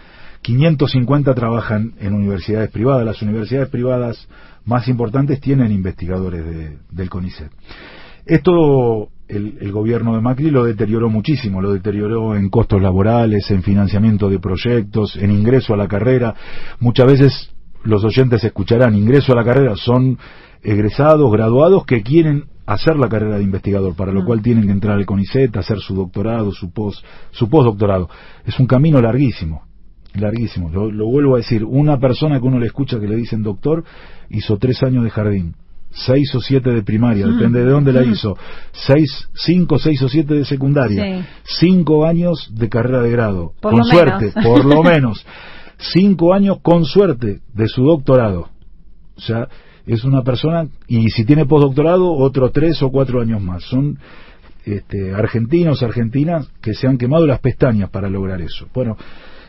550 0.42 1.34
trabajan 1.34 1.94
en 1.98 2.14
universidades 2.14 2.70
privadas. 2.70 3.04
Las 3.04 3.22
universidades 3.22 3.68
privadas 3.68 4.28
más 4.64 4.88
importantes 4.88 5.40
tienen 5.40 5.72
investigadores 5.72 6.44
del 6.90 7.10
CONICET. 7.10 7.50
Esto 8.26 9.08
el, 9.28 9.58
el, 9.60 9.72
gobierno 9.72 10.14
de 10.14 10.20
Macri 10.20 10.50
lo 10.50 10.64
deterioró 10.64 11.08
muchísimo, 11.08 11.62
lo 11.62 11.72
deterioró 11.72 12.36
en 12.36 12.48
costos 12.48 12.82
laborales, 12.82 13.50
en 13.50 13.62
financiamiento 13.62 14.28
de 14.28 14.40
proyectos, 14.40 15.16
en 15.16 15.30
ingreso 15.30 15.74
a 15.74 15.76
la 15.76 15.88
carrera. 15.88 16.34
Muchas 16.80 17.06
veces 17.06 17.50
los 17.84 18.04
oyentes 18.04 18.42
escucharán, 18.42 18.96
ingreso 18.96 19.32
a 19.32 19.36
la 19.36 19.44
carrera 19.44 19.76
son 19.76 20.18
egresados, 20.62 21.30
graduados 21.30 21.86
que 21.86 22.02
quieren 22.02 22.44
hacer 22.66 22.96
la 22.96 23.08
carrera 23.08 23.38
de 23.38 23.44
investigador, 23.44 23.94
para 23.94 24.12
lo 24.12 24.22
mm. 24.22 24.26
cual 24.26 24.42
tienen 24.42 24.66
que 24.66 24.72
entrar 24.72 24.96
al 24.96 25.06
CONICET, 25.06 25.56
hacer 25.56 25.78
su 25.78 25.94
doctorado, 25.94 26.50
su 26.52 26.72
post, 26.72 27.04
su 27.30 27.48
postdoctorado. 27.48 28.08
Es 28.44 28.58
un 28.58 28.66
camino 28.66 29.00
larguísimo, 29.00 29.62
larguísimo. 30.14 30.68
Lo, 30.68 30.90
lo, 30.90 31.06
vuelvo 31.06 31.34
a 31.36 31.38
decir, 31.38 31.64
una 31.64 31.98
persona 31.98 32.40
que 32.40 32.46
uno 32.46 32.58
le 32.58 32.66
escucha 32.66 32.98
que 32.98 33.06
le 33.06 33.14
dicen 33.14 33.42
doctor 33.42 33.84
hizo 34.30 34.58
tres 34.58 34.82
años 34.82 35.04
de 35.04 35.10
jardín, 35.10 35.54
seis 35.96 36.34
o 36.34 36.40
siete 36.40 36.70
de 36.70 36.82
primaria, 36.82 37.26
mm. 37.26 37.36
depende 37.36 37.64
de 37.64 37.70
dónde 37.70 37.92
la 37.92 38.02
mm. 38.02 38.12
hizo, 38.12 38.36
seis, 38.72 39.28
cinco, 39.34 39.78
seis 39.78 40.00
o 40.02 40.08
siete 40.08 40.34
de 40.34 40.44
secundaria, 40.44 41.26
cinco 41.44 42.04
años 42.04 42.50
de 42.52 42.68
carrera 42.68 43.02
de 43.02 43.10
grado, 43.10 43.52
con 43.60 43.84
suerte, 43.84 44.32
por 44.42 44.64
lo 44.64 44.82
menos, 44.84 45.24
cinco 45.78 46.34
años 46.34 46.58
con 46.62 46.84
suerte 46.84 47.40
de 47.52 47.68
su 47.68 47.82
doctorado. 47.84 48.50
O 49.16 49.20
sea, 49.20 49.48
es 49.86 50.04
una 50.04 50.22
persona, 50.22 50.66
y 50.88 51.10
si 51.10 51.24
tiene 51.24 51.46
postdoctorado, 51.46 52.12
otros 52.12 52.52
tres 52.52 52.82
o 52.82 52.90
cuatro 52.90 53.20
años 53.20 53.40
más. 53.40 53.62
Son 53.64 53.98
este, 54.64 55.14
argentinos, 55.14 55.82
argentinas, 55.82 56.50
que 56.60 56.74
se 56.74 56.88
han 56.88 56.98
quemado 56.98 57.26
las 57.26 57.38
pestañas 57.38 57.88
para 57.90 58.10
lograr 58.10 58.42
eso. 58.42 58.66
Bueno, 58.74 58.96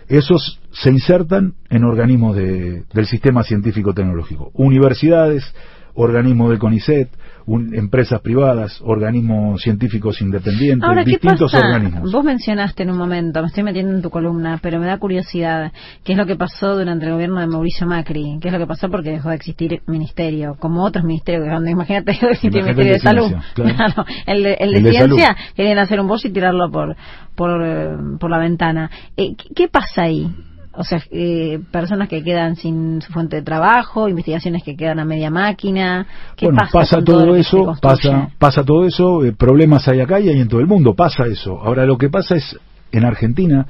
esos 0.07 0.59
se 0.71 0.89
insertan 0.89 1.53
en 1.69 1.83
organismos 1.83 2.35
de, 2.35 2.83
del 2.93 3.05
sistema 3.05 3.43
científico 3.43 3.93
tecnológico, 3.93 4.51
universidades, 4.53 5.53
organismos 5.97 6.51
del 6.51 6.59
CONICET, 6.59 7.09
empresas 7.47 8.21
privadas, 8.21 8.79
organismos 8.83 9.61
científicos 9.61 10.21
independientes, 10.21 11.05
distintos 11.05 11.53
organismos. 11.53 12.11
Vos 12.11 12.23
mencionaste 12.23 12.83
en 12.83 12.91
un 12.91 12.97
momento, 12.97 13.41
me 13.41 13.47
estoy 13.47 13.63
metiendo 13.63 13.93
en 13.93 14.01
tu 14.01 14.09
columna, 14.11 14.59
pero 14.61 14.79
me 14.79 14.85
da 14.85 14.99
curiosidad, 14.99 15.71
¿qué 16.03 16.11
es 16.11 16.17
lo 16.17 16.25
que 16.25 16.35
pasó 16.35 16.77
durante 16.77 17.05
el 17.05 17.13
gobierno 17.13 17.39
de 17.39 17.47
Mauricio 17.47 17.87
Macri? 17.87 18.37
¿Qué 18.41 18.49
es 18.49 18.53
lo 18.53 18.59
que 18.59 18.67
pasó 18.67 18.89
porque 18.89 19.11
dejó 19.11 19.29
de 19.29 19.35
existir 19.35 19.81
ministerio? 19.87 20.55
Como 20.59 20.83
otros 20.83 21.03
ministerios, 21.03 21.47
imagínate, 21.67 22.11
dejó 22.11 22.27
de 22.27 22.33
existir 22.33 22.61
ministerio 22.61 22.93
de, 22.93 22.99
salud. 22.99 23.31
Claro. 23.55 24.05
el 24.27 24.43
de, 24.43 24.53
el 24.59 24.83
de 24.83 24.91
ciencia, 24.91 25.35
querían 25.55 25.79
hacer 25.79 25.99
un 25.99 26.07
bolso 26.07 26.27
y 26.27 26.31
tirarlo 26.31 26.69
por, 26.69 26.95
por, 27.35 27.63
eh, 27.65 27.95
por 28.19 28.29
la 28.29 28.37
ventana. 28.37 28.91
Eh, 29.15 29.35
¿Qué 29.55 29.67
pasa 29.67 30.03
ahí? 30.03 30.29
O 30.77 30.83
sea, 30.83 31.01
eh, 31.09 31.59
personas 31.71 32.07
que 32.07 32.23
quedan 32.23 32.55
sin 32.55 33.01
su 33.01 33.11
fuente 33.11 33.37
de 33.37 33.41
trabajo, 33.41 34.07
investigaciones 34.07 34.63
que 34.63 34.75
quedan 34.75 34.99
a 34.99 35.05
media 35.05 35.31
máquina. 35.31 36.05
¿Qué 36.35 36.45
bueno, 36.45 36.61
pasa, 36.71 37.03
todo, 37.03 37.35
eso, 37.35 37.75
pasa, 37.81 38.29
pasa 38.37 38.63
todo 38.63 38.85
eso, 38.85 39.25
eh, 39.25 39.33
problemas 39.33 39.87
hay 39.87 40.01
acá 40.01 40.19
y 40.19 40.29
hay 40.29 40.39
en 40.39 40.47
todo 40.47 40.61
el 40.61 40.67
mundo, 40.67 40.93
pasa 40.93 41.25
eso. 41.25 41.59
Ahora 41.59 41.85
lo 41.85 41.97
que 41.97 42.09
pasa 42.09 42.35
es, 42.35 42.59
en 42.91 43.05
Argentina, 43.05 43.65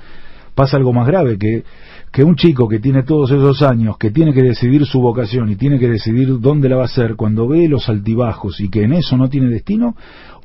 pasa 0.53 0.75
algo 0.75 0.91
más 0.91 1.07
grave, 1.07 1.37
que, 1.37 1.63
que 2.11 2.25
un 2.25 2.35
chico 2.35 2.67
que 2.67 2.79
tiene 2.79 3.03
todos 3.03 3.31
esos 3.31 3.61
años, 3.61 3.97
que 3.97 4.11
tiene 4.11 4.33
que 4.33 4.43
decidir 4.43 4.85
su 4.85 4.99
vocación 4.99 5.49
y 5.49 5.55
tiene 5.55 5.79
que 5.79 5.87
decidir 5.87 6.39
dónde 6.41 6.67
la 6.67 6.75
va 6.75 6.81
a 6.83 6.85
hacer, 6.87 7.15
cuando 7.15 7.47
ve 7.47 7.69
los 7.69 7.87
altibajos 7.87 8.59
y 8.59 8.69
que 8.69 8.83
en 8.83 8.91
eso 8.91 9.15
no 9.15 9.29
tiene 9.29 9.47
destino, 9.47 9.95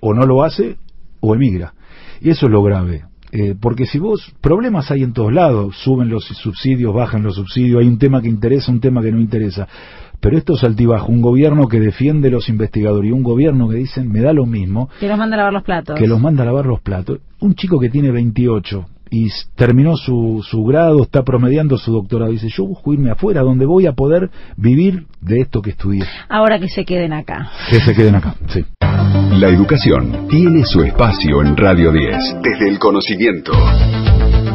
o 0.00 0.14
no 0.14 0.26
lo 0.26 0.44
hace, 0.44 0.76
o 1.18 1.34
emigra. 1.34 1.74
Y 2.20 2.30
eso 2.30 2.46
es 2.46 2.52
lo 2.52 2.62
grave. 2.62 3.11
Eh, 3.34 3.54
porque 3.58 3.86
si 3.86 3.98
vos, 3.98 4.30
problemas 4.42 4.90
hay 4.90 5.02
en 5.02 5.14
todos 5.14 5.32
lados, 5.32 5.74
suben 5.78 6.10
los 6.10 6.24
subsidios, 6.24 6.94
bajan 6.94 7.22
los 7.22 7.36
subsidios, 7.36 7.80
hay 7.80 7.88
un 7.88 7.98
tema 7.98 8.20
que 8.20 8.28
interesa, 8.28 8.70
un 8.70 8.80
tema 8.80 9.00
que 9.00 9.10
no 9.10 9.18
interesa. 9.18 9.66
Pero 10.20 10.36
esto 10.36 10.54
es 10.54 10.62
altibajo, 10.62 11.10
un 11.10 11.22
gobierno 11.22 11.66
que 11.66 11.80
defiende 11.80 12.30
los 12.30 12.50
investigadores 12.50 13.08
y 13.08 13.12
un 13.12 13.22
gobierno 13.22 13.68
que 13.70 13.76
dicen, 13.76 14.12
me 14.12 14.20
da 14.20 14.34
lo 14.34 14.44
mismo. 14.44 14.90
Que 15.00 15.08
los 15.08 15.16
manda 15.16 15.34
a 15.34 15.38
lavar 15.38 15.52
los 15.54 15.62
platos. 15.62 15.98
Que 15.98 16.06
los 16.06 16.20
manda 16.20 16.42
a 16.42 16.46
lavar 16.46 16.66
los 16.66 16.80
platos. 16.80 17.20
Un 17.40 17.54
chico 17.54 17.80
que 17.80 17.88
tiene 17.88 18.10
28 18.10 18.86
y 19.12 19.28
terminó 19.54 19.94
su, 19.94 20.42
su 20.42 20.64
grado, 20.64 21.02
está 21.02 21.22
promediando 21.22 21.76
su 21.76 21.92
doctorado, 21.92 22.32
dice, 22.32 22.48
yo 22.48 22.64
busco 22.64 22.94
irme 22.94 23.10
afuera, 23.10 23.42
donde 23.42 23.66
voy 23.66 23.86
a 23.86 23.92
poder 23.92 24.30
vivir 24.56 25.04
de 25.20 25.40
esto 25.40 25.60
que 25.60 25.70
estudié. 25.70 26.02
Ahora 26.30 26.58
que 26.58 26.68
se 26.68 26.86
queden 26.86 27.12
acá. 27.12 27.50
Que 27.68 27.78
se 27.78 27.94
queden 27.94 28.14
acá, 28.14 28.34
sí. 28.48 28.64
La 29.38 29.48
educación 29.48 30.28
tiene 30.28 30.64
su 30.64 30.82
espacio 30.82 31.42
en 31.42 31.54
Radio 31.58 31.92
10, 31.92 32.16
desde 32.42 32.70
el 32.70 32.78
conocimiento. 32.78 33.52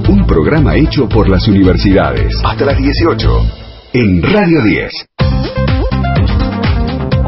Un 0.10 0.26
programa 0.26 0.76
hecho 0.76 1.08
por 1.08 1.30
las 1.30 1.47
universidades. 1.47 2.34
Hasta 2.43 2.66
las 2.66 2.78
18, 2.80 3.30
en 3.93 4.24
Radio 4.24 4.64
10. 4.64 5.77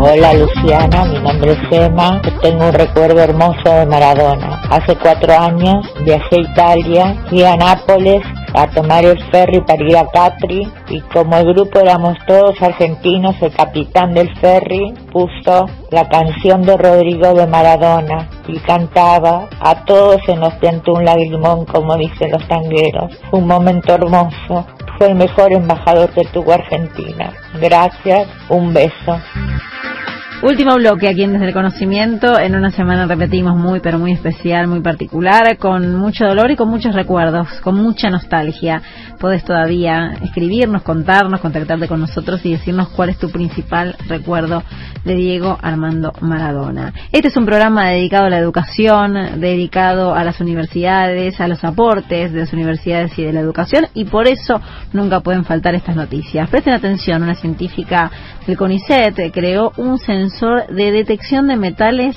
Hola 0.01 0.33
Luciana, 0.33 1.03
mi 1.03 1.19
nombre 1.19 1.51
es 1.51 1.71
Emma. 1.71 2.21
Tengo 2.41 2.67
un 2.67 2.73
recuerdo 2.73 3.19
hermoso 3.19 3.69
de 3.69 3.85
Maradona. 3.85 4.61
Hace 4.69 4.95
cuatro 4.95 5.37
años 5.37 5.85
viajé 6.05 6.37
a 6.37 6.39
Italia, 6.39 7.25
fui 7.27 7.43
a 7.43 7.57
Nápoles 7.57 8.23
a 8.53 8.67
tomar 8.67 9.03
el 9.03 9.21
ferry 9.29 9.59
para 9.59 9.83
ir 9.83 9.97
a 9.97 10.07
Capri 10.07 10.71
y 10.87 11.01
como 11.01 11.35
el 11.35 11.53
grupo 11.53 11.79
éramos 11.79 12.17
todos 12.25 12.61
argentinos, 12.61 13.35
el 13.41 13.53
capitán 13.53 14.13
del 14.13 14.33
ferry 14.39 14.93
puso 15.11 15.65
la 15.91 16.07
canción 16.07 16.61
de 16.61 16.77
Rodrigo 16.77 17.33
de 17.33 17.45
Maradona 17.45 18.29
y 18.47 18.57
cantaba 18.59 19.49
a 19.59 19.83
todos 19.83 20.21
se 20.25 20.35
nos 20.37 20.57
tentó 20.61 20.93
un 20.93 21.03
lagrimón 21.03 21.65
como 21.65 21.97
dicen 21.97 22.31
los 22.31 22.47
tangueros. 22.47 23.11
un 23.31 23.45
momento 23.45 23.95
hermoso. 23.95 24.65
Fue 24.97 25.07
el 25.07 25.15
mejor 25.15 25.53
embajador 25.53 26.09
que 26.09 26.25
tuvo 26.25 26.51
Argentina. 26.51 27.31
Gracias, 27.61 28.27
un 28.49 28.73
beso. 28.73 29.17
Último 30.41 30.75
bloque 30.75 31.09
aquí 31.09 31.23
en 31.23 31.33
Desde 31.33 31.47
el 31.47 31.53
Conocimiento. 31.53 32.39
En 32.39 32.55
una 32.55 32.71
semana 32.71 33.05
repetimos 33.05 33.57
muy, 33.57 33.81
pero 33.81 33.99
muy 33.99 34.13
especial, 34.13 34.67
muy 34.67 34.79
particular, 34.79 35.57
con 35.57 35.97
mucho 35.97 36.25
dolor 36.25 36.49
y 36.49 36.55
con 36.55 36.69
muchos 36.69 36.95
recuerdos, 36.95 37.49
con 37.61 37.75
mucha 37.75 38.09
nostalgia. 38.09 38.81
Podés 39.19 39.43
todavía 39.43 40.13
escribirnos, 40.23 40.83
contarnos, 40.83 41.41
contactarte 41.41 41.89
con 41.89 41.99
nosotros 41.99 42.39
y 42.45 42.51
decirnos 42.51 42.87
cuál 42.87 43.09
es 43.09 43.17
tu 43.17 43.29
principal 43.29 43.97
recuerdo 44.07 44.63
de 45.03 45.15
Diego 45.15 45.57
Armando 45.61 46.13
Maradona. 46.21 46.93
Este 47.11 47.27
es 47.27 47.35
un 47.35 47.45
programa 47.45 47.89
dedicado 47.89 48.27
a 48.27 48.29
la 48.29 48.37
educación, 48.37 49.41
dedicado 49.41 50.15
a 50.15 50.23
las 50.23 50.39
universidades, 50.39 51.41
a 51.41 51.49
los 51.49 51.65
aportes 51.65 52.31
de 52.31 52.39
las 52.39 52.53
universidades 52.53 53.17
y 53.19 53.23
de 53.23 53.33
la 53.33 53.41
educación 53.41 53.87
y 53.93 54.05
por 54.05 54.25
eso 54.27 54.61
nunca 54.93 55.19
pueden 55.19 55.43
faltar 55.43 55.75
estas 55.75 55.97
noticias. 55.97 56.49
Presten 56.49 56.73
atención, 56.73 57.23
una 57.23 57.35
científica 57.35 58.09
del 58.47 58.55
CONICET 58.55 59.31
creó 59.33 59.73
un 59.75 59.97
sensor 59.97 60.28
de 60.69 60.91
detección 60.91 61.47
de 61.47 61.57
metales 61.57 62.15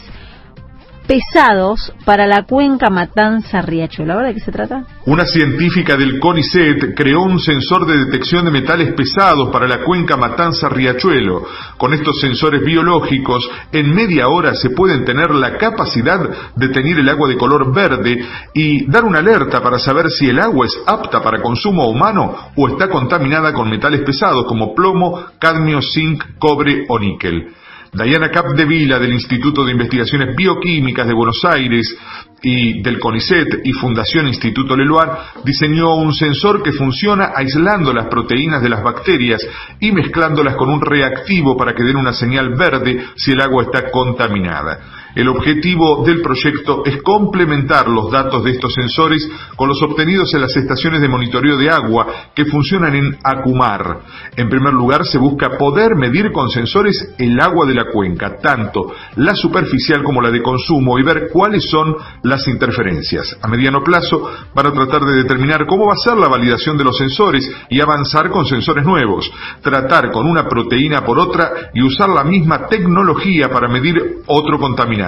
pesados 1.07 1.93
para 2.05 2.27
la 2.27 2.45
cuenca 2.45 2.89
Matanza-Riachuelo. 2.91 4.13
¿Ahora 4.15 4.29
de 4.29 4.35
qué 4.35 4.41
se 4.41 4.53
trata? 4.53 4.85
Una 5.07 5.25
científica 5.27 5.97
del 5.97 6.19
CONICET 6.19 6.95
creó 6.97 7.23
un 7.23 7.41
sensor 7.41 7.87
de 7.87 8.05
detección 8.05 8.45
de 8.45 8.51
metales 8.51 8.93
pesados 8.95 9.51
para 9.51 9.67
la 9.67 9.85
cuenca 9.85 10.17
Matanza-Riachuelo. 10.17 11.45
Con 11.77 11.95
estos 11.95 12.21
sensores 12.21 12.65
biológicos, 12.65 13.49
en 13.73 13.95
media 13.95 14.29
hora 14.29 14.55
se 14.55 14.71
pueden 14.71 15.05
tener 15.05 15.31
la 15.31 15.59
capacidad 15.59 16.55
de 16.55 16.69
tener 16.69 16.99
el 16.99 17.09
agua 17.09 17.29
de 17.29 17.37
color 17.37 17.75
verde 17.75 18.25
y 18.55 18.87
dar 18.87 19.05
una 19.05 19.19
alerta 19.19 19.61
para 19.61 19.79
saber 19.79 20.09
si 20.11 20.29
el 20.29 20.39
agua 20.39 20.67
es 20.67 20.79
apta 20.87 21.23
para 21.23 21.43
consumo 21.43 21.89
humano 21.89 22.53
o 22.57 22.69
está 22.69 22.89
contaminada 22.89 23.53
con 23.53 23.69
metales 23.69 24.03
pesados 24.03 24.47
como 24.47 24.75
plomo, 24.75 25.25
cadmio, 25.39 25.81
zinc, 25.83 26.39
cobre 26.39 26.85
o 26.89 26.99
níquel. 26.99 27.49
Diana 27.95 28.31
Capdevila 28.31 28.99
del 28.99 29.13
Instituto 29.13 29.67
de 29.67 29.73
Investigaciones 29.73 30.35
Bioquímicas 30.35 31.07
de 31.07 31.13
Buenos 31.13 31.45
Aires 31.45 31.95
y 32.41 32.81
del 32.81 32.99
CONICET 32.99 33.61
y 33.65 33.73
Fundación 33.73 34.29
Instituto 34.29 34.75
Leloir 34.75 35.11
diseñó 35.45 35.97
un 35.97 36.15
sensor 36.15 36.63
que 36.63 36.73
funciona 36.73 37.33
aislando 37.37 37.93
las 37.93 38.07
proteínas 38.07 38.63
de 38.63 38.71
las 38.71 38.83
bacterias 38.83 39.47
y 39.79 39.93
mezclándolas 39.93 40.57
con 40.57 40.71
un 40.71 40.81
reactivo 40.81 41.55
para 41.55 41.75
que 41.75 41.83
den 41.83 41.97
una 41.97 42.15
señal 42.15 42.55
verde 42.55 42.99
si 43.15 43.33
el 43.33 43.43
agua 43.43 43.65
está 43.65 43.91
contaminada. 43.91 45.02
El 45.15 45.29
objetivo 45.29 46.03
del 46.07 46.23
proyecto 46.23 46.83
es 46.87 47.03
complementar 47.03 47.87
los 47.89 48.11
datos 48.11 48.43
de 48.45 48.53
estos 48.53 48.73
sensores 48.73 49.29
con 49.57 49.69
los 49.69 49.83
obtenidos 49.83 50.33
en 50.33 50.41
las 50.41 50.57
estaciones 50.57 51.03
de 51.03 51.09
monitoreo 51.09 51.59
de 51.59 51.69
agua 51.69 52.07
que 52.35 52.47
funcionan 52.47 52.95
en 52.95 53.19
Acumar. 53.23 54.01
En 54.37 54.49
primer 54.49 54.73
lugar, 54.73 55.05
se 55.05 55.19
busca 55.19 55.59
poder 55.59 55.97
medir 55.97 56.33
con 56.33 56.49
sensores 56.49 57.15
el 57.19 57.39
agua 57.41 57.67
de 57.67 57.75
la 57.75 57.91
cuenca, 57.93 58.39
tanto 58.39 58.91
la 59.17 59.35
superficial 59.35 60.03
como 60.03 60.23
la 60.23 60.31
de 60.31 60.43
consumo, 60.43 60.99
y 60.99 61.03
ver 61.03 61.29
cuáles 61.31 61.69
son 61.69 61.95
las 62.23 62.49
interferencias. 62.49 63.37
A 63.43 63.49
mediano 63.49 63.83
plazo, 63.85 64.31
para 64.55 64.73
tratar 64.73 65.03
de 65.03 65.17
determinar 65.17 65.67
cómo 65.67 65.89
va 65.89 65.93
a 65.93 66.09
ser 66.09 66.17
la 66.17 66.29
validación 66.29 66.79
de 66.79 66.85
los 66.85 66.97
sensores 66.97 67.51
y 67.69 67.81
avanzar 67.81 68.31
con 68.31 68.47
sensores 68.47 68.85
nuevos, 68.85 69.31
tratar 69.61 70.11
con 70.11 70.27
una 70.27 70.49
proteína 70.49 71.05
por 71.05 71.19
otra 71.19 71.71
y 71.75 71.83
usar 71.83 72.09
la 72.09 72.25
misma 72.25 72.67
tecnología 72.67 73.51
para 73.51 73.69
medir 73.69 74.23
otro 74.27 74.59
contaminante 74.59 75.02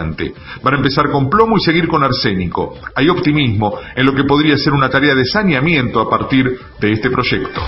para 0.63 0.77
empezar 0.77 1.11
con 1.11 1.29
plomo 1.29 1.57
y 1.57 1.61
seguir 1.61 1.87
con 1.87 2.03
arsénico. 2.03 2.75
Hay 2.95 3.09
optimismo 3.09 3.79
en 3.95 4.07
lo 4.07 4.15
que 4.15 4.25
podría 4.25 4.57
ser 4.57 4.73
una 4.73 4.89
tarea 4.89 5.15
de 5.15 5.25
saneamiento 5.25 6.01
a 6.01 6.11
partir 6.11 6.47
de 6.81 6.93
este 6.93 7.11
proyecto. 7.11 7.61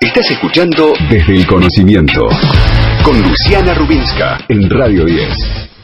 Estás 0.00 0.30
escuchando 0.30 0.92
desde 1.10 1.36
el 1.36 1.46
conocimiento. 1.46 2.28
con 3.04 3.20
Luciana 3.20 3.74
Rubinska 3.74 4.38
en 4.48 4.70
Radio 4.70 5.04
10. 5.04 5.28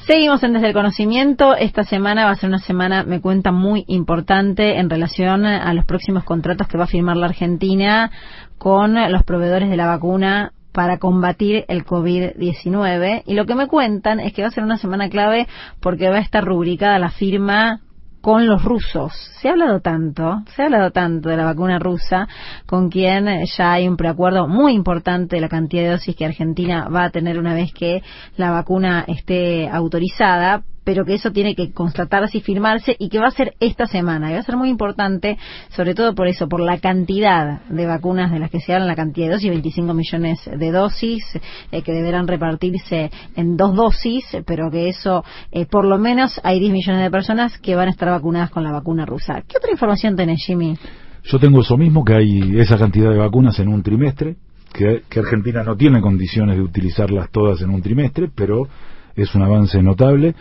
Seguimos 0.07 0.43
en 0.43 0.55
Desde 0.55 0.69
el 0.69 0.73
Conocimiento. 0.73 1.55
Esta 1.55 1.85
semana 1.85 2.25
va 2.25 2.31
a 2.31 2.37
ser 2.37 2.49
una 2.49 2.59
semana, 2.59 3.05
me 3.05 3.21
cuenta, 3.21 3.53
muy 3.53 3.85
importante 3.87 4.79
en 4.79 4.89
relación 4.89 5.45
a 5.45 5.73
los 5.75 5.85
próximos 5.85 6.25
contratos 6.25 6.67
que 6.67 6.79
va 6.79 6.85
a 6.85 6.89
firmar 6.89 7.17
la 7.17 7.27
Argentina 7.27 8.11
con 8.57 8.95
los 9.13 9.23
proveedores 9.23 9.69
de 9.69 9.77
la 9.77 9.87
vacuna 9.87 10.53
para 10.73 10.99
combatir 10.99 11.65
el 11.69 11.85
COVID-19. 11.85 13.23
Y 13.27 13.35
lo 13.35 13.47
que 13.47 13.55
me 13.55 13.69
cuentan 13.69 14.21
es 14.21 14.33
que 14.33 14.43
va 14.43 14.49
a 14.49 14.53
ser 14.53 14.65
una 14.65 14.79
semana 14.79 15.09
clave 15.09 15.47
porque 15.81 16.09
va 16.09 16.17
a 16.17 16.21
estar 16.21 16.45
rubricada 16.45 16.99
la 16.99 17.11
firma 17.11 17.81
con 18.21 18.47
los 18.47 18.63
rusos. 18.63 19.13
Se 19.41 19.49
ha 19.49 19.53
hablado 19.53 19.81
tanto, 19.81 20.43
se 20.55 20.63
ha 20.63 20.67
hablado 20.67 20.91
tanto 20.91 21.31
de 21.31 21.37
la 21.37 21.45
vacuna 21.45 21.79
rusa, 21.79 22.29
con 22.67 22.91
quien 22.91 23.27
ya 23.57 23.73
hay 23.73 23.89
un 23.89 23.97
preacuerdo 23.97 24.47
muy 24.47 24.75
importante 24.75 25.37
de 25.37 25.43
la 25.43 25.49
cantidad 25.49 25.83
de 25.85 25.91
dosis 25.91 26.17
que 26.17 26.27
Argentina 26.27 26.89
va 26.89 27.05
a 27.05 27.11
tener 27.11 27.39
una 27.39 27.55
vez 27.55 27.73
que 27.73 28.03
la 28.37 28.51
vacuna 28.51 29.05
esté 29.09 29.69
autorizada, 29.69 30.63
pero 30.85 31.05
que 31.05 31.15
eso 31.15 31.31
tiene 31.33 31.55
que 31.55 31.73
constatarse 31.73 32.39
y 32.39 32.41
firmarse 32.41 32.97
y 32.99 33.09
que 33.09 33.19
va 33.19 33.29
a 33.29 33.33
ser 33.33 33.55
esta 33.61 33.87
semana. 33.87 34.31
Y 34.31 34.35
va 34.35 34.41
a 34.41 34.45
ser 34.45 34.57
muy 34.57 34.69
importante, 34.69 35.39
sobre 35.71 35.95
todo 35.95 36.15
por 36.15 36.27
eso, 36.27 36.49
por 36.49 36.61
la 36.61 36.79
cantidad 36.79 37.63
de 37.69 37.87
vacunas 37.87 38.31
de 38.31 38.39
las 38.39 38.51
que 38.51 38.61
se 38.61 38.73
hablan, 38.73 38.89
la 38.89 38.97
cantidad 38.97 39.27
de 39.27 39.33
dosis, 39.35 39.51
25 39.51 39.95
millones 39.95 40.51
de 40.53 40.71
dosis, 40.71 41.25
eh, 41.71 41.83
que 41.83 41.93
deberán 41.93 42.27
repartirse 42.27 43.11
en 43.37 43.57
dos 43.57 43.75
dosis, 43.75 44.25
pero 44.47 44.71
que 44.71 44.89
eso, 44.89 45.25
eh, 45.53 45.67
por 45.67 45.85
lo 45.85 45.99
menos, 45.99 46.41
hay 46.43 46.61
10 46.61 46.73
millones 46.73 47.03
de 47.03 47.11
personas 47.11 47.59
que 47.59 47.75
van 47.75 47.89
a 47.89 47.91
estar 47.91 48.09
vacunadas 48.09 48.51
con 48.51 48.65
la 48.65 48.73
vacuna 48.73 49.07
rusa. 49.07 49.43
¿Qué 49.47 49.59
otra 49.59 49.71
información 49.71 50.17
tenés, 50.17 50.45
Jimmy? 50.45 50.77
Yo 51.25 51.39
tengo 51.39 51.61
eso 51.61 51.77
mismo, 51.77 52.05
que 52.05 52.15
hay 52.15 52.59
esa 52.59 52.79
cantidad 52.79 53.11
de 53.11 53.19
vacunas 53.19 53.59
en 53.59 53.69
un 53.69 53.83
trimestre, 53.83 54.37
que, 54.73 55.03
que 55.09 55.21
Argentina 55.21 55.63
no 55.63 55.77
tiene 55.77 56.01
condiciones 56.01 56.57
de 56.57 56.63
utilizarlas 56.63 57.31
todas 57.31 57.61
en 57.61 57.71
un 57.71 57.83
trimestre, 57.83 58.31
pero 58.35 58.69
es 59.23 59.35
un 59.35 59.43
avance 59.43 59.83
notable. 59.83 60.35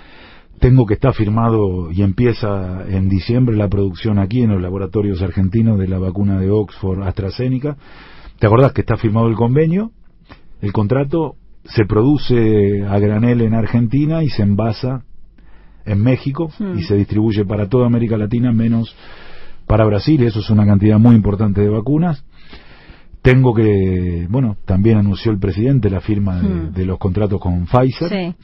Tengo 0.60 0.86
que 0.86 0.96
está 0.96 1.14
firmado 1.14 1.92
y 1.92 2.02
empieza 2.02 2.84
en 2.90 3.08
diciembre 3.08 3.56
la 3.56 3.70
producción 3.70 4.20
aquí 4.20 4.42
en 4.42 4.52
los 4.52 4.62
laboratorios 4.62 5.22
argentinos 5.22 5.80
de 5.80 5.88
la 5.88 6.00
vacuna 6.00 6.40
de 6.40 6.52
Oxford 6.52 7.04
AstraZeneca. 7.04 7.78
¿Te 8.40 8.48
acordás 8.48 8.74
que 8.74 8.82
está 8.82 8.98
firmado 8.98 9.28
el 9.28 9.36
convenio? 9.36 9.92
El 10.62 10.74
contrato 10.74 11.36
se 11.64 11.86
produce 11.86 12.86
a 12.86 13.00
granel 13.00 13.42
en 13.42 13.54
Argentina 13.54 14.24
y 14.24 14.30
se 14.30 14.44
envasa 14.44 15.04
en 15.86 16.04
México 16.04 16.52
y 16.76 16.84
se 16.84 16.96
distribuye 16.96 17.46
para 17.46 17.68
toda 17.68 17.88
América 17.88 18.18
Latina 18.18 18.52
menos 18.52 18.96
para 19.66 19.86
Brasil. 19.86 20.24
Eso 20.24 20.40
es 20.40 20.50
una 20.50 20.66
cantidad 20.66 21.00
muy 21.00 21.16
importante 21.16 21.62
de 21.62 21.70
vacunas. 21.70 22.24
Tengo 23.22 23.54
que, 23.54 24.28
bueno, 24.30 24.58
también 24.66 24.98
anunció 24.98 25.32
el 25.32 25.40
presidente 25.40 25.90
la 25.90 26.02
firma 26.02 26.42
de, 26.42 26.72
de 26.72 26.86
los 26.86 26.98
contratos 26.98 27.40
con 27.42 27.66
Pfizer. 27.66 28.10
Sí. 28.10 28.36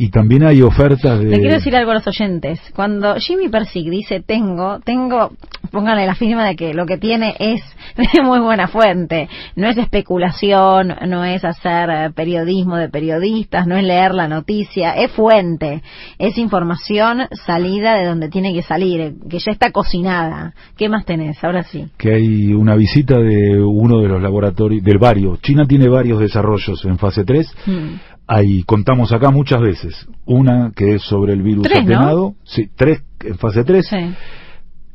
Y 0.00 0.08
también 0.08 0.44
hay 0.44 0.62
ofertas 0.62 1.18
de... 1.18 1.26
Le 1.26 1.40
quiero 1.40 1.56
decir 1.56 1.76
algo 1.76 1.90
a 1.90 1.94
los 1.96 2.06
oyentes. 2.06 2.58
Cuando 2.74 3.16
Jimmy 3.16 3.50
Persig 3.50 3.90
dice 3.90 4.22
tengo, 4.26 4.80
tengo, 4.80 5.32
pónganle 5.70 6.06
la 6.06 6.14
firma 6.14 6.46
de 6.46 6.56
que 6.56 6.72
lo 6.72 6.86
que 6.86 6.96
tiene 6.96 7.36
es 7.38 7.60
de 8.14 8.22
muy 8.22 8.40
buena 8.40 8.66
fuente. 8.66 9.28
No 9.56 9.68
es 9.68 9.76
especulación, 9.76 10.94
no 11.06 11.26
es 11.26 11.44
hacer 11.44 11.90
eh, 11.90 12.10
periodismo 12.14 12.78
de 12.78 12.88
periodistas, 12.88 13.66
no 13.66 13.76
es 13.76 13.84
leer 13.84 14.14
la 14.14 14.26
noticia, 14.26 14.92
es 14.92 15.10
fuente. 15.10 15.82
Es 16.18 16.38
información 16.38 17.28
salida 17.44 17.94
de 17.98 18.06
donde 18.06 18.30
tiene 18.30 18.54
que 18.54 18.62
salir, 18.62 19.16
que 19.28 19.38
ya 19.38 19.52
está 19.52 19.70
cocinada. 19.70 20.54
¿Qué 20.78 20.88
más 20.88 21.04
tenés? 21.04 21.44
Ahora 21.44 21.62
sí. 21.64 21.88
Que 21.98 22.14
hay 22.14 22.54
una 22.54 22.74
visita 22.74 23.18
de 23.18 23.62
uno 23.62 24.00
de 24.00 24.08
los 24.08 24.22
laboratorios, 24.22 24.82
del 24.82 24.96
varios. 24.96 25.42
China 25.42 25.66
tiene 25.68 25.90
varios 25.90 26.20
desarrollos 26.20 26.82
en 26.86 26.96
fase 26.96 27.22
3. 27.22 27.54
Hmm. 27.66 27.94
Ahí 28.32 28.62
contamos 28.62 29.10
acá 29.12 29.30
muchas 29.32 29.60
veces. 29.60 30.06
Una 30.24 30.70
que 30.76 30.94
es 30.94 31.02
sobre 31.02 31.32
el 31.32 31.42
virus 31.42 31.64
Tres, 31.64 31.84
¿no? 31.84 31.94
atenuado. 31.94 32.34
Sí, 32.44 32.70
tres 32.76 33.02
en 33.24 33.36
fase 33.38 33.64
3. 33.64 33.86
Sí. 33.88 33.96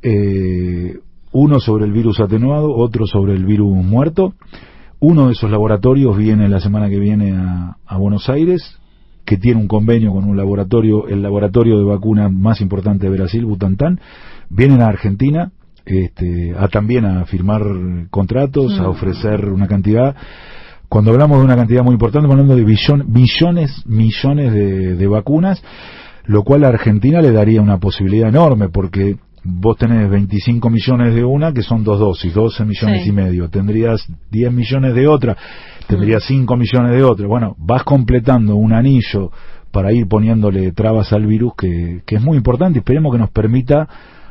Eh, 0.02 0.98
uno 1.32 1.60
sobre 1.60 1.86
el 1.86 1.92
virus 1.92 2.20
atenuado, 2.20 2.74
otro 2.74 3.06
sobre 3.06 3.34
el 3.34 3.46
virus 3.46 3.76
muerto. 3.76 4.34
Uno 5.00 5.28
de 5.28 5.34
esos 5.34 5.52
laboratorios 5.52 6.16
viene 6.18 6.48
la 6.48 6.60
semana 6.62 6.90
que 6.90 6.98
viene 7.00 7.34
a, 7.34 7.76
a 7.86 7.98
Buenos 7.98 8.30
Aires, 8.30 8.80
que 9.26 9.38
tiene 9.38 9.60
un 9.60 9.68
convenio 9.68 10.12
con 10.14 10.24
un 10.24 10.38
laboratorio, 10.38 11.08
el 11.08 11.22
laboratorio 11.22 11.78
de 11.78 11.84
vacuna 11.84 12.30
más 12.30 12.62
importante 12.62 13.10
de 13.10 13.18
Brasil, 13.18 13.46
Butantan. 13.46 14.00
Vienen 14.50 14.82
a 14.82 14.88
Argentina 14.88 15.52
este, 15.86 16.56
a 16.58 16.68
también 16.70 17.06
a 17.06 17.26
firmar 17.26 17.62
contratos, 18.10 18.80
a 18.80 18.84
Mm. 18.84 18.92
ofrecer 18.92 19.50
una 19.50 19.68
cantidad. 19.68 20.16
Cuando 20.96 21.12
hablamos 21.12 21.40
de 21.40 21.44
una 21.44 21.58
cantidad 21.58 21.84
muy 21.84 21.92
importante, 21.92 22.26
estamos 22.26 22.40
hablando 22.42 22.56
de 22.56 22.64
billon- 22.74 23.06
millones, 23.08 23.84
millones 23.86 24.54
de, 24.54 24.96
de 24.96 25.08
vacunas, 25.08 25.62
lo 26.24 26.44
cual 26.44 26.64
a 26.64 26.70
Argentina 26.70 27.22
le 27.22 27.34
daría 27.34 27.62
una 27.62 27.80
posibilidad 27.80 28.30
enorme, 28.30 28.70
porque 28.70 29.18
vos 29.44 29.76
tenés 29.76 30.10
25 30.10 30.70
millones 30.70 31.14
de 31.14 31.26
una, 31.26 31.52
que 31.52 31.64
son 31.64 31.84
dos 31.84 32.00
dosis, 32.00 32.34
12 32.34 32.64
millones 32.64 33.04
Sí. 33.04 33.10
y 33.10 33.12
medio, 33.12 33.50
tendrías 33.50 34.08
10 34.32 34.54
millones 34.54 34.96
de 34.96 35.06
otra, 35.10 35.36
tendrías 35.88 36.24
5 36.24 36.56
millones 36.56 36.94
de 36.94 37.04
otra. 37.04 37.28
Bueno, 37.28 37.58
vas 37.60 37.84
completando 37.84 38.56
un 38.56 38.72
anillo 38.72 39.32
para 39.74 39.92
ir 39.92 40.08
poniéndole 40.08 40.72
trabas 40.72 41.12
al 41.12 41.26
virus 41.26 41.56
que, 41.58 42.04
que 42.06 42.16
es 42.16 42.24
muy 42.24 42.38
importante 42.38 42.78
y 42.78 42.80
esperemos 42.80 43.12
que 43.12 43.20
nos 43.20 43.32
permita 43.32 43.86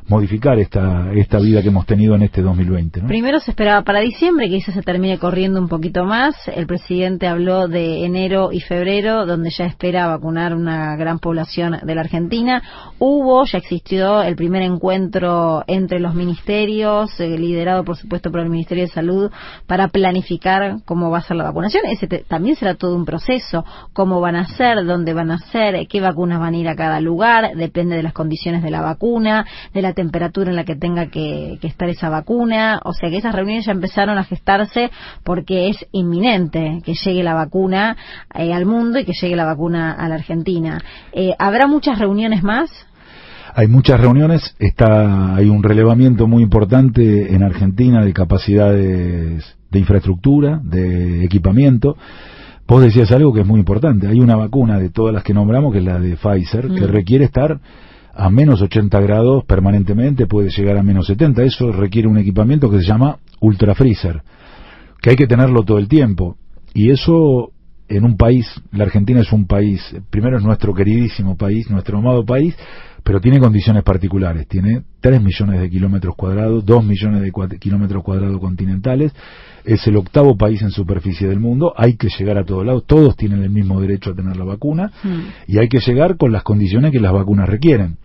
modificar 0.06 0.58
esta, 0.58 1.10
esta 1.14 1.38
vida 1.38 1.62
que 1.62 1.68
hemos 1.68 1.86
tenido 1.86 2.14
en 2.14 2.22
este 2.22 2.42
2020. 2.42 3.02
¿no? 3.02 3.08
Primero 3.08 3.40
se 3.40 3.52
esperaba 3.52 3.82
para 3.82 4.00
diciembre, 4.00 4.48
que 4.50 4.56
quizás 4.56 4.74
se 4.74 4.82
termine 4.82 5.18
corriendo 5.18 5.58
un 5.60 5.68
poquito 5.68 6.04
más. 6.04 6.34
El 6.54 6.66
presidente 6.66 7.26
habló 7.26 7.68
de 7.68 8.04
enero 8.04 8.52
y 8.52 8.60
febrero, 8.60 9.24
donde 9.24 9.50
ya 9.50 9.64
espera 9.64 10.06
vacunar 10.06 10.54
una 10.54 10.94
gran 10.96 11.18
población 11.20 11.78
de 11.82 11.94
la 11.94 12.02
Argentina. 12.02 12.62
Hubo, 12.98 13.44
ya 13.46 13.58
existió 13.58 14.22
el 14.22 14.36
primer 14.36 14.62
encuentro 14.62 15.64
entre 15.66 16.00
los 16.00 16.14
ministerios, 16.14 17.18
eh, 17.18 17.38
liderado 17.38 17.82
por 17.84 17.96
supuesto 17.96 18.30
por 18.30 18.40
el 18.40 18.50
Ministerio 18.50 18.84
de 18.84 18.90
Salud, 18.90 19.30
para 19.66 19.88
planificar 19.88 20.76
cómo 20.84 21.10
va 21.10 21.18
a 21.18 21.22
ser 21.22 21.36
la 21.38 21.44
vacunación. 21.44 21.84
Ese 21.86 22.06
te- 22.06 22.24
también 22.28 22.56
será 22.56 22.74
todo 22.74 22.94
un 22.94 23.06
proceso, 23.06 23.64
cómo 23.94 24.20
van 24.20 24.36
a 24.36 24.44
ser, 24.48 24.84
dónde 24.84 25.14
van 25.14 25.30
a 25.30 25.38
ser, 25.38 25.86
qué 25.88 26.00
vacunas 26.02 26.38
van 26.40 26.52
a 26.54 26.56
ir 26.58 26.68
a 26.68 26.76
cada 26.76 27.00
lugar, 27.00 27.56
depende 27.56 27.96
de 27.96 28.02
las 28.02 28.12
condiciones 28.12 28.62
de 28.62 28.70
la 28.70 28.82
vacuna, 28.82 29.46
de 29.72 29.80
la 29.82 29.93
temperatura 29.94 30.50
en 30.50 30.56
la 30.56 30.64
que 30.64 30.76
tenga 30.76 31.06
que, 31.06 31.58
que 31.60 31.66
estar 31.66 31.88
esa 31.88 32.10
vacuna. 32.10 32.80
O 32.84 32.92
sea 32.92 33.08
que 33.08 33.16
esas 33.16 33.34
reuniones 33.34 33.64
ya 33.66 33.72
empezaron 33.72 34.18
a 34.18 34.24
gestarse 34.24 34.90
porque 35.22 35.68
es 35.70 35.76
inminente 35.92 36.82
que 36.84 36.94
llegue 36.94 37.22
la 37.22 37.34
vacuna 37.34 37.96
eh, 38.34 38.52
al 38.52 38.66
mundo 38.66 38.98
y 38.98 39.04
que 39.04 39.14
llegue 39.14 39.36
la 39.36 39.46
vacuna 39.46 39.92
a 39.92 40.08
la 40.08 40.16
Argentina. 40.16 40.78
Eh, 41.12 41.34
¿Habrá 41.38 41.66
muchas 41.66 41.98
reuniones 41.98 42.42
más? 42.42 42.70
Hay 43.56 43.68
muchas 43.68 44.00
reuniones, 44.00 44.56
está, 44.58 45.36
hay 45.36 45.48
un 45.48 45.62
relevamiento 45.62 46.26
muy 46.26 46.42
importante 46.42 47.32
en 47.32 47.44
Argentina 47.44 48.04
de 48.04 48.12
capacidades 48.12 49.56
de 49.70 49.78
infraestructura, 49.78 50.60
de 50.62 51.24
equipamiento. 51.24 51.96
Vos 52.66 52.82
decías 52.82 53.12
algo 53.12 53.32
que 53.32 53.42
es 53.42 53.46
muy 53.46 53.60
importante. 53.60 54.08
Hay 54.08 54.18
una 54.20 54.36
vacuna 54.36 54.78
de 54.78 54.90
todas 54.90 55.14
las 55.14 55.22
que 55.22 55.34
nombramos, 55.34 55.72
que 55.72 55.78
es 55.78 55.84
la 55.84 56.00
de 56.00 56.16
Pfizer, 56.16 56.68
que 56.68 56.80
Mm. 56.86 56.90
requiere 56.90 57.24
estar 57.26 57.60
a 58.16 58.30
menos 58.30 58.62
80 58.62 59.00
grados 59.00 59.44
permanentemente, 59.44 60.26
puede 60.26 60.50
llegar 60.50 60.76
a 60.76 60.82
menos 60.82 61.06
70. 61.06 61.42
Eso 61.42 61.72
requiere 61.72 62.08
un 62.08 62.18
equipamiento 62.18 62.70
que 62.70 62.78
se 62.78 62.86
llama 62.86 63.18
Ultra 63.40 63.74
Freezer, 63.74 64.22
que 65.00 65.10
hay 65.10 65.16
que 65.16 65.26
tenerlo 65.26 65.62
todo 65.62 65.78
el 65.78 65.88
tiempo. 65.88 66.36
Y 66.72 66.90
eso 66.90 67.50
en 67.88 68.04
un 68.04 68.16
país, 68.16 68.46
la 68.72 68.84
Argentina 68.84 69.20
es 69.20 69.32
un 69.32 69.46
país, 69.46 69.94
primero 70.10 70.38
es 70.38 70.44
nuestro 70.44 70.72
queridísimo 70.72 71.36
país, 71.36 71.70
nuestro 71.70 71.98
amado 71.98 72.24
país, 72.24 72.56
pero 73.04 73.20
tiene 73.20 73.38
condiciones 73.38 73.82
particulares. 73.84 74.48
Tiene 74.48 74.82
3 75.00 75.22
millones 75.22 75.60
de 75.60 75.68
kilómetros 75.68 76.16
cuadrados, 76.16 76.64
2 76.64 76.84
millones 76.84 77.20
de 77.20 77.58
kilómetros 77.58 78.02
cuadrados 78.02 78.40
continentales. 78.40 79.12
Es 79.64 79.86
el 79.86 79.96
octavo 79.96 80.36
país 80.38 80.62
en 80.62 80.70
superficie 80.70 81.28
del 81.28 81.38
mundo. 81.38 81.74
Hay 81.76 81.96
que 81.96 82.08
llegar 82.08 82.38
a 82.38 82.44
todos 82.44 82.64
lados. 82.64 82.84
Todos 82.86 83.14
tienen 83.14 83.42
el 83.42 83.50
mismo 83.50 83.78
derecho 83.78 84.10
a 84.10 84.14
tener 84.14 84.36
la 84.38 84.44
vacuna 84.44 84.90
y 85.46 85.58
hay 85.58 85.68
que 85.68 85.80
llegar 85.80 86.16
con 86.16 86.32
las 86.32 86.42
condiciones 86.42 86.92
que 86.92 87.00
las 87.00 87.12
vacunas 87.12 87.46
requieren. 87.46 87.98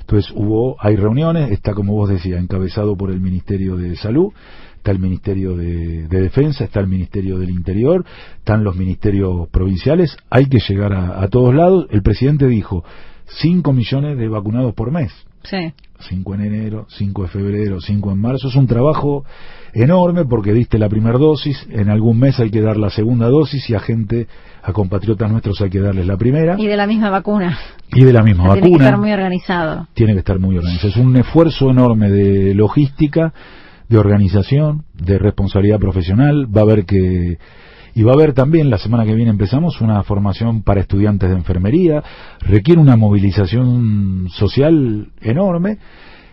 Entonces 0.00 0.32
hubo, 0.34 0.76
hay 0.80 0.96
reuniones, 0.96 1.50
está 1.50 1.72
como 1.74 1.94
vos 1.94 2.08
decías, 2.08 2.40
encabezado 2.40 2.96
por 2.96 3.10
el 3.10 3.20
Ministerio 3.20 3.76
de 3.76 3.96
Salud, 3.96 4.32
está 4.76 4.90
el 4.90 4.98
Ministerio 4.98 5.56
de, 5.56 6.06
de 6.08 6.20
Defensa, 6.20 6.64
está 6.64 6.80
el 6.80 6.86
Ministerio 6.86 7.38
del 7.38 7.50
Interior, 7.50 8.04
están 8.38 8.64
los 8.64 8.76
ministerios 8.76 9.48
provinciales, 9.48 10.16
hay 10.30 10.46
que 10.46 10.58
llegar 10.60 10.92
a, 10.92 11.22
a 11.22 11.28
todos 11.28 11.54
lados. 11.54 11.86
El 11.90 12.02
presidente 12.02 12.46
dijo 12.46 12.84
5 13.26 13.72
millones 13.72 14.16
de 14.16 14.28
vacunados 14.28 14.74
por 14.74 14.92
mes. 14.92 15.12
Sí. 15.44 15.72
5 16.00 16.34
en 16.34 16.40
enero, 16.42 16.86
5 16.90 17.22
de 17.22 17.28
febrero, 17.28 17.80
5 17.80 18.12
en 18.12 18.18
marzo. 18.20 18.48
Es 18.48 18.54
un 18.56 18.66
trabajo 18.66 19.24
enorme 19.72 20.24
porque 20.24 20.52
diste 20.52 20.78
la 20.78 20.88
primera 20.88 21.18
dosis, 21.18 21.66
en 21.70 21.90
algún 21.90 22.18
mes 22.18 22.38
hay 22.40 22.50
que 22.50 22.60
dar 22.60 22.76
la 22.76 22.90
segunda 22.90 23.28
dosis 23.28 23.68
y 23.70 23.74
a 23.74 23.80
gente, 23.80 24.26
a 24.62 24.72
compatriotas 24.72 25.30
nuestros 25.30 25.60
hay 25.60 25.70
que 25.70 25.80
darles 25.80 26.06
la 26.06 26.16
primera 26.16 26.56
Y 26.58 26.66
de 26.66 26.76
la 26.76 26.86
misma 26.86 27.10
vacuna. 27.10 27.58
y 27.92 28.04
de 28.04 28.12
la 28.12 28.22
misma 28.22 28.44
Tiene 28.44 28.60
que 28.60 28.68
vacuna 28.68 28.84
estar 28.84 28.98
muy 29.00 29.12
organizado. 29.12 29.88
tiene 29.94 30.12
que 30.14 30.18
estar 30.20 30.38
muy 30.38 30.56
organizado. 30.58 30.88
Es 30.88 30.96
un 30.96 31.16
esfuerzo 31.16 31.70
enorme 31.70 32.10
de 32.10 32.54
logística, 32.54 33.32
de 33.88 33.98
organización, 33.98 34.84
de 34.94 35.18
responsabilidad 35.18 35.78
profesional. 35.78 36.46
Va 36.54 36.60
a 36.62 36.64
haber 36.64 36.84
que 36.84 37.38
Y 37.96 38.02
va 38.02 38.10
a 38.12 38.14
haber 38.14 38.34
también, 38.34 38.68
la 38.68 38.76
semana 38.76 39.06
que 39.06 39.14
viene 39.14 39.30
empezamos, 39.30 39.80
una 39.80 40.02
formación 40.02 40.62
para 40.62 40.82
estudiantes 40.82 41.30
de 41.30 41.34
enfermería. 41.34 42.04
Requiere 42.40 42.78
una 42.78 42.94
movilización 42.94 44.28
social 44.28 45.12
enorme 45.22 45.78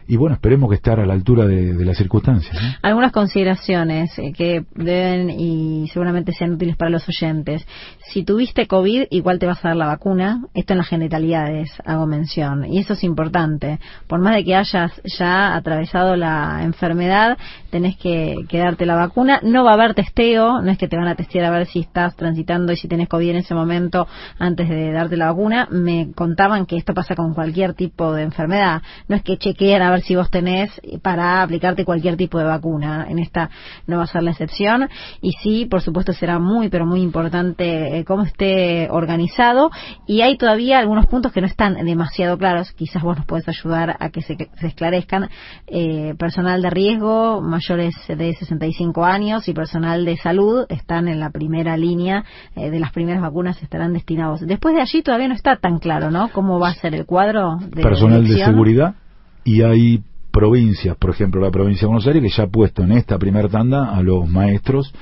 y 0.08 0.18
bueno, 0.18 0.36
esperemos 0.36 0.70
que 0.70 0.76
esté 0.76 0.92
a 0.92 1.06
la 1.06 1.14
altura 1.14 1.46
de, 1.46 1.74
las 1.84 1.98
circunstancias. 1.98 2.58
Algunas 2.82 3.12
consideraciones 3.12 4.18
eh, 4.18 4.34
que 4.34 4.64
deben 4.76 5.30
y 5.30 5.88
seguramente 5.92 6.32
sean 6.34 6.54
útiles 6.54 6.76
para 6.76 6.92
los 6.92 7.08
oyentes. 7.08 7.66
Si 8.12 8.24
tuviste 8.24 8.68
COVID, 8.68 9.08
igual 9.10 9.40
te 9.40 9.46
vas 9.46 9.64
a 9.64 9.70
dar 9.70 9.78
la 9.78 9.88
vacuna. 9.88 10.44
Esto 10.54 10.74
en 10.74 10.80
las 10.80 10.88
genitalidades 10.88 11.72
hago 11.86 12.06
mención. 12.06 12.66
Y 12.66 12.80
eso 12.80 12.94
es 12.94 13.04
importante. 13.04 13.80
Por 14.08 14.20
más 14.20 14.36
de 14.36 14.44
que 14.44 14.56
hayas 14.56 14.92
ya 15.18 15.56
atravesado 15.56 16.16
la 16.16 16.62
enfermedad, 16.64 17.38
tenés 17.70 17.98
que, 17.98 18.46
darte 18.52 18.86
la 18.86 18.96
vacuna. 18.96 19.40
No 19.44 19.64
va 19.64 19.72
a 19.72 19.74
haber 19.74 19.94
testeo, 19.94 20.62
no 20.62 20.72
es 20.72 20.78
que 20.78 20.88
te 20.88 20.98
van 20.98 21.08
a 21.08 21.16
testear 21.16 21.46
a 21.46 21.52
ver 21.52 21.66
si 21.66 21.80
estás 21.80 22.16
transitando 22.16 22.72
y 22.72 22.78
si 22.78 22.88
tienes 22.88 23.10
COVID 23.10 23.32
en 23.32 23.36
ese 23.38 23.56
momento 23.56 24.08
antes 24.38 24.70
de 24.70 24.92
darte 24.92 25.18
la 25.18 25.28
vacuna. 25.28 25.68
Me 25.72 26.12
contaban 26.14 26.66
que 26.66 26.78
esto 26.78 26.94
pasa 26.94 27.16
con 27.16 27.34
cualquier 27.34 27.74
tipo 27.74 28.14
de 28.14 28.24
enfermedad. 28.24 28.82
No 29.08 29.16
es 29.16 29.24
que 29.24 29.38
chequeen 29.38 29.82
a 29.82 29.92
ver 29.94 30.04
si 30.04 30.16
vos 30.16 30.30
tenés 30.30 30.70
para 31.02 31.42
aplicarte 31.42 31.86
cualquier 31.86 32.18
tipo 32.18 32.38
de 32.38 32.46
vacuna. 32.46 33.08
En 33.10 33.20
esta 33.20 33.50
no 33.88 33.98
va 33.98 34.04
a 34.04 34.08
ser 34.08 34.24
la 34.24 34.32
excepción. 34.32 34.90
Y 35.22 35.32
sí, 35.42 35.66
por 35.66 35.82
supuesto, 35.82 36.14
será 36.14 36.40
muy, 36.40 36.70
pero 36.70 36.86
muy 36.86 37.02
importante 37.02 37.98
eh, 37.98 38.06
cómo 38.06 38.24
esté 38.24 38.90
organizado. 38.90 39.72
Y 40.08 40.22
hay 40.22 40.38
todavía 40.38 40.80
algunos 40.80 41.08
puntos 41.08 41.32
que 41.32 41.42
no 41.42 41.48
están 41.48 41.76
demasiado 41.86 42.38
claros. 42.38 42.72
Quizás 42.74 43.02
vos 43.02 43.18
nos 43.18 43.26
puedes 43.26 43.48
ayudar 43.48 43.96
a 44.00 44.10
que 44.10 44.22
se, 44.22 44.38
esclarezcan. 44.62 45.30
Eh, 45.68 46.14
personal 46.18 46.62
de 46.62 46.70
riesgo, 46.70 47.42
mayores 47.42 47.96
de 48.08 48.34
65 48.34 49.04
años 49.06 49.48
y 49.48 49.54
personal 49.54 50.06
de 50.06 50.18
salud 50.18 50.66
están 50.70 51.08
en 51.08 51.20
la 51.20 51.30
primera 51.30 51.78
línea 51.78 52.26
eh, 52.56 52.70
de 52.70 52.80
las 52.80 52.92
primeras 52.92 53.22
vacunas 53.22 53.62
estarán 53.62 53.94
destinados. 53.94 54.42
Después 54.42 54.76
de 54.76 54.82
allí 54.82 55.02
todavía 55.02 55.28
no 55.28 55.34
está 55.34 55.58
tan 55.58 55.80
claro, 55.80 56.12
¿no? 56.12 56.30
¿Cómo 56.30 56.60
va 56.60 56.70
a 56.70 56.74
ser 56.74 56.96
el 56.96 57.06
cuadro 57.06 57.58
de 57.60 57.82
personal 57.82 58.28
de 58.28 58.38
seguridad? 58.38 58.96
Y 59.44 59.62
hay 59.62 60.02
provincias, 60.32 60.98
por 60.98 61.12
ejemplo 61.12 61.42
la 61.42 61.52
provincia 61.52 61.82
de 61.82 61.88
Buenos 61.88 62.08
Aires, 62.08 62.24
que 62.24 62.30
ya 62.30 62.44
ha 62.44 62.48
puesto 62.48 62.84
en 62.84 62.94
esta 62.94 63.18
primera 63.18 63.48
tanda 63.48 63.96
a 63.96 64.02
los 64.02 64.28
maestros, 64.28 64.94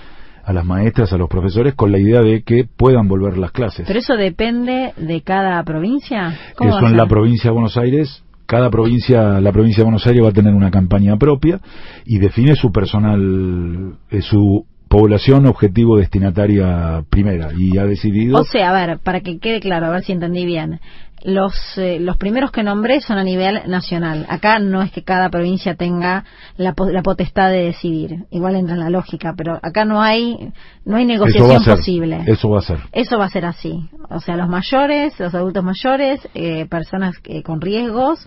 a 0.44 0.54
las 0.54 0.66
maestras, 0.66 1.14
a 1.14 1.18
los 1.18 1.30
profesores, 1.30 1.76
con 1.76 1.92
la 1.92 2.00
idea 2.00 2.22
de 2.22 2.44
que 2.44 2.66
puedan 2.66 3.08
volver 3.08 3.38
las 3.38 3.52
clases. 3.52 3.86
¿Pero 3.88 4.00
eso 4.00 4.16
depende 4.16 4.94
de 4.98 5.22
cada 5.22 5.64
provincia? 5.64 6.38
eso 6.60 6.88
en 6.88 6.98
la 6.98 7.06
provincia 7.08 7.50
de 7.50 7.54
Buenos 7.54 7.78
Aires 7.78 8.24
cada 8.52 8.70
provincia, 8.70 9.40
la 9.40 9.54
provincia 9.54 9.78
de 9.78 9.86
Buenos 9.86 10.06
Aires 10.06 10.26
va 10.26 10.28
a 10.28 10.34
tener 10.34 10.54
una 10.54 10.72
campaña 10.72 11.16
propia 11.16 11.62
y 12.06 12.20
define 12.20 12.54
su 12.56 12.70
personal, 12.74 13.96
eh, 14.10 14.22
su 14.22 14.66
población 14.90 15.46
objetivo 15.46 15.96
destinataria 15.96 17.02
primera 17.10 17.52
y 17.58 17.78
ha 17.78 17.86
decidido. 17.86 18.38
O 18.38 18.44
sea, 18.44 18.72
a 18.72 18.74
ver, 18.74 19.00
para 19.00 19.22
que 19.22 19.40
quede 19.40 19.62
claro, 19.62 19.86
a 19.86 19.92
ver 19.92 20.04
si 20.04 20.12
entendí 20.12 20.46
bien 20.46 20.82
los, 21.24 21.54
eh, 21.78 22.00
los 22.00 22.18
primeros 22.18 22.52
que 22.52 22.64
nombré 22.64 23.02
son 23.02 23.18
a 23.18 23.24
nivel 23.24 23.62
nacional. 23.68 24.26
Acá 24.30 24.60
no 24.60 24.82
es 24.82 24.92
que 24.92 25.04
cada 25.04 25.30
provincia 25.30 25.76
tenga 25.76 26.26
la, 26.58 26.74
la, 26.92 27.02
potestad 27.04 27.50
de 27.50 27.66
decidir. 27.66 28.26
Igual 28.32 28.56
entra 28.56 28.76
en 28.76 28.82
la 28.82 28.90
lógica, 28.90 29.34
pero 29.38 29.60
acá 29.62 29.86
no 29.86 30.02
hay 30.02 30.52
no 30.86 30.98
hay 30.98 31.06
negociación 31.06 31.64
posible. 31.64 32.24
Eso 32.26 32.50
va 32.50 32.60
a 32.60 32.64
ser. 32.64 32.80
Eso 32.92 33.18
va 33.18 33.26
a 33.26 33.30
ser 33.30 33.46
así. 33.46 33.90
O 34.10 34.20
sea, 34.20 34.36
los 34.36 34.50
mayores, 34.50 35.20
los 35.20 35.34
adultos 35.34 35.64
mayores, 35.64 36.28
eh, 36.34 36.66
personas 36.68 37.16
eh, 37.26 37.44
con 37.44 37.62
riesgos 37.62 38.26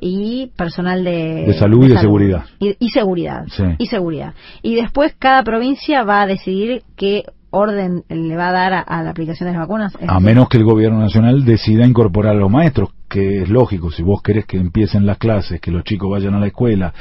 y 0.00 0.50
personal 0.56 1.04
de, 1.04 1.44
de 1.46 1.54
salud 1.54 1.86
y 1.86 1.88
de, 1.88 1.98
seguridad. 1.98 2.44
Y, 2.58 2.90
seguridad. 2.90 3.46
Y 3.78 3.86
seguridad. 3.86 4.34
Y 4.62 4.74
después 4.74 5.14
cada 5.18 5.42
provincia 5.44 6.02
va 6.02 6.22
a 6.22 6.26
decidir 6.26 6.82
qué 6.96 7.24
orden 7.54 8.04
le 8.08 8.36
va 8.36 8.48
a 8.48 8.52
dar 8.52 8.84
a, 8.86 9.02
la 9.02 9.10
aplicación 9.10 9.48
de 9.48 9.52
las 9.52 9.62
vacunas? 9.62 9.96
A 10.06 10.20
menos 10.20 10.48
que 10.48 10.58
el 10.58 10.64
gobierno 10.64 10.98
nacional 10.98 11.44
decida 11.44 11.86
incorporar 11.86 12.36
a 12.36 12.38
los 12.38 12.50
maestros, 12.50 12.90
que 13.08 13.42
es 13.42 13.48
lógico, 13.48 13.90
si 13.90 14.02
vos 14.02 14.22
querés 14.22 14.46
que 14.46 14.58
empiecen 14.58 15.06
las 15.06 15.18
clases, 15.18 15.60
que 15.60 15.70
los 15.70 15.84
chicos 15.84 16.10
vayan 16.10 16.34
a 16.34 16.40
la 16.40 16.48
escuela, 16.48 16.92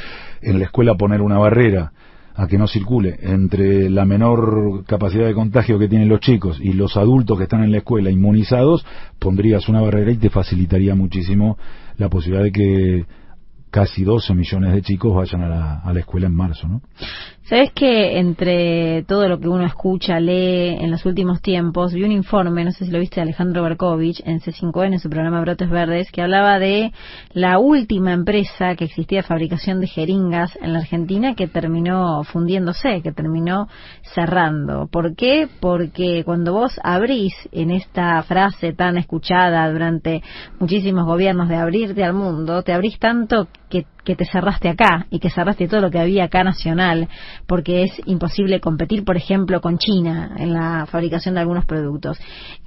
en 0.42 0.60
la 0.60 0.66
escuela 0.66 0.96
poner 0.96 1.22
una 1.22 1.38
barrera 1.38 1.92
a 2.36 2.48
que 2.48 2.58
no 2.58 2.68
circule 2.68 3.18
entre 3.22 3.90
la 3.90 4.06
menor 4.06 4.86
capacidad 4.86 5.26
de 5.26 5.34
contagio 5.34 5.78
que 5.78 5.88
tienen 5.88 6.10
los 6.10 6.20
chicos 6.20 6.60
y 6.60 6.74
los 6.74 6.98
adultos 6.98 7.38
que 7.38 7.44
están 7.44 7.64
en 7.64 7.72
la 7.72 7.78
escuela 7.78 8.10
inmunizados, 8.10 8.86
pondrías 9.20 9.70
una 9.70 9.82
barrera 9.82 10.12
y 10.12 10.18
te 10.18 10.30
facilitaría 10.30 10.96
muchísimo 10.96 11.58
la 11.98 12.10
posibilidad 12.10 12.44
de 12.44 12.52
que 12.52 13.06
casi 13.70 14.04
12 14.04 14.36
millones 14.36 14.74
de 14.74 14.82
chicos 14.84 15.16
vayan 15.16 15.42
a 15.42 15.50
la, 15.50 15.80
a 15.80 15.94
la 15.94 16.00
escuela 16.00 16.28
en 16.28 16.36
marzo, 16.36 16.68
¿no? 16.68 16.82
Sabes 17.46 17.74
que 17.74 18.20
entre 18.20 19.04
todo 19.04 19.28
lo 19.28 19.38
que 19.38 19.50
uno 19.50 19.66
escucha, 19.66 20.18
lee 20.18 20.78
en 20.80 20.90
los 20.90 21.06
últimos 21.06 21.42
tiempos, 21.42 21.94
vi 21.94 22.04
un 22.04 22.14
informe, 22.14 22.64
no 22.64 22.72
sé 22.72 22.86
si 22.86 22.92
lo 22.92 23.00
viste, 23.00 23.18
de 23.18 23.24
Alejandro 23.24 23.64
Berkovich 23.64 24.22
en 24.26 24.40
C5N, 24.40 24.94
en 24.94 25.00
su 25.00 25.10
programa 25.10 25.42
Brotes 25.42 25.70
Verdes, 25.70 26.10
que 26.10 26.22
hablaba 26.22 26.58
de 26.58 26.94
la 27.34 27.60
última 27.60 28.14
empresa 28.14 28.78
que 28.78 28.86
existía 28.86 29.20
de 29.20 29.28
fabricación 29.28 29.82
de 29.82 29.88
jeringas 29.88 30.58
en 30.62 30.72
la 30.72 30.80
Argentina 30.80 31.36
que 31.36 31.50
terminó 31.50 32.24
fundiéndose, 32.24 33.02
que 33.02 33.12
terminó 33.12 33.68
cerrando. 34.14 34.88
¿Por 34.88 35.14
qué? 35.18 35.50
Porque 35.60 36.24
cuando 36.24 36.54
vos 36.54 36.80
abrís 36.82 37.34
en 37.52 37.72
esta 37.72 38.24
frase 38.24 38.72
tan 38.72 38.96
escuchada 38.96 39.70
durante 39.70 40.24
muchísimos 40.62 41.06
gobiernos 41.06 41.50
de 41.50 41.58
abrirte 41.58 42.06
al 42.06 42.14
mundo, 42.14 42.64
te 42.64 42.72
abrís 42.72 42.98
tanto 43.00 43.50
que 43.74 43.86
que 44.04 44.16
te 44.16 44.26
cerraste 44.26 44.70
acá 44.70 45.08
y 45.10 45.20
que 45.20 45.30
cerraste 45.30 45.68
todo 45.68 45.82
lo 45.82 45.90
que 45.90 46.00
había 46.00 46.26
acá 46.26 46.44
nacional, 46.44 47.08
porque 47.48 47.84
es 47.84 47.92
imposible 48.06 48.60
competir, 48.60 49.04
por 49.04 49.18
ejemplo, 49.18 49.62
con 49.62 49.78
China 49.78 50.36
en 50.38 50.54
la 50.54 50.86
fabricación 50.86 51.36
de 51.36 51.42
algunos 51.42 51.66
productos. 51.66 52.18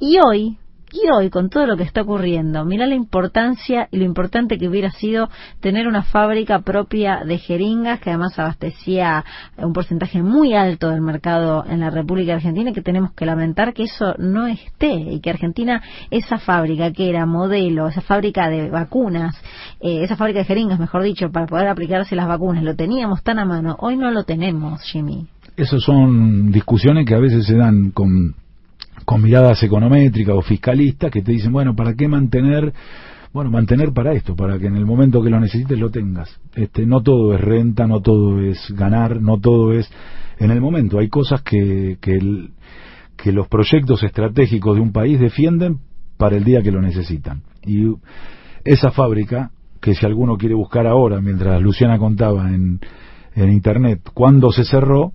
Y 0.01 0.19
hoy, 0.25 0.59
y 0.93 1.11
hoy, 1.11 1.31
con 1.31 1.51
todo 1.51 1.67
lo 1.67 1.77
que 1.77 1.83
está 1.83 2.03
ocurriendo, 2.03 2.65
mira 2.65 2.87
la 2.87 2.95
importancia 2.95 3.89
y 3.91 3.99
lo 3.99 4.05
importante 4.05 4.57
que 4.57 4.69
hubiera 4.69 4.91
sido 4.93 5.29
tener 5.61 5.89
una 5.89 6.05
fábrica 6.05 6.61
propia 6.61 7.25
de 7.25 7.39
jeringas 7.39 7.99
que 8.01 8.11
además 8.11 8.39
abastecía 8.39 9.25
un 9.57 9.73
porcentaje 9.73 10.23
muy 10.23 10.55
alto 10.55 10.91
del 10.91 11.01
mercado 11.01 11.65
en 11.69 11.81
la 11.81 11.91
República 11.91 12.35
Argentina 12.35 12.71
y 12.71 12.73
que 12.73 12.83
tenemos 12.83 13.13
que 13.13 13.27
lamentar 13.27 13.75
que 13.75 13.85
eso 13.85 14.15
no 14.19 14.47
esté 14.47 14.95
y 14.95 15.21
que 15.21 15.31
Argentina, 15.31 15.83
esa 16.11 16.39
fábrica 16.39 16.93
que 16.93 17.11
era 17.11 17.27
modelo, 17.27 17.89
esa 17.89 18.01
fábrica 18.01 18.49
de 18.49 18.71
vacunas, 18.71 19.37
eh, 19.81 20.05
esa 20.05 20.17
fábrica 20.17 20.39
de 20.41 20.45
jeringas, 20.45 20.79
mejor 20.79 21.03
dicho, 21.03 21.31
para 21.33 21.47
poder 21.47 21.67
aplicarse 21.67 22.15
las 22.15 22.29
vacunas, 22.29 22.63
lo 22.63 22.77
teníamos 22.77 23.25
tan 23.25 23.41
a 23.41 23.45
mano, 23.45 23.77
hoy 23.81 23.97
no 23.97 24.13
lo 24.13 24.23
tenemos, 24.23 24.83
Jimmy. 24.83 25.27
Esas 25.57 25.83
son 25.83 26.53
discusiones 26.53 27.07
que 27.07 27.15
a 27.15 27.19
veces 27.19 27.47
se 27.47 27.57
dan 27.57 27.91
con 27.91 28.35
con 29.07 29.23
miradas 29.23 29.63
econométricas 29.63 30.35
o 30.35 30.43
fiscalistas 30.43 31.13
que 31.13 31.23
te 31.23 31.33
dicen, 31.33 31.53
bueno, 31.53 31.75
¿para 31.77 31.95
qué 31.95 32.09
mantener? 32.09 32.75
Bueno, 33.33 33.51
mantener 33.51 33.93
para 33.93 34.13
esto, 34.13 34.35
para 34.35 34.59
que 34.59 34.67
en 34.67 34.77
el 34.77 34.85
momento 34.85 35.23
que 35.23 35.31
lo 35.31 35.39
necesites 35.39 35.79
lo 35.79 35.91
tengas. 35.91 36.41
Este, 36.55 36.87
no 36.87 37.03
todo 37.03 37.35
es 37.35 37.41
renta, 37.41 37.87
no 37.87 38.01
todo 38.01 38.41
es 38.41 38.59
ganar, 38.77 39.23
no 39.23 39.39
todo 39.39 39.73
es 39.73 39.89
en 40.39 40.51
el 40.51 40.61
momento. 40.61 40.99
Hay 40.99 41.09
cosas 41.09 41.43
que, 41.43 41.99
que, 42.01 42.17
el, 42.17 42.51
que 43.17 43.31
los 43.31 43.47
proyectos 43.47 44.03
estratégicos 44.03 44.75
de 44.75 44.81
un 44.81 44.93
país 44.93 45.21
defienden 45.21 45.79
para 46.17 46.37
el 46.37 46.45
día 46.45 46.63
que 46.63 46.73
lo 46.73 46.83
necesitan. 46.83 47.43
Y 47.65 47.85
esa 48.65 48.91
fábrica, 48.91 49.53
que 49.81 49.95
si 49.95 50.05
alguno 50.05 50.37
quiere 50.37 50.57
buscar 50.57 50.87
ahora, 50.87 51.21
mientras 51.21 51.63
Luciana 51.63 51.99
contaba 51.99 52.49
en, 52.49 52.81
en 53.37 53.53
Internet, 53.53 54.01
cuando 54.15 54.51
se 54.51 54.65
cerró, 54.65 55.13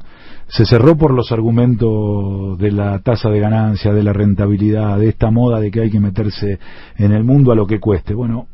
se 0.48 0.66
cerró 0.66 0.96
por 0.96 1.12
los 1.12 1.32
argumentos 1.32 2.58
de 2.60 2.72
la 2.72 3.00
tasa 3.00 3.30
de 3.30 3.40
ganancia, 3.40 3.94
de 3.94 4.04
la 4.04 4.14
rentabilidad, 4.14 5.00
de 5.00 5.10
esta 5.10 5.32
moda 5.32 5.60
de 5.60 5.72
que 5.72 5.82
hay 5.82 5.90
que 5.90 6.00
meterse 6.00 6.60
en 6.98 7.12
el 7.12 7.24
mundo 7.24 7.52
a 7.52 7.56
lo 7.56 7.66
que 7.66 7.80
cueste. 7.80 8.14
Bueno, 8.14 8.48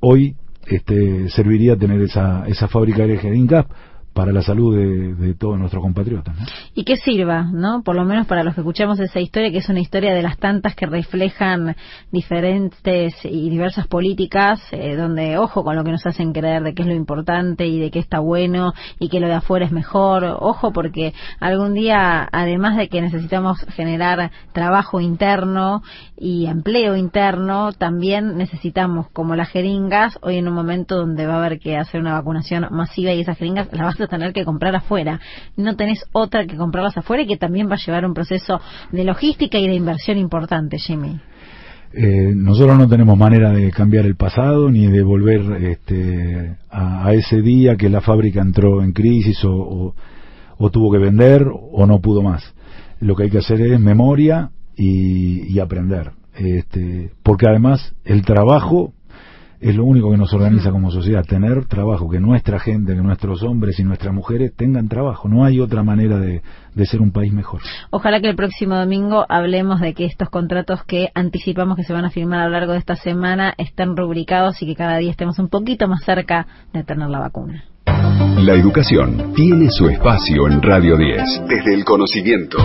hoy 0.00 0.36
este, 0.66 1.30
serviría 1.30 1.76
tener 1.76 2.02
esa, 2.02 2.44
esa 2.46 2.68
fábrica 2.68 3.06
de 3.06 3.36
Incap 3.36 3.66
para 4.12 4.32
la 4.32 4.42
salud 4.42 4.76
de, 4.76 5.34
todos 5.34 5.58
nuestros 5.58 5.82
compatriotas. 5.82 6.36
Y 6.74 6.84
que 6.84 6.96
sirva, 6.96 7.44
¿no? 7.50 7.82
Por 7.82 7.96
lo 7.96 8.04
menos 8.04 8.26
para 8.26 8.44
los 8.44 8.54
que 8.54 8.60
escuchamos 8.60 9.00
esa 9.00 9.20
historia, 9.20 9.50
que 9.50 9.58
es 9.58 9.68
una 9.68 9.80
historia 9.80 10.12
de 10.12 10.22
las 10.22 10.38
tantas 10.38 10.74
que 10.74 10.86
reflejan 10.86 11.74
diferentes 12.10 13.14
y 13.24 13.48
diversas 13.48 13.86
políticas, 13.86 14.60
eh, 14.72 14.96
donde, 14.96 15.38
ojo 15.38 15.64
con 15.64 15.76
lo 15.76 15.84
que 15.84 15.92
nos 15.92 16.04
hacen 16.06 16.32
creer 16.32 16.62
de 16.62 16.74
qué 16.74 16.82
es 16.82 16.88
lo 16.88 16.94
importante 16.94 17.66
y 17.66 17.78
de 17.78 17.90
qué 17.90 17.98
está 17.98 18.18
bueno 18.18 18.72
y 18.98 19.08
que 19.08 19.20
lo 19.20 19.28
de 19.28 19.34
afuera 19.34 19.64
es 19.64 19.72
mejor. 19.72 20.24
Ojo 20.24 20.72
porque 20.72 21.14
algún 21.40 21.72
día, 21.72 22.28
además 22.30 22.76
de 22.76 22.88
que 22.88 23.00
necesitamos 23.00 23.64
generar 23.74 24.30
trabajo 24.52 25.00
interno 25.00 25.82
y 26.18 26.46
empleo 26.46 26.96
interno, 26.96 27.72
también 27.72 28.36
necesitamos, 28.36 29.08
como 29.12 29.36
las 29.36 29.48
jeringas, 29.48 30.18
hoy 30.20 30.36
en 30.36 30.48
un 30.48 30.54
momento 30.54 30.96
donde 30.96 31.26
va 31.26 31.34
a 31.34 31.38
haber 31.38 31.58
que 31.58 31.78
hacer 31.78 32.00
una 32.00 32.12
vacunación 32.12 32.66
masiva 32.70 33.12
y 33.12 33.20
esas 33.20 33.38
jeringas 33.38 33.68
las 33.72 33.82
vas 33.82 34.01
tener 34.08 34.32
que 34.32 34.44
comprar 34.44 34.74
afuera. 34.74 35.20
No 35.56 35.76
tenés 35.76 36.04
otra 36.12 36.46
que 36.46 36.56
comprarlas 36.56 36.96
afuera 36.96 37.22
y 37.22 37.26
que 37.26 37.36
también 37.36 37.68
va 37.68 37.74
a 37.74 37.84
llevar 37.84 38.04
un 38.04 38.14
proceso 38.14 38.60
de 38.90 39.04
logística 39.04 39.58
y 39.58 39.66
de 39.66 39.74
inversión 39.74 40.18
importante, 40.18 40.78
Jimmy. 40.78 41.20
Eh, 41.94 42.32
nosotros 42.34 42.78
no 42.78 42.88
tenemos 42.88 43.18
manera 43.18 43.50
de 43.52 43.70
cambiar 43.70 44.06
el 44.06 44.16
pasado 44.16 44.70
ni 44.70 44.86
de 44.86 45.02
volver 45.02 45.62
este, 45.62 46.56
a, 46.70 47.12
ese 47.12 47.42
día 47.42 47.76
que 47.76 47.90
la 47.90 48.00
fábrica 48.00 48.40
entró 48.40 48.82
en 48.82 48.92
crisis 48.92 49.38
o, 49.44 49.94
tuvo 50.72 50.92
que 50.92 50.98
vender 50.98 51.44
o 51.50 51.86
no 51.86 52.00
pudo 52.00 52.22
más. 52.22 52.54
lo 53.00 53.16
que 53.16 53.24
hay 53.24 53.30
que 53.30 53.38
hacer 53.38 53.60
es 53.60 53.80
memoria 53.80 54.50
y, 54.76 55.52
y 55.52 55.58
aprender. 55.58 56.12
Este, 56.34 57.10
porque 57.22 57.46
además 57.46 57.94
el 58.04 58.24
trabajo 58.24 58.94
es 59.62 59.76
lo 59.76 59.84
único 59.84 60.10
que 60.10 60.16
nos 60.16 60.34
organiza 60.34 60.72
como 60.72 60.90
sociedad, 60.90 61.24
tener 61.24 61.66
trabajo, 61.66 62.10
que 62.10 62.18
nuestra 62.18 62.58
gente, 62.58 62.96
que 62.96 63.00
nuestros 63.00 63.44
hombres 63.44 63.78
y 63.78 63.84
nuestras 63.84 64.12
mujeres 64.12 64.52
tengan 64.56 64.88
trabajo. 64.88 65.28
No 65.28 65.44
hay 65.44 65.60
otra 65.60 65.84
manera 65.84 66.18
de, 66.18 66.42
ser 66.84 67.00
un 67.00 67.12
país 67.12 67.32
mejor. 67.32 67.60
Ojalá 67.90 68.20
que 68.20 68.28
el 68.28 68.34
próximo 68.34 68.74
domingo 68.74 69.24
hablemos 69.28 69.80
de 69.80 69.94
que 69.94 70.04
estos 70.04 70.28
contratos 70.30 70.82
que 70.84 71.10
anticipamos 71.14 71.76
que 71.76 71.84
se 71.84 71.92
van 71.92 72.04
a 72.04 72.10
firmar 72.10 72.40
a 72.40 72.44
lo 72.46 72.50
largo 72.50 72.72
de 72.72 72.78
esta 72.78 72.96
semana 72.96 73.54
estén 73.56 73.96
rubricados 73.96 74.60
y 74.62 74.66
que 74.66 74.74
cada 74.74 74.96
día 74.98 75.12
estemos 75.12 75.38
un 75.38 75.48
poquito 75.48 75.86
más 75.86 76.02
cerca 76.04 76.46
de 76.72 76.82
tener 76.82 77.08
la 77.08 77.20
vacuna. 77.20 77.64
La 78.38 78.54
educación 78.54 79.32
tiene 79.34 79.70
su 79.70 79.88
espacio 79.88 80.48
en 80.48 80.60
Radio 80.60 80.96
10, 80.96 81.42
desde 81.48 81.74
el 81.74 81.84
conocimiento. 81.84 82.58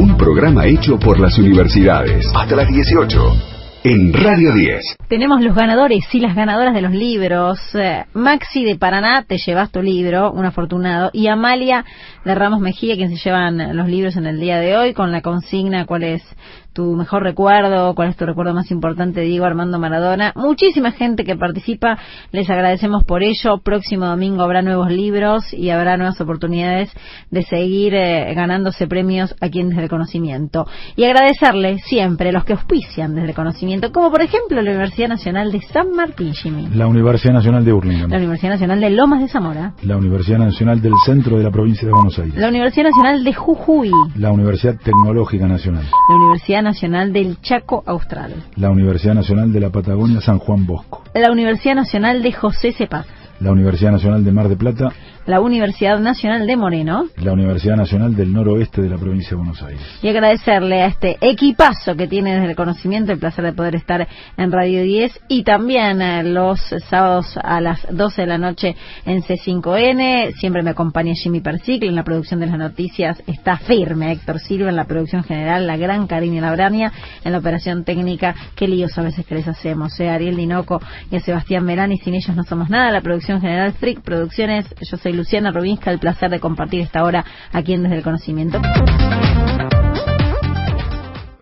Un 0.00 0.16
programa 0.16 0.64
hecho 0.64 0.98
por 0.98 1.20
las 1.20 1.38
universidades. 1.38 2.26
Hasta 2.34 2.56
las 2.56 2.68
18 2.68 3.51
en 3.84 4.12
Radio 4.12 4.52
10. 4.54 4.96
Tenemos 5.08 5.42
los 5.42 5.56
ganadores 5.56 6.04
y 6.12 6.20
las 6.20 6.36
ganadoras 6.36 6.72
de 6.72 6.82
los 6.82 6.92
libros. 6.92 7.58
Eh, 7.74 8.04
Maxi 8.14 8.64
de 8.64 8.76
Paraná, 8.76 9.24
te 9.26 9.38
llevas 9.38 9.72
tu 9.72 9.82
libro, 9.82 10.30
un 10.30 10.44
afortunado. 10.44 11.10
Y 11.12 11.26
Amalia 11.26 11.84
de 12.24 12.34
Ramos 12.34 12.60
Mejía, 12.60 12.94
quien 12.94 13.10
se 13.10 13.22
llevan 13.22 13.76
los 13.76 13.88
libros 13.88 14.16
en 14.16 14.26
el 14.26 14.38
día 14.38 14.58
de 14.58 14.76
hoy, 14.76 14.94
con 14.94 15.10
la 15.10 15.20
consigna 15.20 15.84
cuál 15.84 16.04
es 16.04 16.22
tu 16.72 16.94
mejor 16.96 17.22
recuerdo, 17.22 17.94
cuál 17.94 18.08
es 18.08 18.16
tu 18.16 18.26
recuerdo 18.26 18.54
más 18.54 18.70
importante, 18.70 19.20
Diego 19.20 19.44
Armando 19.44 19.78
Maradona. 19.78 20.32
Muchísima 20.34 20.92
gente 20.92 21.24
que 21.24 21.36
participa, 21.36 21.98
les 22.32 22.48
agradecemos 22.48 23.04
por 23.04 23.22
ello. 23.22 23.58
Próximo 23.62 24.06
domingo 24.06 24.42
habrá 24.42 24.62
nuevos 24.62 24.90
libros 24.90 25.52
y 25.52 25.70
habrá 25.70 25.96
nuevas 25.96 26.20
oportunidades 26.20 26.90
de 27.30 27.42
seguir 27.42 27.94
eh, 27.94 28.32
ganándose 28.34 28.86
premios 28.86 29.34
aquí 29.40 29.60
en 29.60 29.70
Desde 29.70 29.84
el 29.84 29.88
Conocimiento. 29.88 30.66
Y 30.96 31.04
agradecerle 31.04 31.78
siempre 31.78 32.30
a 32.30 32.32
los 32.32 32.44
que 32.44 32.54
auspician 32.54 33.14
Desde 33.14 33.30
el 33.30 33.34
Conocimiento, 33.34 33.92
como 33.92 34.10
por 34.10 34.22
ejemplo 34.22 34.60
la 34.60 34.70
Universidad 34.70 35.08
Nacional 35.08 35.52
de 35.52 35.60
San 35.60 35.92
Martín, 35.92 36.32
Jimmy. 36.32 36.68
La 36.74 36.86
Universidad 36.86 37.34
Nacional 37.34 37.64
de 37.64 37.72
Burlingame. 37.72 38.08
La 38.08 38.16
Universidad 38.18 38.52
Nacional 38.52 38.80
de 38.80 38.90
Lomas 38.90 39.20
de 39.20 39.28
Zamora. 39.28 39.74
La 39.82 39.96
Universidad 39.96 40.38
Nacional 40.38 40.80
del 40.80 40.94
Centro 41.04 41.36
de 41.36 41.44
la 41.44 41.50
Provincia 41.50 41.86
de 41.86 41.92
Buenos 41.92 42.18
Aires. 42.18 42.34
La 42.36 42.48
Universidad 42.48 42.88
Nacional 42.90 43.24
de 43.24 43.34
Jujuy. 43.34 43.90
La 44.16 44.30
Universidad 44.32 44.76
Tecnológica 44.76 45.46
Nacional. 45.46 45.84
La 46.08 46.16
Universidad 46.16 46.61
Nacional 46.62 47.12
del 47.12 47.40
Chaco 47.40 47.82
Austral. 47.86 48.34
La 48.56 48.70
Universidad 48.70 49.14
Nacional 49.14 49.52
de 49.52 49.60
la 49.60 49.70
Patagonia 49.70 50.20
San 50.20 50.38
Juan 50.38 50.66
Bosco. 50.66 51.02
La 51.14 51.30
Universidad 51.30 51.74
Nacional 51.74 52.22
de 52.22 52.32
José 52.32 52.72
Cepaz. 52.72 53.06
La 53.40 53.50
Universidad 53.50 53.92
Nacional 53.92 54.24
de 54.24 54.32
Mar 54.32 54.48
de 54.48 54.56
Plata 54.56 54.92
la 55.26 55.40
Universidad 55.40 55.98
Nacional 55.98 56.46
de 56.46 56.56
Moreno. 56.56 57.04
La 57.16 57.32
Universidad 57.32 57.76
Nacional 57.76 58.14
del 58.14 58.32
Noroeste 58.32 58.82
de 58.82 58.88
la 58.88 58.98
provincia 58.98 59.30
de 59.30 59.36
Buenos 59.36 59.62
Aires. 59.62 59.80
Y 60.02 60.08
agradecerle 60.08 60.82
a 60.82 60.86
este 60.86 61.16
equipazo 61.20 61.94
que 61.96 62.08
tiene 62.08 62.34
desde 62.34 62.50
el 62.50 62.56
conocimiento 62.56 63.12
el 63.12 63.18
placer 63.18 63.44
de 63.44 63.52
poder 63.52 63.76
estar 63.76 64.06
en 64.36 64.52
Radio 64.52 64.82
10 64.82 65.20
y 65.28 65.44
también 65.44 66.02
eh, 66.02 66.24
los 66.24 66.60
sábados 66.88 67.38
a 67.42 67.60
las 67.60 67.86
12 67.90 68.22
de 68.22 68.26
la 68.26 68.38
noche 68.38 68.76
en 69.04 69.22
C5N. 69.22 70.34
Siempre 70.34 70.62
me 70.62 70.70
acompaña 70.70 71.12
Jimmy 71.14 71.40
Persicle 71.40 71.88
en 71.88 71.94
la 71.94 72.04
producción 72.04 72.40
de 72.40 72.46
las 72.46 72.58
noticias. 72.58 73.22
Está 73.26 73.58
firme 73.58 74.12
Héctor 74.12 74.40
Silva 74.40 74.70
en 74.70 74.76
la 74.76 74.84
producción 74.84 75.22
general, 75.24 75.66
la 75.66 75.76
gran 75.76 76.06
Karina 76.06 76.40
Labrania 76.40 76.92
en 77.24 77.32
la 77.32 77.38
operación 77.38 77.84
técnica. 77.84 78.34
Qué 78.56 78.68
líos 78.68 78.96
a 78.98 79.02
veces 79.02 79.24
que 79.26 79.34
les 79.34 79.48
hacemos. 79.48 79.98
Eh? 80.00 80.08
Ariel 80.08 80.36
Dinoco 80.36 80.80
y 81.10 81.16
a 81.16 81.20
Sebastián 81.20 81.64
Merán 81.64 81.92
y 81.92 81.98
sin 81.98 82.14
ellos 82.14 82.34
no 82.34 82.44
somos 82.44 82.70
nada. 82.70 82.90
La 82.90 83.00
producción 83.00 83.40
general 83.40 83.72
Frick 83.72 84.00
Producciones. 84.00 84.66
Yo 84.80 84.96
Luciana 85.12 85.50
Rubinska, 85.50 85.90
el 85.90 85.98
placer 85.98 86.30
de 86.30 86.40
compartir 86.40 86.80
esta 86.80 87.04
hora 87.04 87.24
aquí 87.52 87.74
en 87.74 87.82
Desde 87.82 87.96
el 87.96 88.02
Conocimiento. 88.02 88.60